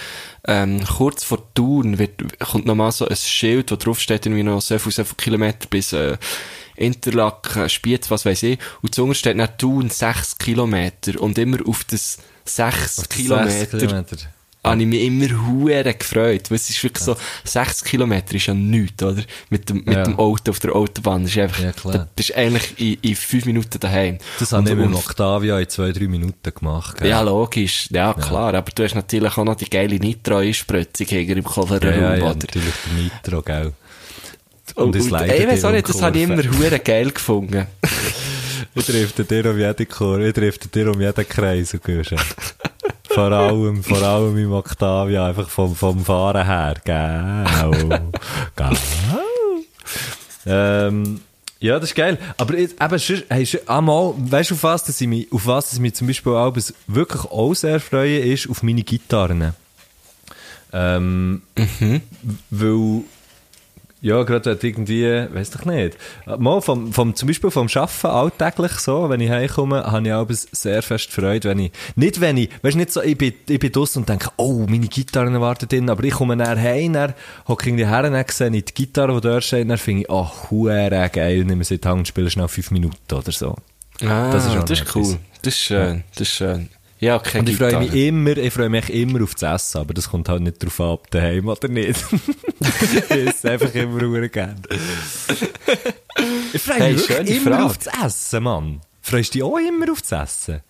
[0.46, 4.62] Ähm, kurz vor Thun wird, kommt nochmal so ein Schild, wo drauf steht irgendwie noch
[4.62, 6.16] so viel, so viel Kilometer bis, äh,
[6.80, 8.58] Interlaken, Spiez, was weiß ich.
[8.80, 11.20] Und zu steht nach Thun 6 Kilometer.
[11.20, 14.16] Und immer auf das 6 Kilometer Sechs Kilometer.
[14.62, 16.50] Habe ich mich immer hure gefreut.
[16.50, 19.22] Weil es ist wirklich so, 60 Kilometer ist ja nichts, oder?
[19.48, 20.02] Mit dem, mit Ja.
[20.04, 21.22] dem Auto auf der Autobahn.
[21.22, 22.08] Das ist einfach, Ja, klar.
[22.14, 24.18] das ist eigentlich in, in fünf Minuten daheim.
[24.38, 26.98] Das habe Und- ich mit und- Octavia in zwei, drei Minuten gemacht.
[26.98, 27.08] gell?
[27.08, 27.88] Ja, logisch.
[27.90, 28.54] Ja, klar.
[28.54, 32.22] Aber du hast natürlich auch noch die geile Nitro-Einspritzung hinter im Kofferraum, ja, ja, ja
[32.24, 32.34] oder?
[32.34, 33.72] natürlich der Nitro, gell.
[34.76, 37.66] Und, es und, leidet ich weiß auch nicht, das habe ich immer hure geil gefunden.
[38.72, 42.12] Ich treffe dir um jeden Chor, ich treffe dir um jeden Kreis, und gehst
[43.12, 46.74] Vor allem, vor allem im Octavia, einfach vom, vom Fahren her.
[46.84, 48.11] Gell.
[48.56, 48.76] Gell.
[50.46, 51.20] Ähm,
[51.58, 52.18] ja, das ist geil.
[52.36, 55.46] Aber jetzt, eben, sonst- hey, schon einmal, weißt du, auf was, dass ich mich, auf
[55.46, 56.56] was ich mich zum Beispiel auch
[56.86, 59.54] wirklich auch sehr freue, ist auf meine Gitarren.
[60.72, 61.42] Ähm,
[62.50, 63.02] weil
[64.03, 65.98] Ja, gerade irgendwie, weiss doch nicht.
[66.38, 70.26] Mal vom, vom, zum Beispiel vom Arbeiten alltäglich so, wenn ich heimkomme, habe ich auch
[70.30, 73.59] sehr fest Freude, wenn ich, nicht wenn ich, weißt du, nicht so, ich bin, ich
[73.59, 77.14] bin draussen und denke, oh, meine Gitarre wartet drin, aber ich komme näher heim, dann
[77.46, 80.03] hocke ich irgendwie her und dann sehe ich die Gitarre, die dort steht, dann finde
[80.03, 83.32] ich, oh, huere geil, nimm sie in die Hand und spiele schnell fünf Minuten oder
[83.32, 83.55] so.
[84.03, 85.18] Ah, Das ist das ist cool.
[85.42, 86.05] Das ist schön.
[86.14, 86.68] Das ist schön.
[87.01, 89.94] Ja, okay, Und ich freue mich immer, ich freue mich immer auf das Essen, aber
[89.94, 91.98] das kommt halt nicht drauf an, ob daheim oder nicht.
[92.61, 94.61] ich esse einfach immer sehr gerne.
[96.53, 97.64] Ich freue Hey, mich immer Frage.
[97.64, 98.80] auf das Essen, Mann.
[99.01, 100.61] Freust du dich auch immer auf das Essen?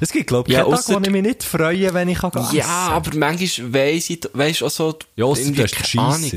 [0.00, 2.30] Es gibt, glaube ich, Ja, keinen Tag, wo ich mich nicht freue, wenn ich kann
[2.52, 6.32] Ja, essen aber manchmal weiss ich, weisst auch so, Ja, ausser du hast keine Ahnung.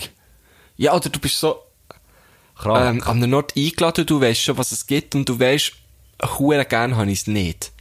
[0.78, 1.58] Ja, oder du bist so,
[2.58, 2.95] Krank.
[2.97, 5.74] ähm, an einem Ort eingeladen, du weißt schon, was es gibt, und du weißt,
[6.39, 7.72] hure gern habe ich es nicht.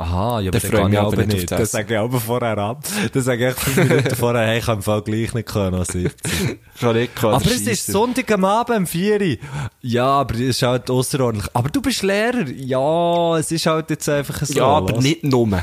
[0.00, 1.50] Aha, ja, aber Da dann freue ich aber nicht nicht.
[1.50, 1.58] das.
[1.58, 2.82] Das sage ich aber vorher ab.
[3.12, 5.88] Das sage ich fünf Minuten vorher, hey, ich kann im Fall gleich nicht können, als
[5.88, 6.58] 17.
[6.80, 9.36] Kann ich kann Aber es ist Sonntag am Abend um 4 Uhr.
[9.82, 11.50] Ja, aber es ist halt außerordentlich.
[11.52, 12.48] Aber du bist Lehrer.
[12.48, 14.54] Ja, es ist halt jetzt einfach so.
[14.54, 15.04] Ja, aber was?
[15.04, 15.48] nicht nur.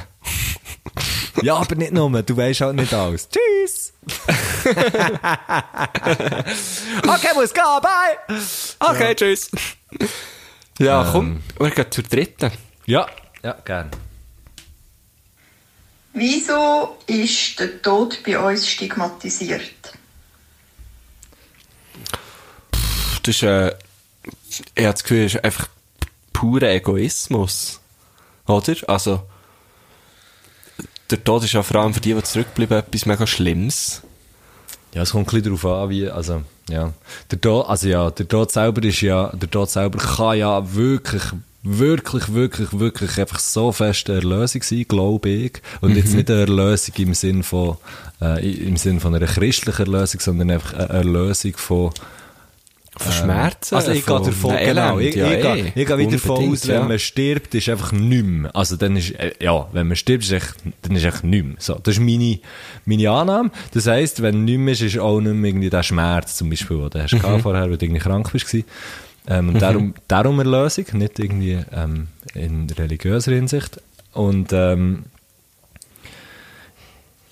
[1.44, 2.10] Ja, aber nicht nur.
[2.24, 3.30] Du weißt halt nicht alles.
[3.30, 3.94] Tschüss.
[7.08, 7.64] okay, muss gehen.
[7.82, 8.38] Bye.
[8.80, 9.52] Okay, tschüss.
[10.80, 12.52] Ja, komm, wir gehen zur dritten.
[12.88, 13.06] Ja.
[13.44, 13.92] Ja, gern.
[16.18, 19.62] Wieso ist der Tod bei uns stigmatisiert?
[23.22, 23.76] Das ist, äh,
[24.74, 25.68] ich habe das Gefühl, das ist einfach
[26.34, 27.80] purer Egoismus.
[28.48, 28.76] Oder?
[28.88, 29.22] Also,
[31.12, 34.02] der Tod ist ja vor allem für die, die zurückbleiben, etwas mega Schlimmes.
[34.96, 36.94] Ja, es kommt ein bisschen darauf an, wie, also, ja.
[37.30, 41.22] Der Tod, also ja, der Tod selber ist ja, der Tod selber kann ja wirklich,
[41.68, 45.54] wirklich, wirklich, wirklich einfach so fest eine Erlösung sein, glaube ich.
[45.82, 47.78] Und jetzt nicht eine Erlösung im Sinn von,
[48.22, 51.92] äh, im Sinn von einer christlichen Erlösung, sondern einfach eine Erlösung von,
[52.98, 53.76] Von Schmerzen.
[53.76, 55.42] also ich gehe von davon, einem genau, Elend, ich, ja, ich, eh.
[55.42, 56.84] gehe, ich gehe wieder davon aus, wenn ja.
[56.84, 58.56] man stirbt, ist einfach nichts.
[58.56, 61.56] Also dann ist, äh, ja, wenn man stirbt, ist echt, dann ist echt nichts mehr.
[61.60, 62.40] So, das ist meine,
[62.86, 63.52] meine Annahme.
[63.74, 66.78] Das heisst, wenn nichts mehr ist, ist auch nicht mehr irgendwie der Schmerz, zum Beispiel,
[66.78, 67.20] den du hast Mhm.
[67.20, 68.48] gehabt vorher, weil du irgendwie krank bist.
[68.48, 68.66] gewesen.
[69.28, 73.82] Ähm, und darum, darum Erlösung, nicht irgendwie, ähm, in religiöser Hinsicht.
[74.14, 75.04] Und, ähm,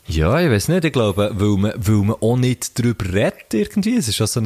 [0.07, 3.95] ja, ich weiß nicht, ich glaube, weil man, weil man auch nicht darüber redet irgendwie.
[3.97, 4.45] Es ist auch so ein,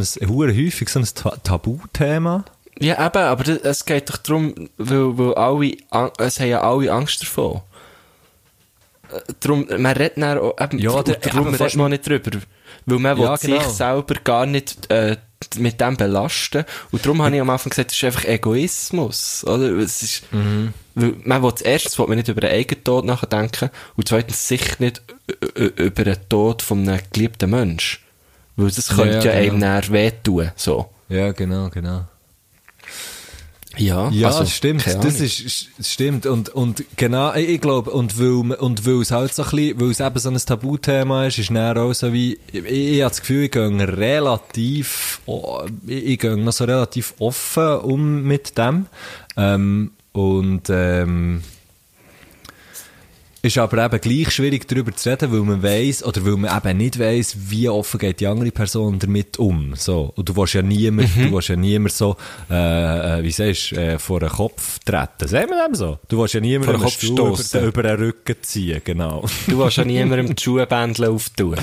[0.56, 2.46] häufig so ein Ta Tabuthema.
[2.80, 5.74] Ja, eben, aber das- es geht doch darum, weil, weil alle,
[6.20, 7.62] es haben ja alle Angst davon.
[9.12, 12.32] Äh, Darum, man redet dann auch, eben, Ja, ja, der- darum redet man nicht drüber.
[12.86, 13.60] Weil man Ja, genau.
[13.60, 15.18] sich selber gar nicht, äh,
[15.58, 16.66] mit dem belasten.
[16.92, 19.70] Und darum habe ich am Anfang gesagt, es ist einfach Egoismus, oder?
[19.78, 20.74] Es ist, Mhm.
[20.96, 24.76] weil man will, erstens will man nicht über den eigenen Tod nachdenken und zweitens sicher
[24.80, 25.02] nicht
[25.54, 28.04] über den Tod von einem geliebten Mensch.
[28.58, 29.80] Weil das Ja, könnte ja, ja, einem genau.
[29.80, 30.90] dann wehtun, so.
[31.08, 32.06] Ja, genau, genau.
[33.78, 34.86] Ja, Ja, also, das stimmt.
[34.86, 36.26] Das ist, stimmt.
[36.26, 39.80] Und, und genau, ich, ich glaube, und weil, und weil es halt so ein bisschen,
[39.80, 43.10] weil es eben so ein Tabuthema ist, ist dann auch so wie, ich, ich habe
[43.10, 48.58] das Gefühl, ich gehe relativ, oh, ich, ich gehe noch so relativ offen um mit
[48.58, 48.88] dem.
[49.38, 51.44] Ähm, und, ähm,
[53.42, 56.78] ist aber eben gleich schwierig darüber zu reden, weil man weiss, oder weil man eben
[56.78, 59.74] nicht weiss, wie offen geht die andere Person damit um.
[59.76, 60.12] So.
[60.16, 61.28] Und du willst ja niemand, Mhm.
[61.28, 62.18] du willst ja niemand so,
[62.50, 65.28] äh, äh, wie sagst du, äh, vor den Kopf treten.
[65.28, 66.00] Sagen wir dem so?
[66.10, 69.26] Du willst ja niemand Vor den einen Kopf über, über den Rücken ziehen, genau.
[69.48, 71.56] Du willst ja niemandem die Schuhbändel auftun.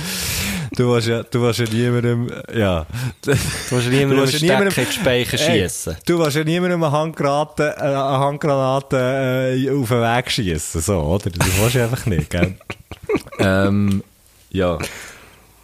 [0.75, 2.87] Du willst ja, du willst ja niemandem, ja.
[3.23, 5.97] Du willst ja niemandem einen Stecker in die Speicher schiessen.
[6.07, 11.01] Du willst ja niemandem eine Handgranate, äh, eine Handgranate äh, auf den Weg schiessen, so,
[11.01, 11.31] oder?
[11.31, 12.55] Das willst du einfach nicht, gell?
[13.39, 14.03] ähm,
[14.51, 14.79] ja.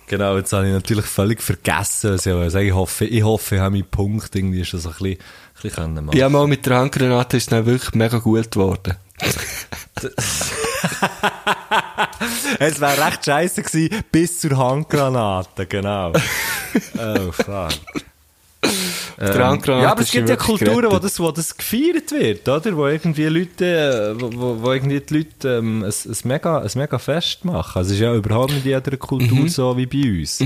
[0.07, 2.66] Genau, jetzt habe ich natürlich völlig vergessen, was ich wollte sagen.
[2.66, 5.18] Ich hoffe, ich hoffe, ich habe meinen Punkt irgendwie schon so ein bisschen, ein
[5.55, 6.18] bisschen können machen.
[6.18, 8.96] Ja, mal mit der Handgranate ist es dann wirklich mega gut geworden.
[12.58, 16.12] Es wäre recht scheiße gewesen, bis zur Handgranate, genau.
[16.12, 17.70] oh, fuck.
[19.18, 22.76] Handgranate ja, aber es gibt ja Kulturen, wo das, wo das gefeiert wird, oder?
[22.76, 26.98] Wo irgendwie Leute, äh, wo, wo, irgendwie die Leute ähm, ein, ein, mega, ein mega
[26.98, 27.78] Fest machen.
[27.78, 29.48] Also es ist ja überhaupt nicht in jeder Kultur Mhm.
[29.48, 30.42] so wie bei uns.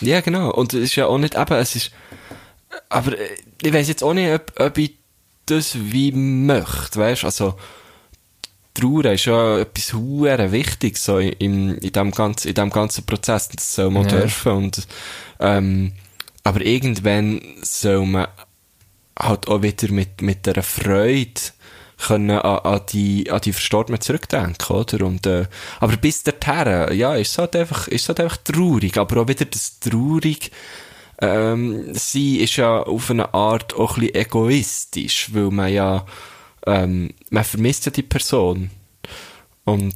[0.00, 0.50] Ja, genau.
[0.52, 1.90] Und es ist ja auch nicht eben, es ist,
[2.88, 3.28] aber äh,
[3.62, 4.96] ich weiß jetzt auch nicht, ob, ob ich
[5.46, 7.54] das wie möchte, weißt also,
[8.74, 13.48] Trauer ist ja etwas hure Wichtiges so in, in, dem ganzen, in dem ganzen Prozess.
[13.48, 14.20] Das soll man Ja.
[14.20, 14.86] dürfen und,
[15.40, 15.92] ähm,
[16.44, 18.28] aber irgendwann soll man
[19.18, 21.40] halt auch wieder mit, mit einer Freude
[21.98, 25.06] können an, an die, an die Verstorbenen zurückdenken, oder?
[25.06, 25.46] Und, äh,
[25.78, 29.44] aber bis dorthin, ja, ist es halt einfach, ist halt einfach traurig, aber auch wieder
[29.44, 30.50] das traurig,
[31.20, 36.04] ähm, sie ist ja auf eine Art auch ein bisschen egoistisch, weil man ja,
[36.66, 38.70] ähm, man vermisst ja die Person.
[39.64, 39.94] Und,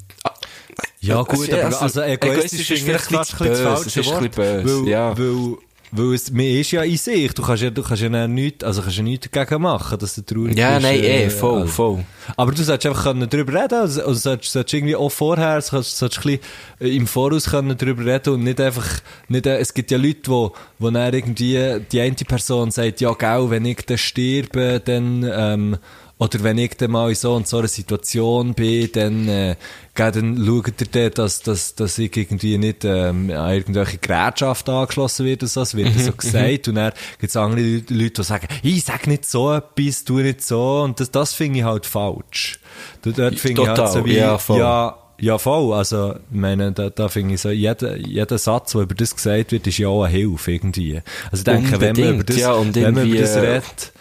[1.00, 4.28] Ja, gut, also, aber also, also egoistisch, egoistisch ist vielleicht ein bisschen das bisschen falsche
[4.30, 4.84] böse, Wort.
[4.84, 5.18] weil, ja.
[5.18, 5.56] weil,
[5.92, 7.32] weil es, man ist ja in sich.
[7.34, 10.22] Du kannst ja, du kannst ja nichts, also kannst ja nichts dagegen machen, dass du
[10.22, 10.82] traurig ja, bist.
[10.82, 11.72] nein, eh, voll, also.
[11.72, 12.04] voll.
[12.36, 15.98] Aber du solltest einfach können drüber reden, also, also solltest, solltest irgendwie auch vorher, solltest,
[15.98, 16.38] solltest ein
[16.78, 18.88] bisschen im Voraus können drüber reden und nicht einfach,
[19.28, 23.50] nicht, es gibt ja Leute, wo, wo dann irgendwie die eine Person sagt, ja, gell,
[23.50, 25.78] wenn ich dann sterbe, dann, ähm,
[26.18, 29.56] oder wenn ich dann mal in so und so einer Situation bin, dann, äh,
[29.94, 35.26] dann schaut ihr dann, dass, dass, dass ich irgendwie nicht ähm, an irgendwelche Gerätschaften angeschlossen
[35.26, 35.46] werde.
[35.46, 35.60] So.
[35.60, 36.68] Es wird so gesagt.
[36.68, 40.14] Und dann gibt es andere Leute, Leute, die sagen, ich sag nicht so etwas, tu
[40.20, 40.82] nicht so.
[40.84, 42.60] Und das, das finde ich halt falsch.
[43.02, 44.58] Dort finde ich halt so wie, ja, voll.
[44.58, 45.74] ja, ja, voll.
[45.74, 49.52] Also, ich meine, da, da finde ich so, jeder, jeder Satz, der über das gesagt
[49.52, 51.00] wird, ist ja auch eine Hilfe irgendwie.
[51.30, 53.92] Also, ich denke, wenn man über Unbedingt, das, ja, wenn man über das äh, redet,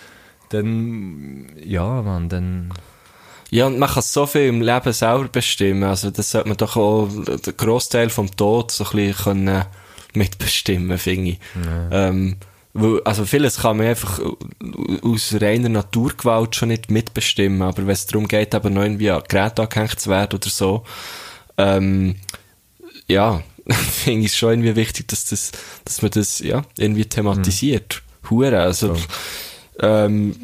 [0.49, 2.73] dann, ja, man, dann,
[3.49, 5.83] Ja, und man kann so viel im Leben selber bestimmen.
[5.83, 9.65] Also, das sollte man doch auch den Großteil vom Tod so ein bisschen können
[10.13, 11.39] mitbestimmen, finde ich.
[11.91, 12.37] Ähm,
[12.73, 14.19] weil, also, vieles kann man einfach
[15.01, 17.61] aus reiner Naturgewalt schon nicht mitbestimmen.
[17.61, 20.83] Aber wenn es darum geht, eben noch irgendwie an Gerät angehängt zu werden oder so,
[21.57, 22.15] ähm,
[23.07, 25.51] ja, finde ich es schon irgendwie wichtig, dass das,
[25.85, 28.01] dass man das, ja, irgendwie thematisiert.
[28.29, 28.95] Hure, also,
[29.81, 30.35] ähm,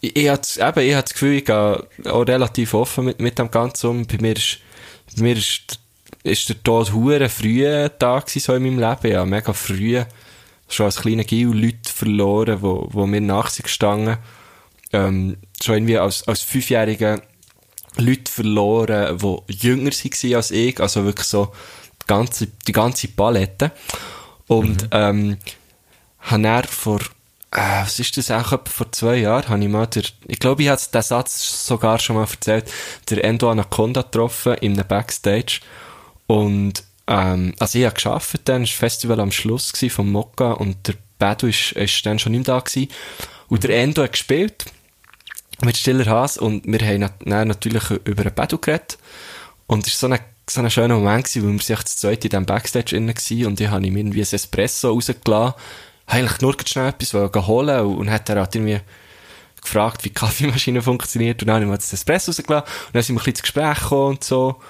[0.00, 3.50] ich, hab's- eben, ich habe das Gefühl, ich gehe auch relativ offen mit, mit dem
[3.50, 4.06] Ganzen um.
[4.06, 4.58] Bei mir ist,
[5.16, 5.78] bei mir ist,
[6.22, 9.12] ist der Tod hure früh da gewesen, so in meinem Leben.
[9.12, 10.02] Ja, mega früh.
[10.68, 14.18] Schon als kleiner Gil Leute verloren, wo, wo mir nach sich gestanden.
[14.92, 17.22] Ähm, schon irgendwie als, als Fünfjähriger
[17.96, 20.80] Leute verloren, die jünger waren als ich.
[20.80, 21.52] Also wirklich so
[22.02, 23.72] die ganze, die ganze Palette.
[24.48, 25.38] Und, ähm,
[26.20, 27.00] habe er vor,
[27.52, 30.68] äh, was ist das auch, vor zwei Jahren, habe ich mal der, ich glaube, ich
[30.68, 32.70] habe den Satz sogar schon mal erzählt,
[33.08, 35.60] der Endo Anaconda getroffen in einem Backstage.
[36.26, 40.94] Und, ähm, also ich habe gearbeitet, dann das Festival am Schluss vom Mokka und der
[41.18, 42.88] Bedu ist, ist dann schon nicht mehr da gewesen.
[43.48, 44.66] Und der Endo hat gespielt
[45.62, 48.98] mit Stiller Haas und wir haben dann natürlich über einen Bedu geredet.
[49.66, 52.26] Und es war so ein, so ein schöner Moment gewesen, weil wir sich das zweite
[52.26, 55.54] in diesem Backstage innen waren und ich habe ihm irgendwie ein Espresso rausgelassen,
[56.06, 57.12] eigentlich nur schnell etwas
[57.46, 58.80] holen und, hat er halt irgendwie
[59.60, 63.02] gefragt, wie die Kaffeemaschine funktioniert und dann habe ich ihm das Espresso rausgelassen und dann
[63.02, 64.60] sind wir ein bisschen ins Gespräch gekommen und so.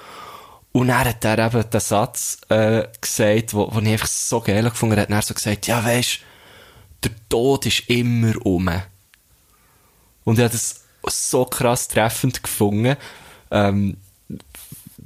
[0.71, 4.63] Und dann hat er eben den Satz äh, gesagt, wo, wo ich einfach so geil
[4.63, 5.11] gefunden habe.
[5.11, 6.19] Er hat so gesagt, ja weisst,
[7.03, 8.69] der Tod ist immer um.
[10.23, 12.95] Und ich habe das so krass treffend gefunden.
[13.49, 13.97] Ähm,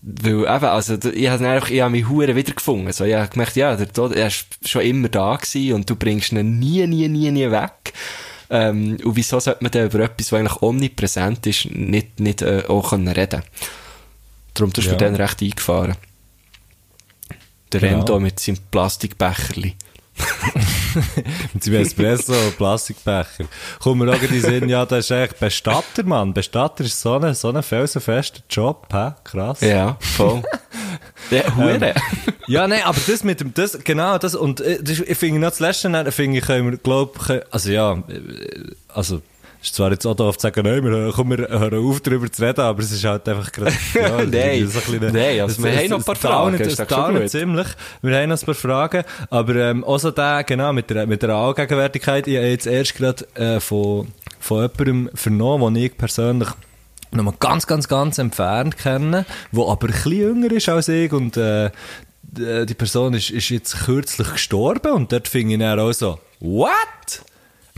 [0.03, 2.91] weil eben, also, ich habe einfach, ich habe mich hure wiedergefunden.
[2.91, 5.95] So, ich habe gemerkt, ja, der Tod, er ist schon immer da gewesen und du
[5.95, 7.93] bringst ihn nie, nie, nie, nie weg.
[8.49, 12.63] Ähm, und wieso sollte man dann über etwas, was eigentlich omnipräsent ist, nicht, nicht äh,
[12.67, 13.43] auch können reden
[14.53, 14.91] Darum du Ja.
[14.91, 15.95] mir dann recht eingefahren.
[17.71, 17.89] Der Ja.
[17.97, 19.75] Rendo mit seinem Plastikbecherli.
[21.53, 23.45] Mit seinem Espresso und Plastikbecher.
[23.79, 26.33] Kommt mir auch in den Sinn, ja, das ist eigentlich Bestatter, Mann.
[26.33, 29.11] Bestatter ist so ein, so ein felsenfester Job, hä?
[29.23, 29.61] Krass.
[29.61, 30.41] Ja, voll.
[31.31, 31.93] ja, hure.
[32.47, 35.49] Ja, nein, aber das mit dem, das, genau, das, und äh, das, ich finde noch
[35.49, 38.01] das Letzte, finde ich, können wir, glaub, können- also ja, äh,
[38.89, 39.21] also,
[39.61, 42.31] ist zwar jetzt auch doof zu sagen, nein, wir, hören- komm, wir hören auf, darüber
[42.31, 44.67] zu reden, aber es ist halt einfach gerade, ja, Nein.
[44.67, 47.67] so ein Nein, also wir haben noch ein paar Fragen, Es dauert ziemlich,
[48.01, 51.21] wir haben noch ein paar Fragen, aber ähm, auch so der, genau, mit der, mit
[51.21, 54.07] der Allgegenwärtigkeit, ich habe jetzt erst gerade äh, von,
[54.39, 56.49] von jemandem vernommen, den ich persönlich
[57.11, 61.11] noch mal ganz, ganz, ganz entfernt kenne, wo aber ein bisschen jünger ist als ich
[61.11, 61.69] und äh,
[62.23, 66.19] d- die Person ist, ist jetzt kürzlich gestorben und dort fing ich dann auch so,
[66.39, 66.71] what?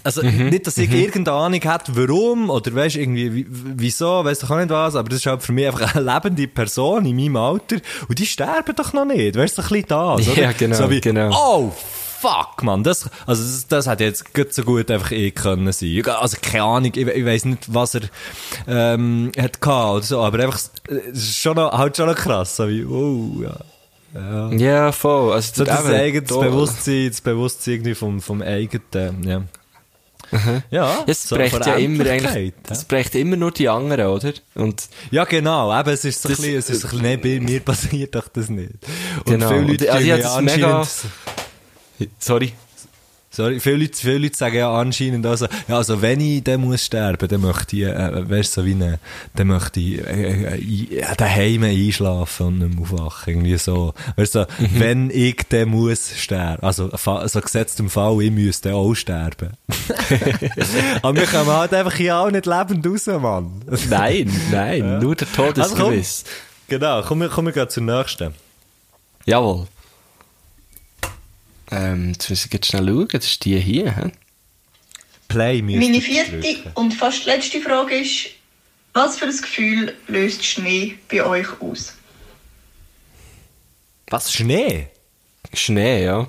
[0.03, 4.47] Also nicht, dass ich irgendeine Ahnung hätte, warum oder weißt irgendwie wie- wieso, weißt du
[4.47, 7.37] auch nicht was, aber das ist halt für mich einfach eine lebende Person in meinem
[7.37, 7.77] Alter
[8.09, 10.41] und die sterben doch noch nicht, weißt du, ein bisschen das, oder?
[10.41, 11.29] Ja, genau, so wie, genau.
[11.33, 11.71] Oh,
[12.19, 16.01] fuck, man, das, also das, das hat jetzt gut so gut einfach eh können sein.
[16.05, 18.01] Also keine Ahnung, ich, ich weiß nicht, was er
[18.67, 22.57] ähm, hat gehabt oder so, aber einfach, es ist schon noch, halt schon noch krass,
[22.57, 23.55] so wie, oh, ja.
[24.51, 25.33] Ja, voll.
[25.33, 29.41] Also, So das eben, eigenes da- Bewusstsein, das Bewusstsein irgendwie vom, vom eigenen, ja.
[30.71, 34.33] Ja, Es so bricht ja immer eigentlich, Veränderlichkeit, es bricht immer nur die anderen, oder?
[34.55, 35.77] Und, Ja, genau.
[35.79, 38.15] Eben, es ist so Das- ein bisschen, es ist ein bisschen, nee, bei mir passiert
[38.15, 38.71] doch das nicht.
[39.17, 39.49] Und Genau.
[39.49, 40.87] viele Leute Und, also, ja, ja das mega-
[42.19, 42.53] sorry.
[43.35, 46.85] Sorry, viele Leute, viele Leute sagen ja anscheinend also, ja, also wenn ich dann muss
[46.85, 48.99] sterben, dann möchte ich, äh, weißt du, so wie eine,
[49.35, 53.95] dann möchte ich, äh, äh, äh, daheim einschlafen und nicht mehr aufwachen, irgendwie so.
[54.17, 54.45] Weißt du, so,
[54.77, 56.91] wenn ich dann muss sterben, also,
[57.27, 59.49] so gesetzt im Fall, ich müsste auch sterben.
[61.01, 63.61] Aber wir kommen halt einfach hier auch nicht lebend raus, Mann.
[63.89, 65.27] Nein, nein, nur der
[65.63, 65.93] Also komm,
[66.67, 68.33] genau, komm, wir- komm, wir gehen zur nächsten.
[69.25, 69.65] Jawohl.
[71.73, 74.11] Ähm, jetzt müssen wir jetzt schnell schauen, das ist die hier, hä?
[75.27, 76.71] Play Meine vierte drücken.
[76.75, 78.27] und fast letzte Frage ist,
[78.93, 81.93] was für ein Gefühl löst Schnee bei euch aus?
[84.07, 84.31] Was?
[84.31, 84.87] Schnee?
[85.53, 86.27] Schnee, ja.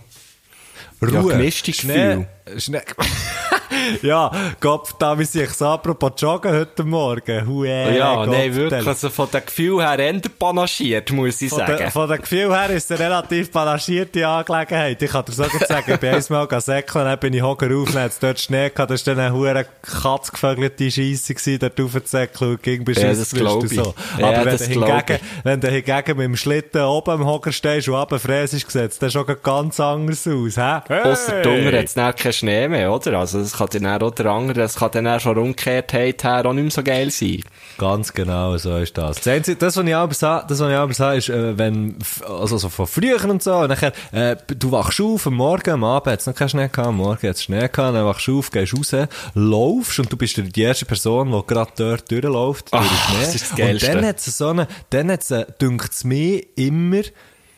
[1.03, 1.33] Ja, Ruhe.
[1.37, 2.25] gemischtes Schnee.
[2.59, 2.83] Schnee.
[4.03, 4.31] ja,
[4.61, 7.47] Gott, da wie ich so apropos joggen heute Morgen.
[7.47, 11.77] Hue, ja, nein, wirklich, also von dem Gefühl her eher panaschiert, muss ich Von, sagen.
[11.79, 15.01] der, von dem Gefühl her ist es eine relativ panaschierte Angelegenheit.
[15.01, 17.93] Ich kann dir so gut sagen, ich bin einmal säckeln, dann bin ich hocker auf,
[17.93, 22.66] dann dort Schnee gehabt, da war dann eine hure katzgevögelte Scheisse gewesen, dort raufzusäckeln und
[22.66, 23.95] Ja, beschissen das wirst du so.
[24.19, 27.53] Ja, Aber wenn das du, hingegen, wenn du hingegen mit dem Schlitten oben am Hocker
[27.53, 30.81] stehst und runter fräsest, sieht es dann schon ganz anders aus, hä?
[31.03, 31.97] Ausser Dunger hat es
[32.35, 33.19] Schnee mehr, oder?
[33.19, 36.52] Also, das kann dann auch der andere, das kann dann auch schon Umgekehrtheit her auch
[36.52, 37.43] nicht mehr so geil sein.
[37.78, 39.16] Ganz genau, so ist das.
[39.16, 41.97] Das, Einzige, das was ich aber sage, das, was ich aber sage, ist, äh, wenn,
[42.28, 45.85] also so von früher und so, und nachher, äh, du wachst auf am Morgen, am
[45.85, 48.51] Abend hat's noch keinen Schnee gehabt, am Morgen hat's Schnee gehabt, dann wachst du auf,
[48.51, 48.94] gehst raus,
[49.35, 53.20] laufst und du bist die erste Person, die gerade dort durchläuft, durch den Ah, Schnee.
[53.20, 57.02] das ist das und dann hat's so eine, dann hat's, äh, dünkt's mir immer,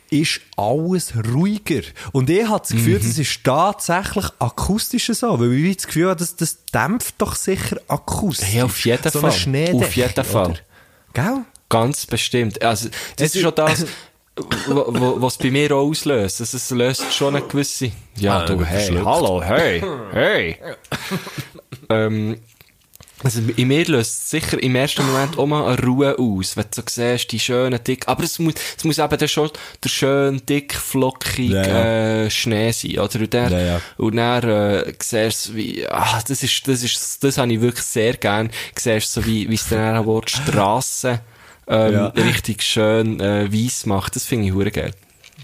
[0.09, 1.81] ist alles ruhiger.
[2.11, 3.07] Und ich habe das Gefühl, Mhm.
[3.07, 7.77] das ist tatsächlich akustisch so, weil ich das Gefühl habe, das, das dämpft doch sicher
[7.87, 8.53] akustisch.
[8.53, 9.29] Ja, auf jeden so Fall.
[9.29, 10.45] Auf jeden Fall.
[10.51, 10.59] oder?
[11.13, 11.37] Gell?
[11.69, 12.61] Ganz bestimmt.
[12.61, 13.85] Also, das Es ist schon das,
[14.67, 16.39] was bei mir auch auslöst.
[16.41, 20.57] Also, es löst schon eine gewisse, ja, Ah, du, hey, hallo, hey, hey.
[21.89, 22.37] ähm,
[23.23, 26.65] also, in mir löst es sicher im ersten Moment auch mal eine Ruhe aus, wenn
[26.65, 29.49] du so siehst, die schönen, dick, aber es muss, es muss eben dann schon
[29.83, 32.25] der schön, dick, flockig, Ja, ja.
[32.25, 33.19] Äh, Schnee sein, oder?
[33.19, 37.37] Und dann, Ja, und dann, äh, siehst du, wie, ah, das ist, das ist, das
[37.39, 41.19] habe ich wirklich sehr gern, siehst so wie, wie es dann auch wird, Strassen,
[41.67, 44.15] ähm, richtig schön, äh, weiss macht.
[44.15, 44.93] Das finde ich hure geil.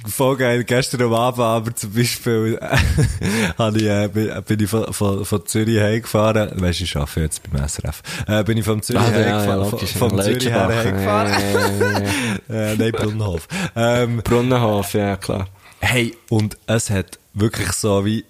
[0.08, 0.64] Voll geil.
[0.64, 2.60] Gestern am Abend aber zum Beispiel,
[3.58, 6.52] habe ich, äh, bin, bin ich von, von, von Zürich heimgefahren.
[6.56, 8.02] Weisst du, ich arbeite jetzt beim SRF.
[8.28, 9.70] Äh, bin ich vom Zürich heimgefahren.
[9.70, 11.34] von, vom Zürich her heimgefahren.
[12.50, 13.48] äh, nein, Brunnenhof.
[13.76, 15.48] Ähm, Brunnenhof, ja, klar.
[15.80, 18.26] Hey, und es hat wirklich so wie,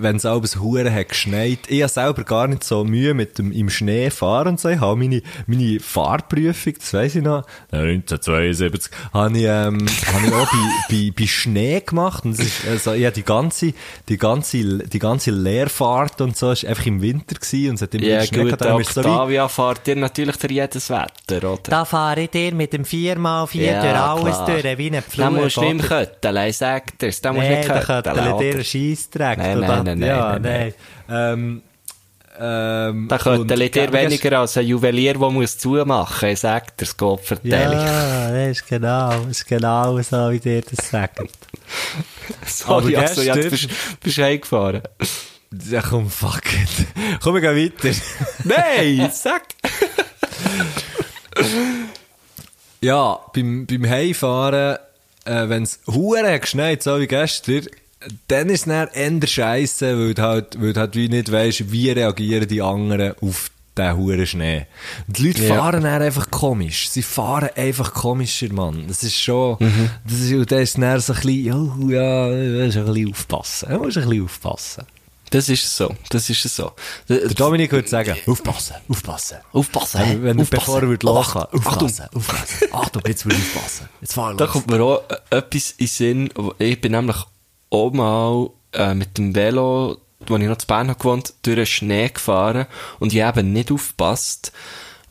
[0.00, 3.52] wenn es alles Huren hat geschneit, ich habe selber gar nicht so Mühe mit dem
[3.52, 4.68] im Schnee fahren und so.
[4.68, 10.26] Ich habe meine, meine Fahrprüfung, das weiss ich noch, äh, 1972, habe ich, ähm, habe
[10.26, 10.58] ich auch bei,
[10.90, 12.24] bei, bei Schnee gemacht.
[12.24, 13.72] Und es ist, also, ich habe die ganze,
[14.08, 17.94] die ganze, die ganze Leerfahrt und so, ist einfach im Winter gewesen und es hat
[17.94, 18.80] immer Ja, Schnee gut, gehabt.
[18.88, 21.60] Es so wie, Octavia fahrt ihr natürlich durch jedes Wetter, oder?
[21.64, 24.60] Da fahre ich dir mit dem 4x4 Ja, durch alles klar.
[24.62, 25.24] durch, wie ein Pflug.
[25.26, 27.20] Da musst du nicht mehr kötteln, sagt er's.
[27.20, 28.54] Da musst du Nee, nicht da kötteln, dir kötteln oder?
[28.56, 29.38] einen Scheissdreck.
[29.38, 30.74] Nein, nein, nein, ja, nein, nein.
[31.08, 31.62] Ähm,
[32.38, 37.22] ähm, Da dir gell, weniger als ein Juwelier, der muss zumachen muss, sagt er's, Gott
[37.22, 37.78] vertell ich.
[37.78, 41.20] Ja, das ist genau, das ist genau so, wie dir das sagt.
[42.46, 43.68] Sorry, also, ja, du bist,
[44.02, 44.82] bist heimgefahren.
[45.70, 46.86] Ja, komm, fuck it.
[47.22, 47.96] Komm, wir gehen weiter.
[48.44, 49.42] Nein, sag!
[52.80, 54.76] Ja, beim, beim Heimfahren,
[55.24, 55.80] äh, wenn es
[56.38, 57.66] geschneit, so wie gestern,
[58.28, 58.88] dann ist es dann
[59.20, 63.14] eher scheisse, weil du halt, weil du halt wie nicht weisst, wie reagieren die anderen
[63.20, 64.66] auf den Huren Schnee.
[65.06, 65.54] Und die Leute Ja.
[65.56, 66.88] fahren dann einfach komisch.
[66.88, 68.84] Sie fahren einfach komischer, Mann.
[68.88, 69.90] Das ist schon, Mhm.
[70.04, 73.10] das ist, und dann ist dann so ein bisschen, ja, ja, du musst ein bisschen
[73.10, 73.68] aufpassen.
[73.70, 74.84] Du musst ein bisschen aufpassen.
[75.30, 76.70] Das ist so, das ist so.
[77.08, 79.38] Der Dominik würde sagen, aufpassen, aufpassen.
[79.52, 80.50] Aufpassen, Wenn, Aufpassen.
[80.50, 82.68] bevor er würde Oh, lachen, aufpassen, aufpassen.
[82.72, 83.88] Achtung, jetzt würde ich aufpassen.
[84.00, 84.38] Jetzt fahr los.
[84.38, 86.28] Da kommt mir auch äh, etwas in Sinn.
[86.60, 87.16] Ich bin nämlich
[87.70, 91.66] auch mal äh, mit dem Velo, wo ich noch zu Bern habe gewohnt, durch den
[91.66, 92.66] Schnee gefahren
[92.98, 94.52] und ich eben nicht aufgepasst.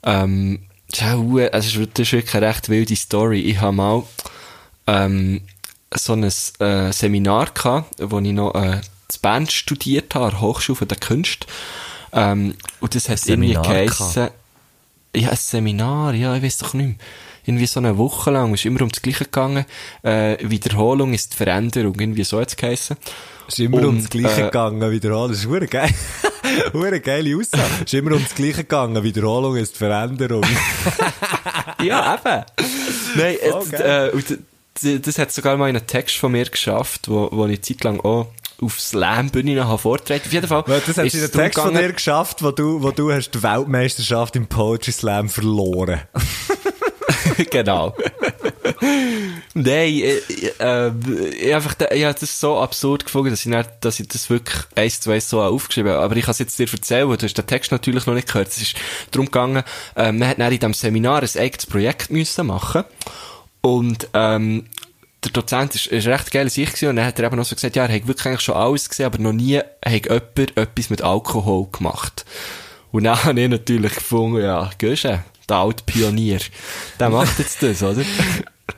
[0.03, 3.41] Ähm, das ist, das wirklich eine recht wilde Story.
[3.41, 4.03] Ich habe mal
[4.87, 5.41] ähm,
[5.93, 10.41] so ein äh, Seminar gehabt, wo ich noch äh, zu Bern studiert habe, an der
[10.41, 11.47] Hochschule der Künste.
[12.13, 14.29] Ähm, und das hat irgendwie geheissen,
[15.15, 16.95] ja, ein Seminar, ja, ich weiß doch nicht mehr.
[17.45, 19.65] Irgendwie so eine Woche lang, ist immer um das Gleiche gegangen.
[20.03, 22.97] Äh, Wiederholung ist die Veränderung, irgendwie so es geheissen.
[23.47, 25.31] ist immer Und, ums Gleiche äh, gegangen, wiederholen.
[25.31, 25.89] Das ist hure geil.
[26.73, 27.63] Hure geile Aussage.
[27.85, 30.43] ist immer ums Gleiche gegangen, Wiederholung ist die Veränderung.
[31.83, 32.43] Ja, eben.
[33.15, 34.09] Nein, jetzt, geil.
[34.11, 34.37] äh, und d-
[34.81, 37.99] d- das hat sogar mal in einen Text von mir geschafft, wo, wo ich zeitlang
[37.99, 38.27] auch
[38.61, 40.21] auf Slam-Bühne habe vorgetragen.
[40.25, 40.63] Auf jeden Fall.
[40.65, 43.31] Das hat ist in es den Text von dir geschafft, wo du, wo du hast
[43.31, 46.01] die Weltmeisterschaft im Poetry Slam verloren.
[47.51, 47.95] genau.
[49.53, 50.19] Nein, äh,
[50.59, 50.91] äh,
[51.39, 54.29] ich einfach, da- ich habe das so absurd gefunden, dass ich, nicht, dass ich das
[54.29, 56.01] wirklich eins zu eins so aufgeschrieben habe.
[56.03, 58.49] Aber ich kann es jetzt dir erzählen, du hast den Text natürlich noch nicht gehört.
[58.49, 58.75] Es ist
[59.11, 59.63] darum gegangen,
[59.95, 62.83] äh, man hat dann in diesem Seminar ein eigenes Projekt müssen machen
[63.61, 64.65] und ähm,
[65.23, 67.55] der Dozent ist, ist recht geil sich gewesen, und dann hat er eben noch so
[67.55, 70.89] gesagt, ja, er hat wirklich eigentlich schon alles gesehen, aber noch nie hat jemand etwas
[70.91, 72.25] mit Alkohol gemacht.
[72.91, 76.39] Und dann habe ich natürlich gefunden, ja, Gösche, der alte Pionier,
[76.99, 78.03] der macht jetzt das, oder?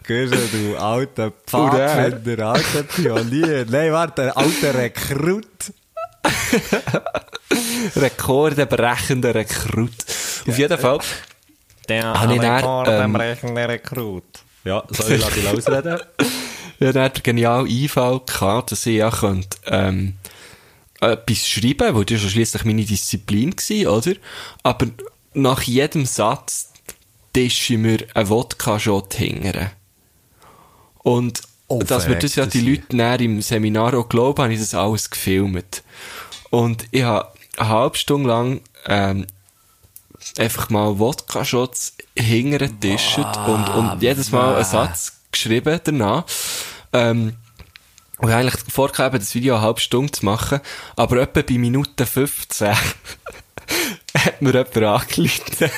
[0.03, 3.65] Gehst du, alter Pfadfinder, alter Pionier.
[3.69, 5.45] Nein, warte, alter Rekrut.
[7.95, 9.91] Rekordenbrechender Rekrut.
[10.47, 10.99] Auf jeden Fall.
[11.87, 14.23] Der ich ähm, brechende Rekrut.
[14.65, 15.99] Ja, soll ich lass dich ausreden?
[16.79, 20.13] Ja, dann hat er genial Einfall gehabt, dass ich ja könnte, ähm,
[21.01, 24.13] etwas schreiben, weil das war schliesslich meine Disziplin gewesen, oder?
[24.61, 24.85] Aber
[25.37, 26.71] nach jedem Satz
[27.33, 29.71] tische ich mir einen Wodka-Shot hingere.
[30.99, 34.59] Und, Oh, dass mir das ja die Leute näher im Seminar auch glauben, habe ich
[34.59, 35.83] das alles gefilmt.
[36.49, 39.27] Und ich habe eine halbe Stunde lang, ähm,
[40.37, 46.23] einfach mal Wodka-Shots hintergetischt und, und jedes Mal einen Satz geschrieben danach.
[46.93, 47.35] Ähm,
[48.17, 50.61] und ich habe eigentlich vorgehabt, das Video eine halbe Stunde zu machen,
[50.95, 52.73] aber etwa bei Minute 15
[54.25, 55.71] hat mir jemand angerufen.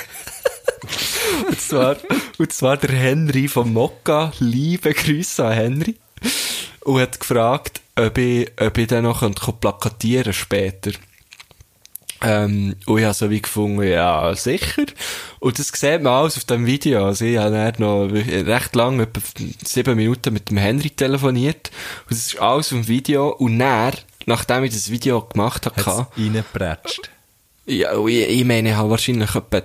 [1.47, 1.97] und, zwar,
[2.37, 4.31] und zwar der Henry vom Mokka.
[4.39, 5.95] Liebe Grüße an Henry.
[6.81, 10.91] Und hat gefragt, ob ich, ob ich den noch könnte plakatieren später.
[12.21, 14.85] Ähm, und ich habe so wie gefunden, ja, sicher.
[15.39, 17.05] Und das sieht man alles auf dem Video.
[17.05, 19.21] Also ich habe noch recht lang, etwa
[19.63, 21.71] sieben Minuten mit dem Henry telefoniert.
[22.03, 23.29] Und das ist alles auf dem Video.
[23.29, 23.93] Und dann,
[24.25, 27.09] nachdem ich das Video gemacht habe, Hat's reingepratscht.
[27.69, 29.61] Ja, und ich, ich meine, ich habe wahrscheinlich etwa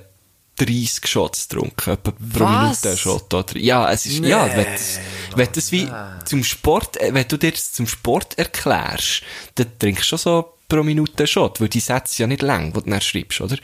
[0.57, 2.47] 30 Shots getrunken, etwa pro?
[2.47, 3.57] Minute Shot, oder?
[3.57, 5.01] Ja, es ist, ja, wenn das,
[5.35, 5.89] wenn das wie
[6.25, 9.23] zum Sport, äh, wenn du dir das zum Sport erklärst,
[9.57, 12.81] dann trinkst du schon so pro Minute Shot, weil die Sätze ja nicht lang, die
[12.83, 13.57] du dann schreibst, oder?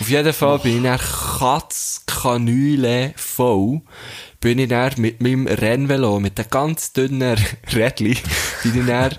[0.00, 0.98] Auf jeden Fall bin ich dann
[1.38, 3.82] Katzkanüle voll,
[4.40, 7.36] bin ich dann mit meinem Rennvelo, mit den ganz dünnen
[7.72, 8.16] Rädchen,
[8.62, 9.16] bin ich dann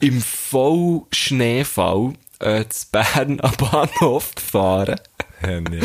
[0.00, 5.00] im Vollschneefall äh, zu Bern am Bahnhof gefahren.
[5.42, 5.80] Ja, nee.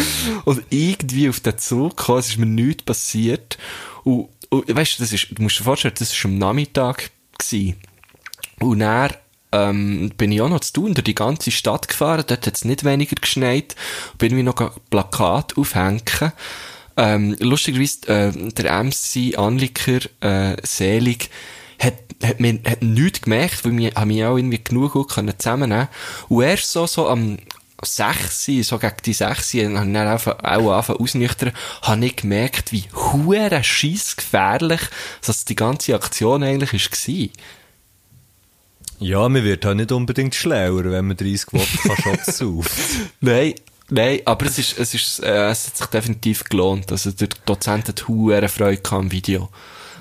[0.46, 3.58] Und irgendwie auf den Zug gekommen, es ist mir nichts passiert.
[4.04, 7.12] Und, und weißt du, das ist, du musst dir vorstellen, das war am Nachmittag.
[7.38, 7.76] Gewesen.
[8.60, 9.12] Und dann,
[9.52, 12.66] ähm, bin ich auch noch zu tun, durch die ganze Stadt gefahren, dort hat es
[12.66, 13.76] nicht weniger geschneit,
[14.18, 16.02] bin mir noch ein Plakat aufhängen.
[16.98, 21.30] Ähm, lustigerweise, äh, der MC Anliker, äh, Selig,
[21.80, 21.94] hat,
[22.24, 25.88] hat mir, hat nichts gemerkt, weil wir, haben mich auch irgendwie genug gut können zusammennehmen.
[26.30, 27.38] Und erst so, so am
[27.84, 31.52] 6, so gegen die 6, habe ich dann einfach, auch angefangen ausnüchtern,
[31.84, 34.82] habe ich gemerkt, wie hure scheiss gefährlich,
[35.26, 37.30] dass die ganze Aktion eigentlich war.
[39.00, 42.72] Ja, man wird auch nicht unbedingt schlauer, wenn man 30 Wodka-Shots sauft.
[43.22, 43.54] Nein,
[43.90, 46.92] nein, aber es ist, es ist, äh, es hat sich definitiv gelohnt.
[46.92, 49.50] Also der Dozent hat hure Freude am Video.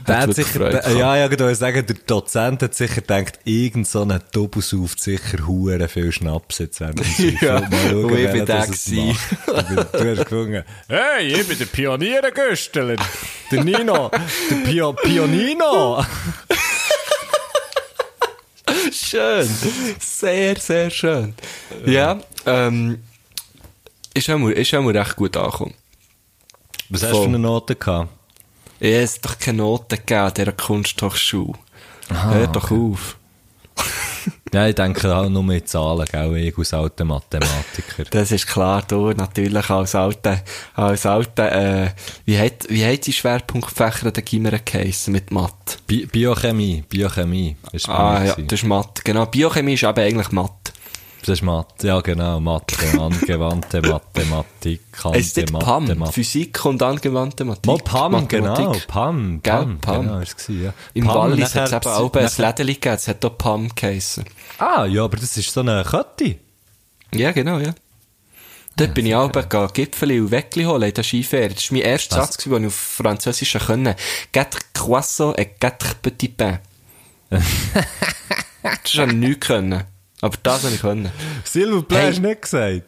[0.07, 3.89] Der hat sicher, der, ja, ja, ich wollte sagen, der Dozent hat sicher gedacht, irgend
[3.89, 7.39] so ein Double sauft sicher hure viel Schnaps jetzt dem Saufen.
[7.41, 9.17] Ja, Mal schauen, und ich bin der gewesen.
[9.47, 12.97] Du hast gefunden, hey, ich bin der Pionierengüsteler.
[13.51, 14.11] Der Nino,
[14.51, 16.05] der Pio, Pionino.
[18.93, 19.49] Schön.
[20.01, 21.35] Sehr, sehr schön.
[21.85, 22.99] Ja, ähm,
[24.15, 25.75] ist auch, mal- ist auch mal recht gut angekommen.
[26.89, 28.11] Was hast du für eine Note gehabt?
[28.81, 31.55] Ja, es hat doch keine Noten gegeben an dieser Kunsthochschule.
[32.09, 33.17] Hör doch auf.
[34.53, 38.05] Ja, ich denke auch nur mit Zahlen, gell, ich als alter Mathematiker.
[38.11, 40.41] Das ist klar, du natürlich als alter,
[40.75, 41.91] als alter, äh,
[42.25, 45.77] wie hat, wie hat die Schwerpunktfächer der Gimmer geheissen mit Mathe?
[45.87, 47.57] Bi Biochemie, Biochemie.
[47.73, 49.03] Ist Ah, ja, das ist Mathe.
[49.05, 50.73] Genau, Biochemie ist eben eigentlich Mathe.
[51.27, 54.83] Das ist Mathe, ja genau, Mathe, angewandte Mathematik,
[55.13, 56.07] Es ist PAM.
[56.13, 57.85] Physik und angewandte Mathematik.
[57.85, 58.87] Mal PAM, genau, Mathematik.
[58.87, 60.03] PAM, Gell, PAM, PAM.
[60.03, 60.75] genau, ist es gewesen, ja.
[60.95, 64.25] Im PAM, Wallis hat es eben auch ein Lädeli gegeben, es hat auch PAM geheissen.
[64.59, 66.37] Ah, ja, aber das ist so eine Kette.
[67.13, 67.75] Ja, genau, ja.
[68.77, 71.49] Dort bin ich auch gegangen, Gipfeli und Weckli holen in der Skifair.
[71.49, 72.35] Das war mein erster Was?
[72.35, 73.97] Satz, den ich auf Französisch konnte.
[74.33, 76.61] Quatre croissants et quatre petits pains.
[77.31, 79.83] das habe ich nicht können.
[80.23, 81.11] Aber das habe ich können.
[81.45, 82.09] Silberplay Hey.
[82.09, 82.83] hast du nicht gesagt.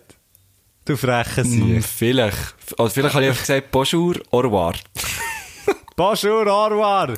[0.85, 1.83] Du freche Hm, sie.
[1.83, 2.55] vielleicht.
[2.79, 4.73] Oder vielleicht habe ich einfach gesagt, bonjour, au revoir.
[5.97, 7.09] Bonjour, au revoir.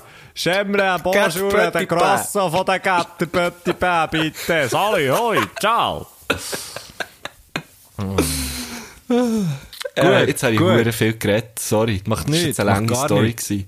[0.47, 4.69] Un bonjour der Grosso von der Gatter Petit Pain, bitte.
[4.71, 6.07] Sali, hoi, ciao.
[9.97, 10.95] Äh, jetzt habe ich gut.
[10.95, 12.01] viel geredet, sorry.
[12.07, 13.23] Macht Das war eine lange Story.
[13.27, 13.49] nichts.
[13.49, 13.67] Gewesen.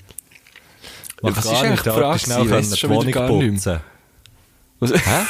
[1.23, 3.15] Mach was ist eigentlich nicht, die Frage schnell können Weiss die Wohnung nicht
[3.59, 3.81] putzen.
[4.81, 5.27] Was, Hä?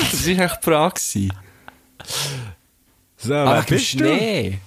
[0.00, 1.00] Das war eigentlich die Frage.
[3.16, 3.98] So, Ah, wer bist du?
[3.98, 4.58] Schnee.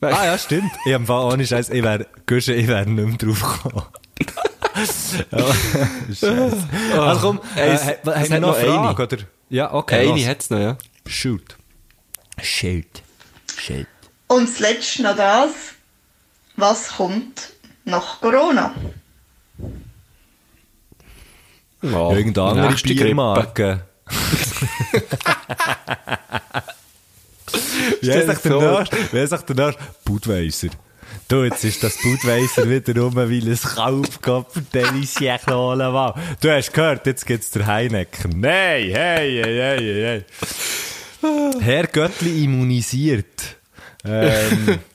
[0.00, 0.70] Ah ja, stimmt.
[0.84, 3.86] Ich hab im Fall ohne Scheiß, ich wär, Guschen, ich wär nicht mehr drauf gekommen.
[5.30, 5.54] Aber-
[6.08, 6.68] Scheiße.
[6.98, 8.94] Also komm, äh, Eins- haben es wir hat noch noch eine eine.
[8.96, 9.22] Frage, oder?
[9.48, 10.10] Ja, okay.
[10.12, 10.76] Eine hat es noch, ja.
[11.06, 11.56] Shoot.
[12.42, 13.02] Shoot.
[13.56, 13.86] Shoot.
[14.26, 15.50] Und zuletzt noch das.
[16.56, 17.52] Was kommt
[17.84, 18.74] nach Corona?
[21.82, 23.86] Oh, Irgendeine andere nächste Grippe.
[28.02, 28.78] Echt der so.
[28.78, 29.82] heisst echt der nächste?
[30.04, 30.68] Budweiser.
[31.28, 36.12] Du, jetzt ist das Budweiser wieder rum, weil es Kaufkopf für Delicien holen will.
[36.40, 38.40] Du hast gehört, jetzt gibt's der Heineken.
[38.40, 40.24] Nein, hey, hey, hey,
[41.22, 41.60] hey.
[41.60, 43.56] Herr Göttli immunisiert.
[44.04, 44.78] Ähm,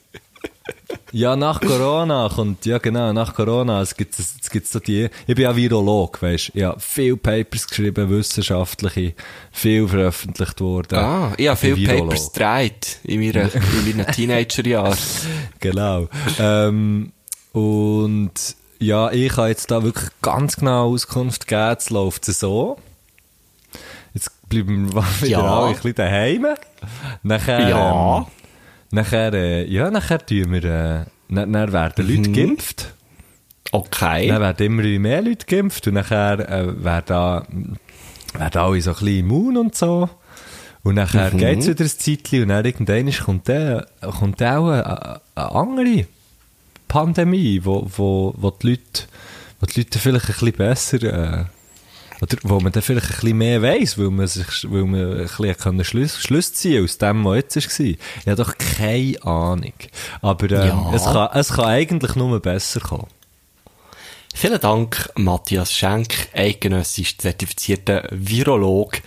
[1.12, 5.34] ja, nach Corona kommt, ja genau, nach Corona, es gibt, es gibt so die, ich
[5.34, 9.14] bin ja Virolog, weisst, ich habe viel Papers geschrieben, wissenschaftliche,
[9.52, 10.98] viel veröffentlicht worden.
[10.98, 12.08] Ah, ich habe viele Virolog.
[12.10, 14.98] Papers gedreht in, meiner, in meinen Teenagerjahren.
[15.60, 16.08] Genau.
[16.38, 17.12] Ähm,
[17.52, 18.32] und
[18.78, 21.68] ja, ich kann jetzt da wirklich ganz genau Auskunft geben.
[21.70, 22.78] Jetzt läuft es so.
[24.14, 25.54] Jetzt bleiben wir wieder Ja.
[25.58, 26.46] alle ein bisschen daheim.
[27.22, 28.18] Nachher, Ja.
[28.18, 28.26] ähm,
[28.90, 32.94] nachher, äh, ja, nachher tun wir, äh, dann, dann werden Leute geimpft.
[33.72, 34.28] Okay.
[34.28, 37.78] Dann werden immer mehr Leute geimpft und nachher äh, werden,
[38.34, 40.08] werden alle so ein bisschen immun und so.
[40.82, 43.84] Und nachher geht's wieder ein Zeitchen und dann irgendwann kommt dann,
[44.18, 46.06] kommt auch eine, eine andere
[46.88, 49.04] Pandemie, wo, wo, wo, die Leute,
[49.60, 51.44] wo die Leute vielleicht ein bisschen besser, äh,
[52.20, 55.26] oder wo man dann vielleicht ein bisschen mehr weiss, weil man sich, weil man ein
[55.26, 57.86] bisschen können Schluss, Schluss ziehen aus dem, was jetzt war.
[57.86, 59.72] Ich habe doch keine Ahnung.
[60.20, 60.92] Aber ähm, Ja.
[60.94, 63.06] es, kann, es kann eigentlich nur besser kommen.
[64.34, 69.00] Vielen Dank, Matthias Schenk, eidgenössisch zertifizierter Virolog,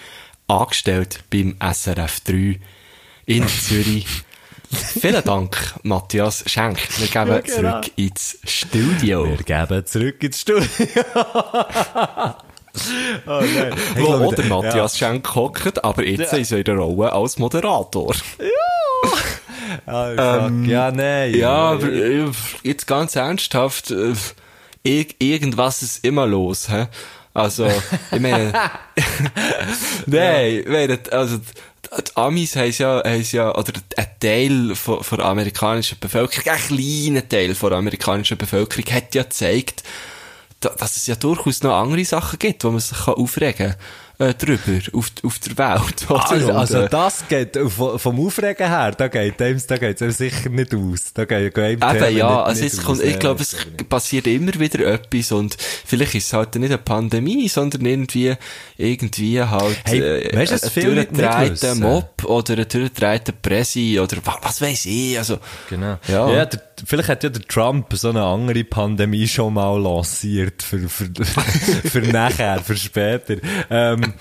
[0.47, 2.59] angestellt beim SRF 3
[3.25, 4.05] in Zürich.
[4.99, 6.79] Vielen Dank, Matthias Schenk.
[6.97, 7.79] Wir geben genau.
[7.81, 9.25] zurück ins Studio.
[9.29, 10.67] Wir geben zurück ins Studio.
[13.27, 13.73] oh nein.
[13.95, 14.49] Ich Wo der ja.
[14.61, 18.15] Matthias Schenk hockt, aber jetzt ist er in der Rolle als Moderator.
[19.87, 20.09] Ah,
[20.43, 20.67] fuck.
[20.67, 21.33] ja, nein.
[21.33, 22.29] Ja, aber äh,
[22.61, 24.13] jetzt ganz ernsthaft, äh,
[24.83, 26.87] irg irgendwas ist immer los, hä?
[27.33, 27.67] Also,
[28.11, 28.53] ich meine,
[30.05, 35.27] nein, meine, also, die Amis haben ja, haben ja, oder ein Teil von, von der
[35.27, 39.83] amerikanischen Bevölkerung, ein kleiner Teil von der amerikanischen Bevölkerung hat ja gezeigt,
[40.63, 43.75] dass es ja durchaus noch andere Sachen gibt, wo man sich kann aufregen kann,
[44.19, 46.05] äh, drüber, auf, auf der Welt.
[46.33, 50.49] Also, also äh, das geht, vom, vom Aufregen her, da geht einem, da geht's sicher
[50.49, 51.13] nicht aus.
[51.13, 53.55] Da geht Themen Eben, ja, nicht, also nicht jetzt kommt, ich glaube, es
[53.89, 58.35] passiert immer wieder etwas und vielleicht ist es halt nicht eine Pandemie, sondern irgendwie,
[58.77, 61.79] irgendwie halt, Hey, äh, ein wissen?
[61.81, 65.39] Mob oder ein durchgedrehter Presse oder was, was weiß ich, also.
[65.69, 65.97] Genau.
[66.07, 66.31] Ja.
[66.31, 70.87] Ja, der, vielleicht hat ja der Trump so eine andere Pandemie schon mal lanciert für,
[70.89, 71.09] für,
[71.89, 73.35] für nachher, für später.
[73.69, 74.13] Ähm,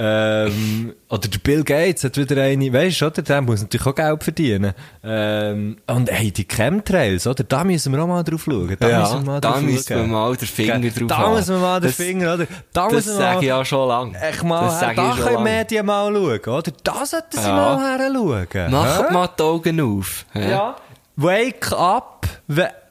[0.00, 3.20] ähm, oder der Bill Gates hat wieder eine, weisst du, oder?
[3.22, 4.72] Der muss natürlich auch Geld verdienen.
[5.02, 7.42] Ähm, und hey, die Chemtrails, oder?
[7.42, 8.76] Da müssen wir auch mal drauf schauen.
[8.78, 10.02] Da Ja, müssen wir mal da drauf müssen schauen.
[10.02, 11.34] wir mal den Finger drauf Da haben.
[11.34, 12.46] müssen wir mal den Finger, oder?
[12.72, 14.20] Da Das sage ich ja schon lange.
[14.22, 15.42] Echt mal, das sage da ich können.
[15.42, 16.72] Medien mal schauen, oder?
[16.84, 17.54] Da sollten sie Ja.
[17.56, 18.70] mal her schauen.
[18.70, 19.12] Macht hä?
[19.12, 20.26] mal die Augen auf.
[20.32, 20.50] hä?
[20.50, 20.76] Ja.
[21.18, 22.28] Wake up.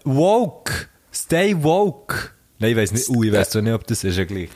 [0.03, 0.89] Woke.
[1.13, 2.31] Stay woke.
[2.59, 3.07] Nein, ich weiss nicht.
[3.07, 4.49] Uh, ich weiss zwar nicht, ob das ist ja gleich.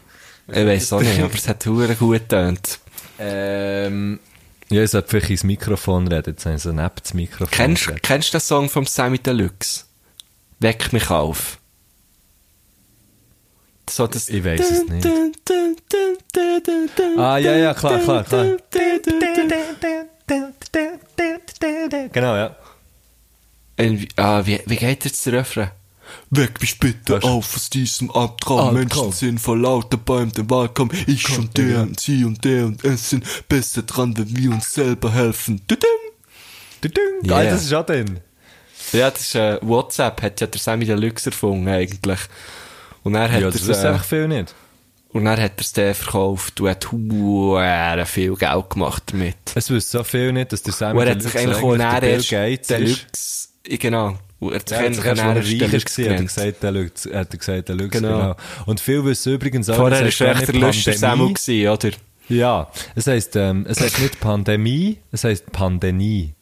[0.48, 2.80] Ich weiss auch nicht, aber es hat hure gut getönt.
[3.18, 4.19] Ähm.
[4.69, 6.31] Ja, ich sollte vielleicht ins Mikrofon reden.
[6.31, 8.03] Jetzt haben sie so neben das Mikrofon Kennst, geredet.
[8.03, 9.85] kennst du den Song vom Sammy Deluxe?
[10.60, 11.57] Weck mich auf.
[13.89, 15.07] So das Ich weiss es nicht.
[17.18, 18.57] Ah, ja, ja, klar, klar, klar.
[22.11, 22.56] Genau, ja.
[24.15, 25.72] Ah, wie, wie geht jetzt der Refrain?
[26.30, 27.23] Weck mich bitte Was?
[27.23, 28.76] auf aus diesem Albtraum.
[28.76, 29.06] Albtraum.
[29.06, 30.91] Menschen sind vor lauter Bäumen der Wahl kommen.
[31.07, 34.73] Ich und der und sie und der und es sind besser dran, wenn wir uns
[34.73, 35.61] selber helfen.
[35.68, 35.89] Tudum.
[36.81, 37.03] Tudum.
[37.23, 37.27] Yeah.
[37.43, 38.19] Geil, das ist auch drin.
[38.91, 42.19] Ja, das ist, äh, WhatsApp hat ja der Sammy Deluxe erfunden, eigentlich.
[43.03, 44.53] Und er hat Ja, das wissen äh, einfach viel nicht.
[45.10, 46.85] und er hat er's den verkauft und hat
[48.07, 49.38] viel Geld gemacht damit.
[49.56, 51.73] Es wissen so viel nicht, dass der Sammy Und er hat sich eigentlich auch
[52.03, 52.69] ist.
[52.69, 57.34] Deluxe, genau, Und er Ja, als er reicher war, hat er gesagt, der Lux, hat
[57.34, 58.18] er gesagt, der Lux, Genau.
[58.20, 58.36] genau.
[58.66, 61.68] Und viel wissen übrigens auch, Vorher es war er gar der nicht Lüster Samuel gewesen,
[61.70, 61.92] oder?
[62.30, 66.34] Ja, es heisst, ähm, es heisst nicht Pandemie, es heisst Pandemie.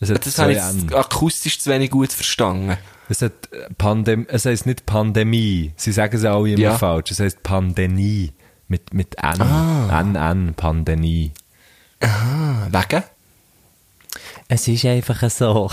[0.00, 0.92] Es hat Das habe ich N.
[0.94, 2.76] akustisch zu wenig gut verstanden.
[3.08, 5.72] Es, hat äh, Pandem es heisst nicht Pandemie.
[5.76, 6.78] Sie sagen es auch immer Ja.
[6.78, 7.10] falsch.
[7.10, 8.32] Es heisst Pandemie.
[8.68, 9.40] Mit, mit N.
[9.40, 10.00] Ah.
[10.00, 11.32] N, N, Pandemie.
[12.00, 13.02] Ah, wegen?
[14.48, 15.70] Es ist einfach so.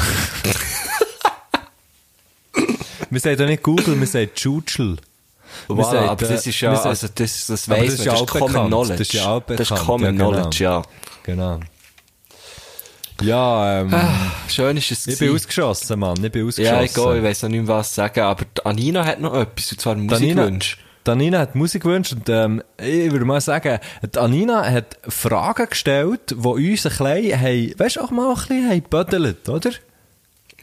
[3.09, 4.97] wir sagen doch nicht Google, wir sagen Jutschel.
[5.69, 8.11] Voilà, sagen, aber das ist ja, sagen- also das, das weiss das ist man, ja
[8.11, 8.67] das auch ist Common bekannt.
[8.67, 8.97] Knowledge.
[8.97, 10.31] Das ist ja auch Das ist bekannt, Common ja, genau.
[10.31, 10.81] Knowledge, ja.
[11.23, 11.59] Genau.
[13.21, 13.95] Ja, ähm,
[14.49, 16.21] Schön ist es ich bin ausgeschossen, Mann.
[16.21, 16.75] Ich bin ausgeschossen.
[16.75, 19.71] Ja, ich gehe, ich weiss noch nicht mehr, was sagen, aber Anina hat noch etwas,
[19.71, 20.77] und zwar Danina, Musikwunsch.
[21.05, 26.31] Danina hat Musik gewünscht und ähm, ich würde mal sagen, die Anina hat Fragen gestellt,
[26.31, 29.71] die uns ein bisschen, haben, weißt du, auch mal ein bisschen haben gebödelt, oder?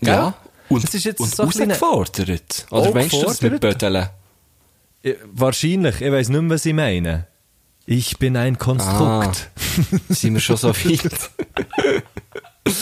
[0.03, 0.35] Ja.
[0.69, 2.67] Und, das ist jetzt und so herausgefordert.
[2.71, 3.79] Oder Auch meinst du das mit gefordert?
[3.81, 4.09] Bödeln?
[5.03, 7.27] Ich- Wahrscheinlich, ich weiss nicht mehr, was ich meine.
[7.87, 9.51] Ich bin ein Konstrukt.
[10.09, 11.11] Sind wir schon so weit?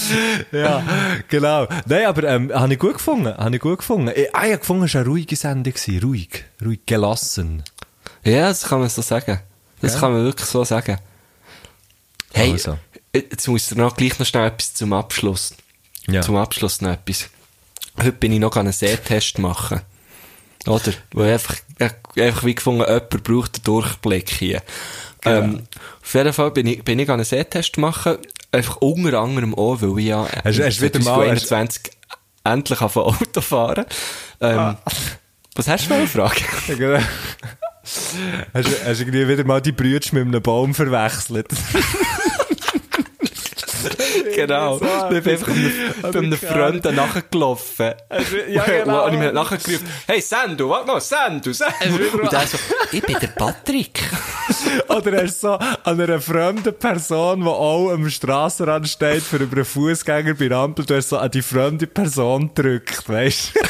[0.52, 0.84] Ja,
[1.28, 1.66] genau.
[1.86, 4.12] Nein, aber ähm, habe ich gut gefunden, habe ich gut gefunden.
[4.14, 7.62] Ich, ah, ich habe gefunden, es war eine ruhige Sendung, ruhig, ruhig, gelassen.
[8.24, 9.40] ja, das kann man so sagen.
[9.80, 10.00] Das Gell?
[10.00, 10.98] kann man wirklich so sagen.
[12.32, 12.78] Hey, Also.
[13.14, 15.54] jetzt muss ich noch gleich noch schnell etwas zum Abschluss.
[16.06, 16.22] Ja.
[16.22, 17.28] Zum Abschluss noch etwas.
[17.98, 19.80] Heute bin ich noch einen Sehtest machen.
[20.66, 20.92] Oder?
[21.12, 21.56] Wo ich einfach,
[22.16, 24.62] einfach wie gefunden, jemand braucht einen Durchblick hier.
[25.24, 25.62] Ähm,
[26.02, 28.18] auf jeden Fall bin ich, bin ich einen Sehtest machen.
[28.52, 31.82] Einfach unter anderem auch, weil ich ja Hast- hast wieder mal- 2021
[32.44, 33.84] endlich auf Auto fahren.
[34.40, 34.76] Ähm, Ah.
[35.56, 36.40] Was hast du noch eine Frage?
[36.76, 36.98] Genau.
[37.82, 41.48] Hast, hast du irgendwie wieder mal die Brüder mit einem Baum verwechselt?
[44.34, 44.76] genau.
[44.76, 45.72] Ich bin einfach einem,
[46.02, 47.94] bei einem Freund nachgelaufen.
[48.48, 49.04] ja, genau.
[49.06, 52.18] Und ich mir nachgerufen, hey Sandu, warte mal, Sandu, Sandu.
[52.20, 52.58] Und er so,
[52.92, 54.00] ich bin der Patrick.
[54.88, 59.56] Oder hast du so an einer fremden Person, die auch am Strassenrand steht, für über
[59.56, 63.60] einen Fußgänger bei Ampel, du hast so an die fremde Person gedrückt, weißt du?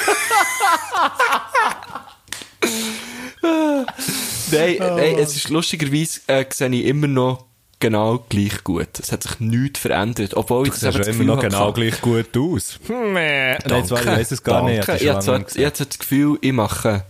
[4.53, 7.50] Nein, nein, es ist lustigerweise, äh, sehe ich immer noch
[7.81, 8.89] genau gleich gut.
[9.01, 10.35] Es hat sich nichts verändert.
[10.37, 12.79] Obwohl ich Du das immer das noch Gefühl genau hatte- gleich gut aus.
[12.87, 14.87] Hm, Nein, zwar, ich weiss es gar nicht.
[14.89, 15.03] Danke.
[15.03, 17.05] Ich habe zwar- ich habe das Gefühl, ich mache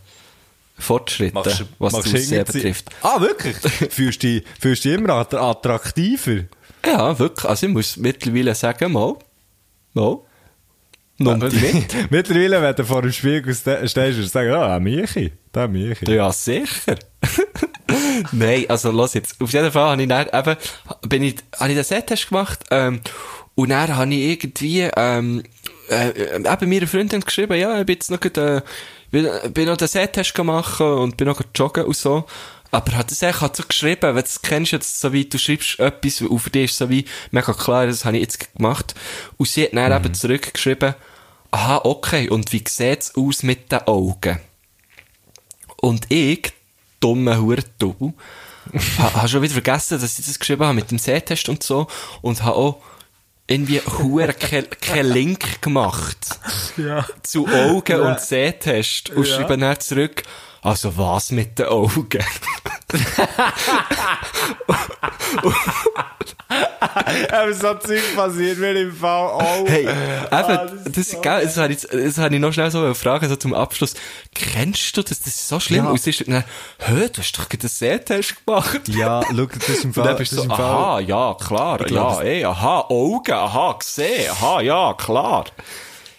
[0.78, 2.86] Fortschritte, Machst, was machst das Aussehen betrifft.
[3.02, 3.56] Ah, wirklich?
[3.90, 6.44] fühlst du dich, fühlst du immer att- attraktiver?
[6.86, 7.44] Ja, wirklich.
[7.44, 9.16] Also ich muss mittlerweile sagen, mal,
[9.92, 10.18] mal,
[11.24, 11.94] die mit.
[12.10, 16.10] Mittlerweile, wenn du vor dem Spiegel ste- stehst und sagst, ah, Michi, da Michi.
[16.10, 16.96] Ja, sicher.
[18.32, 19.40] Nein, also los jetzt.
[19.40, 20.56] Auf jeden Fall habe ich dann eben,
[21.08, 23.00] bin ich, habe ich den Settest gemacht, ähm,
[23.54, 25.42] und dann habe ich irgendwie, ähm,
[25.90, 28.62] äh, eben meiner Freundin geschrieben, ja, ich bin jetzt noch, äh,
[29.10, 32.24] bin, noch den Settest gemacht und bin noch joggen und so.
[32.70, 35.38] Aber hat das eigentlich halt so geschrieben, weil das kennst du jetzt so wie, du
[35.38, 38.94] schreibst etwas, für dich ist so wie, mega klar, das habe ich jetzt gemacht.
[39.36, 40.94] Und sie hat dann eben zurückgeschrieben,
[41.50, 44.38] aha, okay, und wie sieht's aus mit den Augen?
[45.76, 46.52] Und ich,
[47.00, 48.12] dumme Hurentubu,
[48.98, 51.86] ha, ha schon wieder vergessen, dass ich das geschrieben habe mit dem Sehtest und so
[52.22, 52.82] und habe auch
[53.46, 56.38] irgendwie hure kein ke Link gemacht
[57.22, 60.22] zu Augen und Sehtest und schreibe dann zurück,
[60.62, 62.08] also was mit den Augen?
[67.32, 69.64] Aber so Zeug passiert mir im Fall auch.
[69.68, 69.86] Hey,
[70.30, 73.28] Ah, eben, das, ist geil, das habe ich, das habe ich noch schnell so fragen,
[73.28, 73.94] so zum Abschluss.
[74.34, 75.18] Kennst du das?
[75.20, 75.84] Das ist so schlimm.
[75.84, 75.90] Ja.
[75.90, 76.44] Und sie ist dann,
[76.78, 78.80] hä, du hast doch gerade einen Sehtest gemacht.
[78.88, 80.04] Ja, schau, das ist im Fall...
[80.04, 83.72] dann bist du so, im Fall- aha, ja, klar, glaub, ja, ey, aha, Augen, aha,
[83.78, 85.44] gesehen, aha, ja, klar.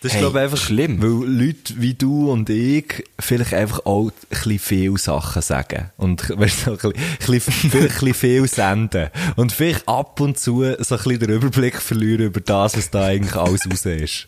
[0.02, 1.02] Das ist, Hey, glaube ich, einfach schlimm.
[1.02, 5.92] Weil Leute wie du und ich vielleicht einfach auch ein bisschen viel Sachen sagen.
[5.98, 9.10] Und, weißt du, ein bisschen, ein bisschen, vielleicht ein bisschen viel senden.
[9.36, 13.06] Und vielleicht ab und zu so ein bisschen den Überblick verlieren über das, was da
[13.06, 14.28] eigentlich alles raus ist.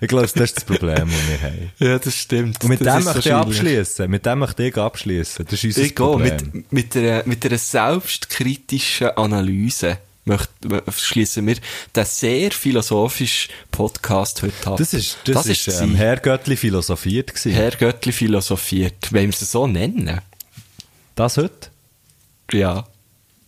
[0.00, 1.72] Ich glaube, das ist das Problem, das wir haben.
[1.78, 2.62] Ja, das stimmt.
[2.62, 4.10] Und mit das dem möchte ich abschließen.
[4.10, 5.44] Mit dem möchte ich abschließen.
[5.44, 6.36] Das ist unser Ich gehe Problem.
[6.52, 11.56] mit, mit, einer, mit einer selbstkritischen Analyse möchte- schließen wir
[11.94, 14.76] den sehr philosophischen Podcast heute ab.
[14.76, 15.96] Das ist, das, ist, ähm, sie.
[15.96, 17.52] Herr Göttli philosophiert gewesen.
[17.52, 19.12] Herr Göttli philosophiert.
[19.12, 20.20] Wollen wir sie so nennen?
[21.14, 21.70] Das heute?
[22.52, 22.86] Ja.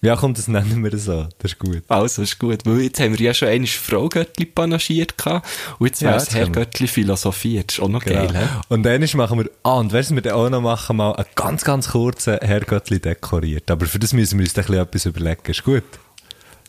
[0.01, 1.27] Ja, komm, das nennen wir so.
[1.41, 1.83] Das ist gut.
[1.89, 2.65] Also, ist gut.
[2.65, 5.45] Weil jetzt haben wir ja schon einmal Frau Göttli panaschiert gehabt.
[5.81, 7.73] Und jetzt Ja, wäre es Herr Göttli philosophiert.
[7.73, 8.27] Ist auch noch Genau.
[8.29, 8.47] geil, hä?
[8.69, 11.27] Und dann machen wir, ah, und weißt du, wir dann auch noch machen, mal einen
[11.35, 13.69] ganz, ganz kurzen Herrgöttli dekoriert.
[13.73, 15.43] Aber für das müssen wir uns dann ein bisschen etwas überlegen.
[15.51, 15.83] Ist gut?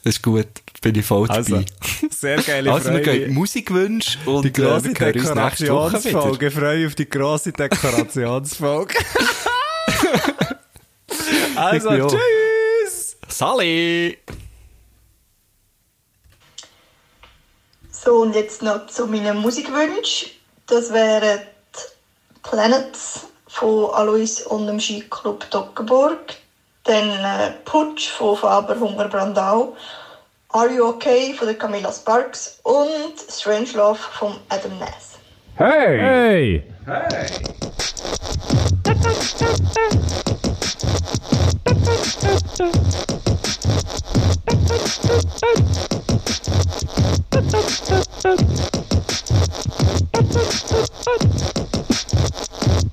[0.03, 0.47] Das ist gut.
[0.81, 1.37] Bin ich voll dabei.
[1.37, 1.63] Also,
[2.09, 5.21] sehr geile Also, wir gehen Musikwünsche und Die grosse äh, wir Woche wieder.
[5.29, 6.47] Dekorationsfolge.
[6.47, 8.95] Ich freue mich auf die grosse Dekorationsfolge.
[11.55, 13.17] also, tschüss!
[13.27, 14.17] Sally!
[17.91, 20.29] So, und jetzt noch zu meinen Musikwünschen.
[20.67, 21.41] Das wären
[21.75, 26.35] die Planets von Alois und dem Skiclub Toggenburg.
[26.89, 29.75] Dann äh, Putsch von Faber Hunger Brandau.
[30.47, 32.59] Are You Okay von der Camilla Sparks.
[32.63, 35.19] Und Strange Love von Adam Ness.
[35.55, 36.63] Hey!
[36.87, 37.31] Hey!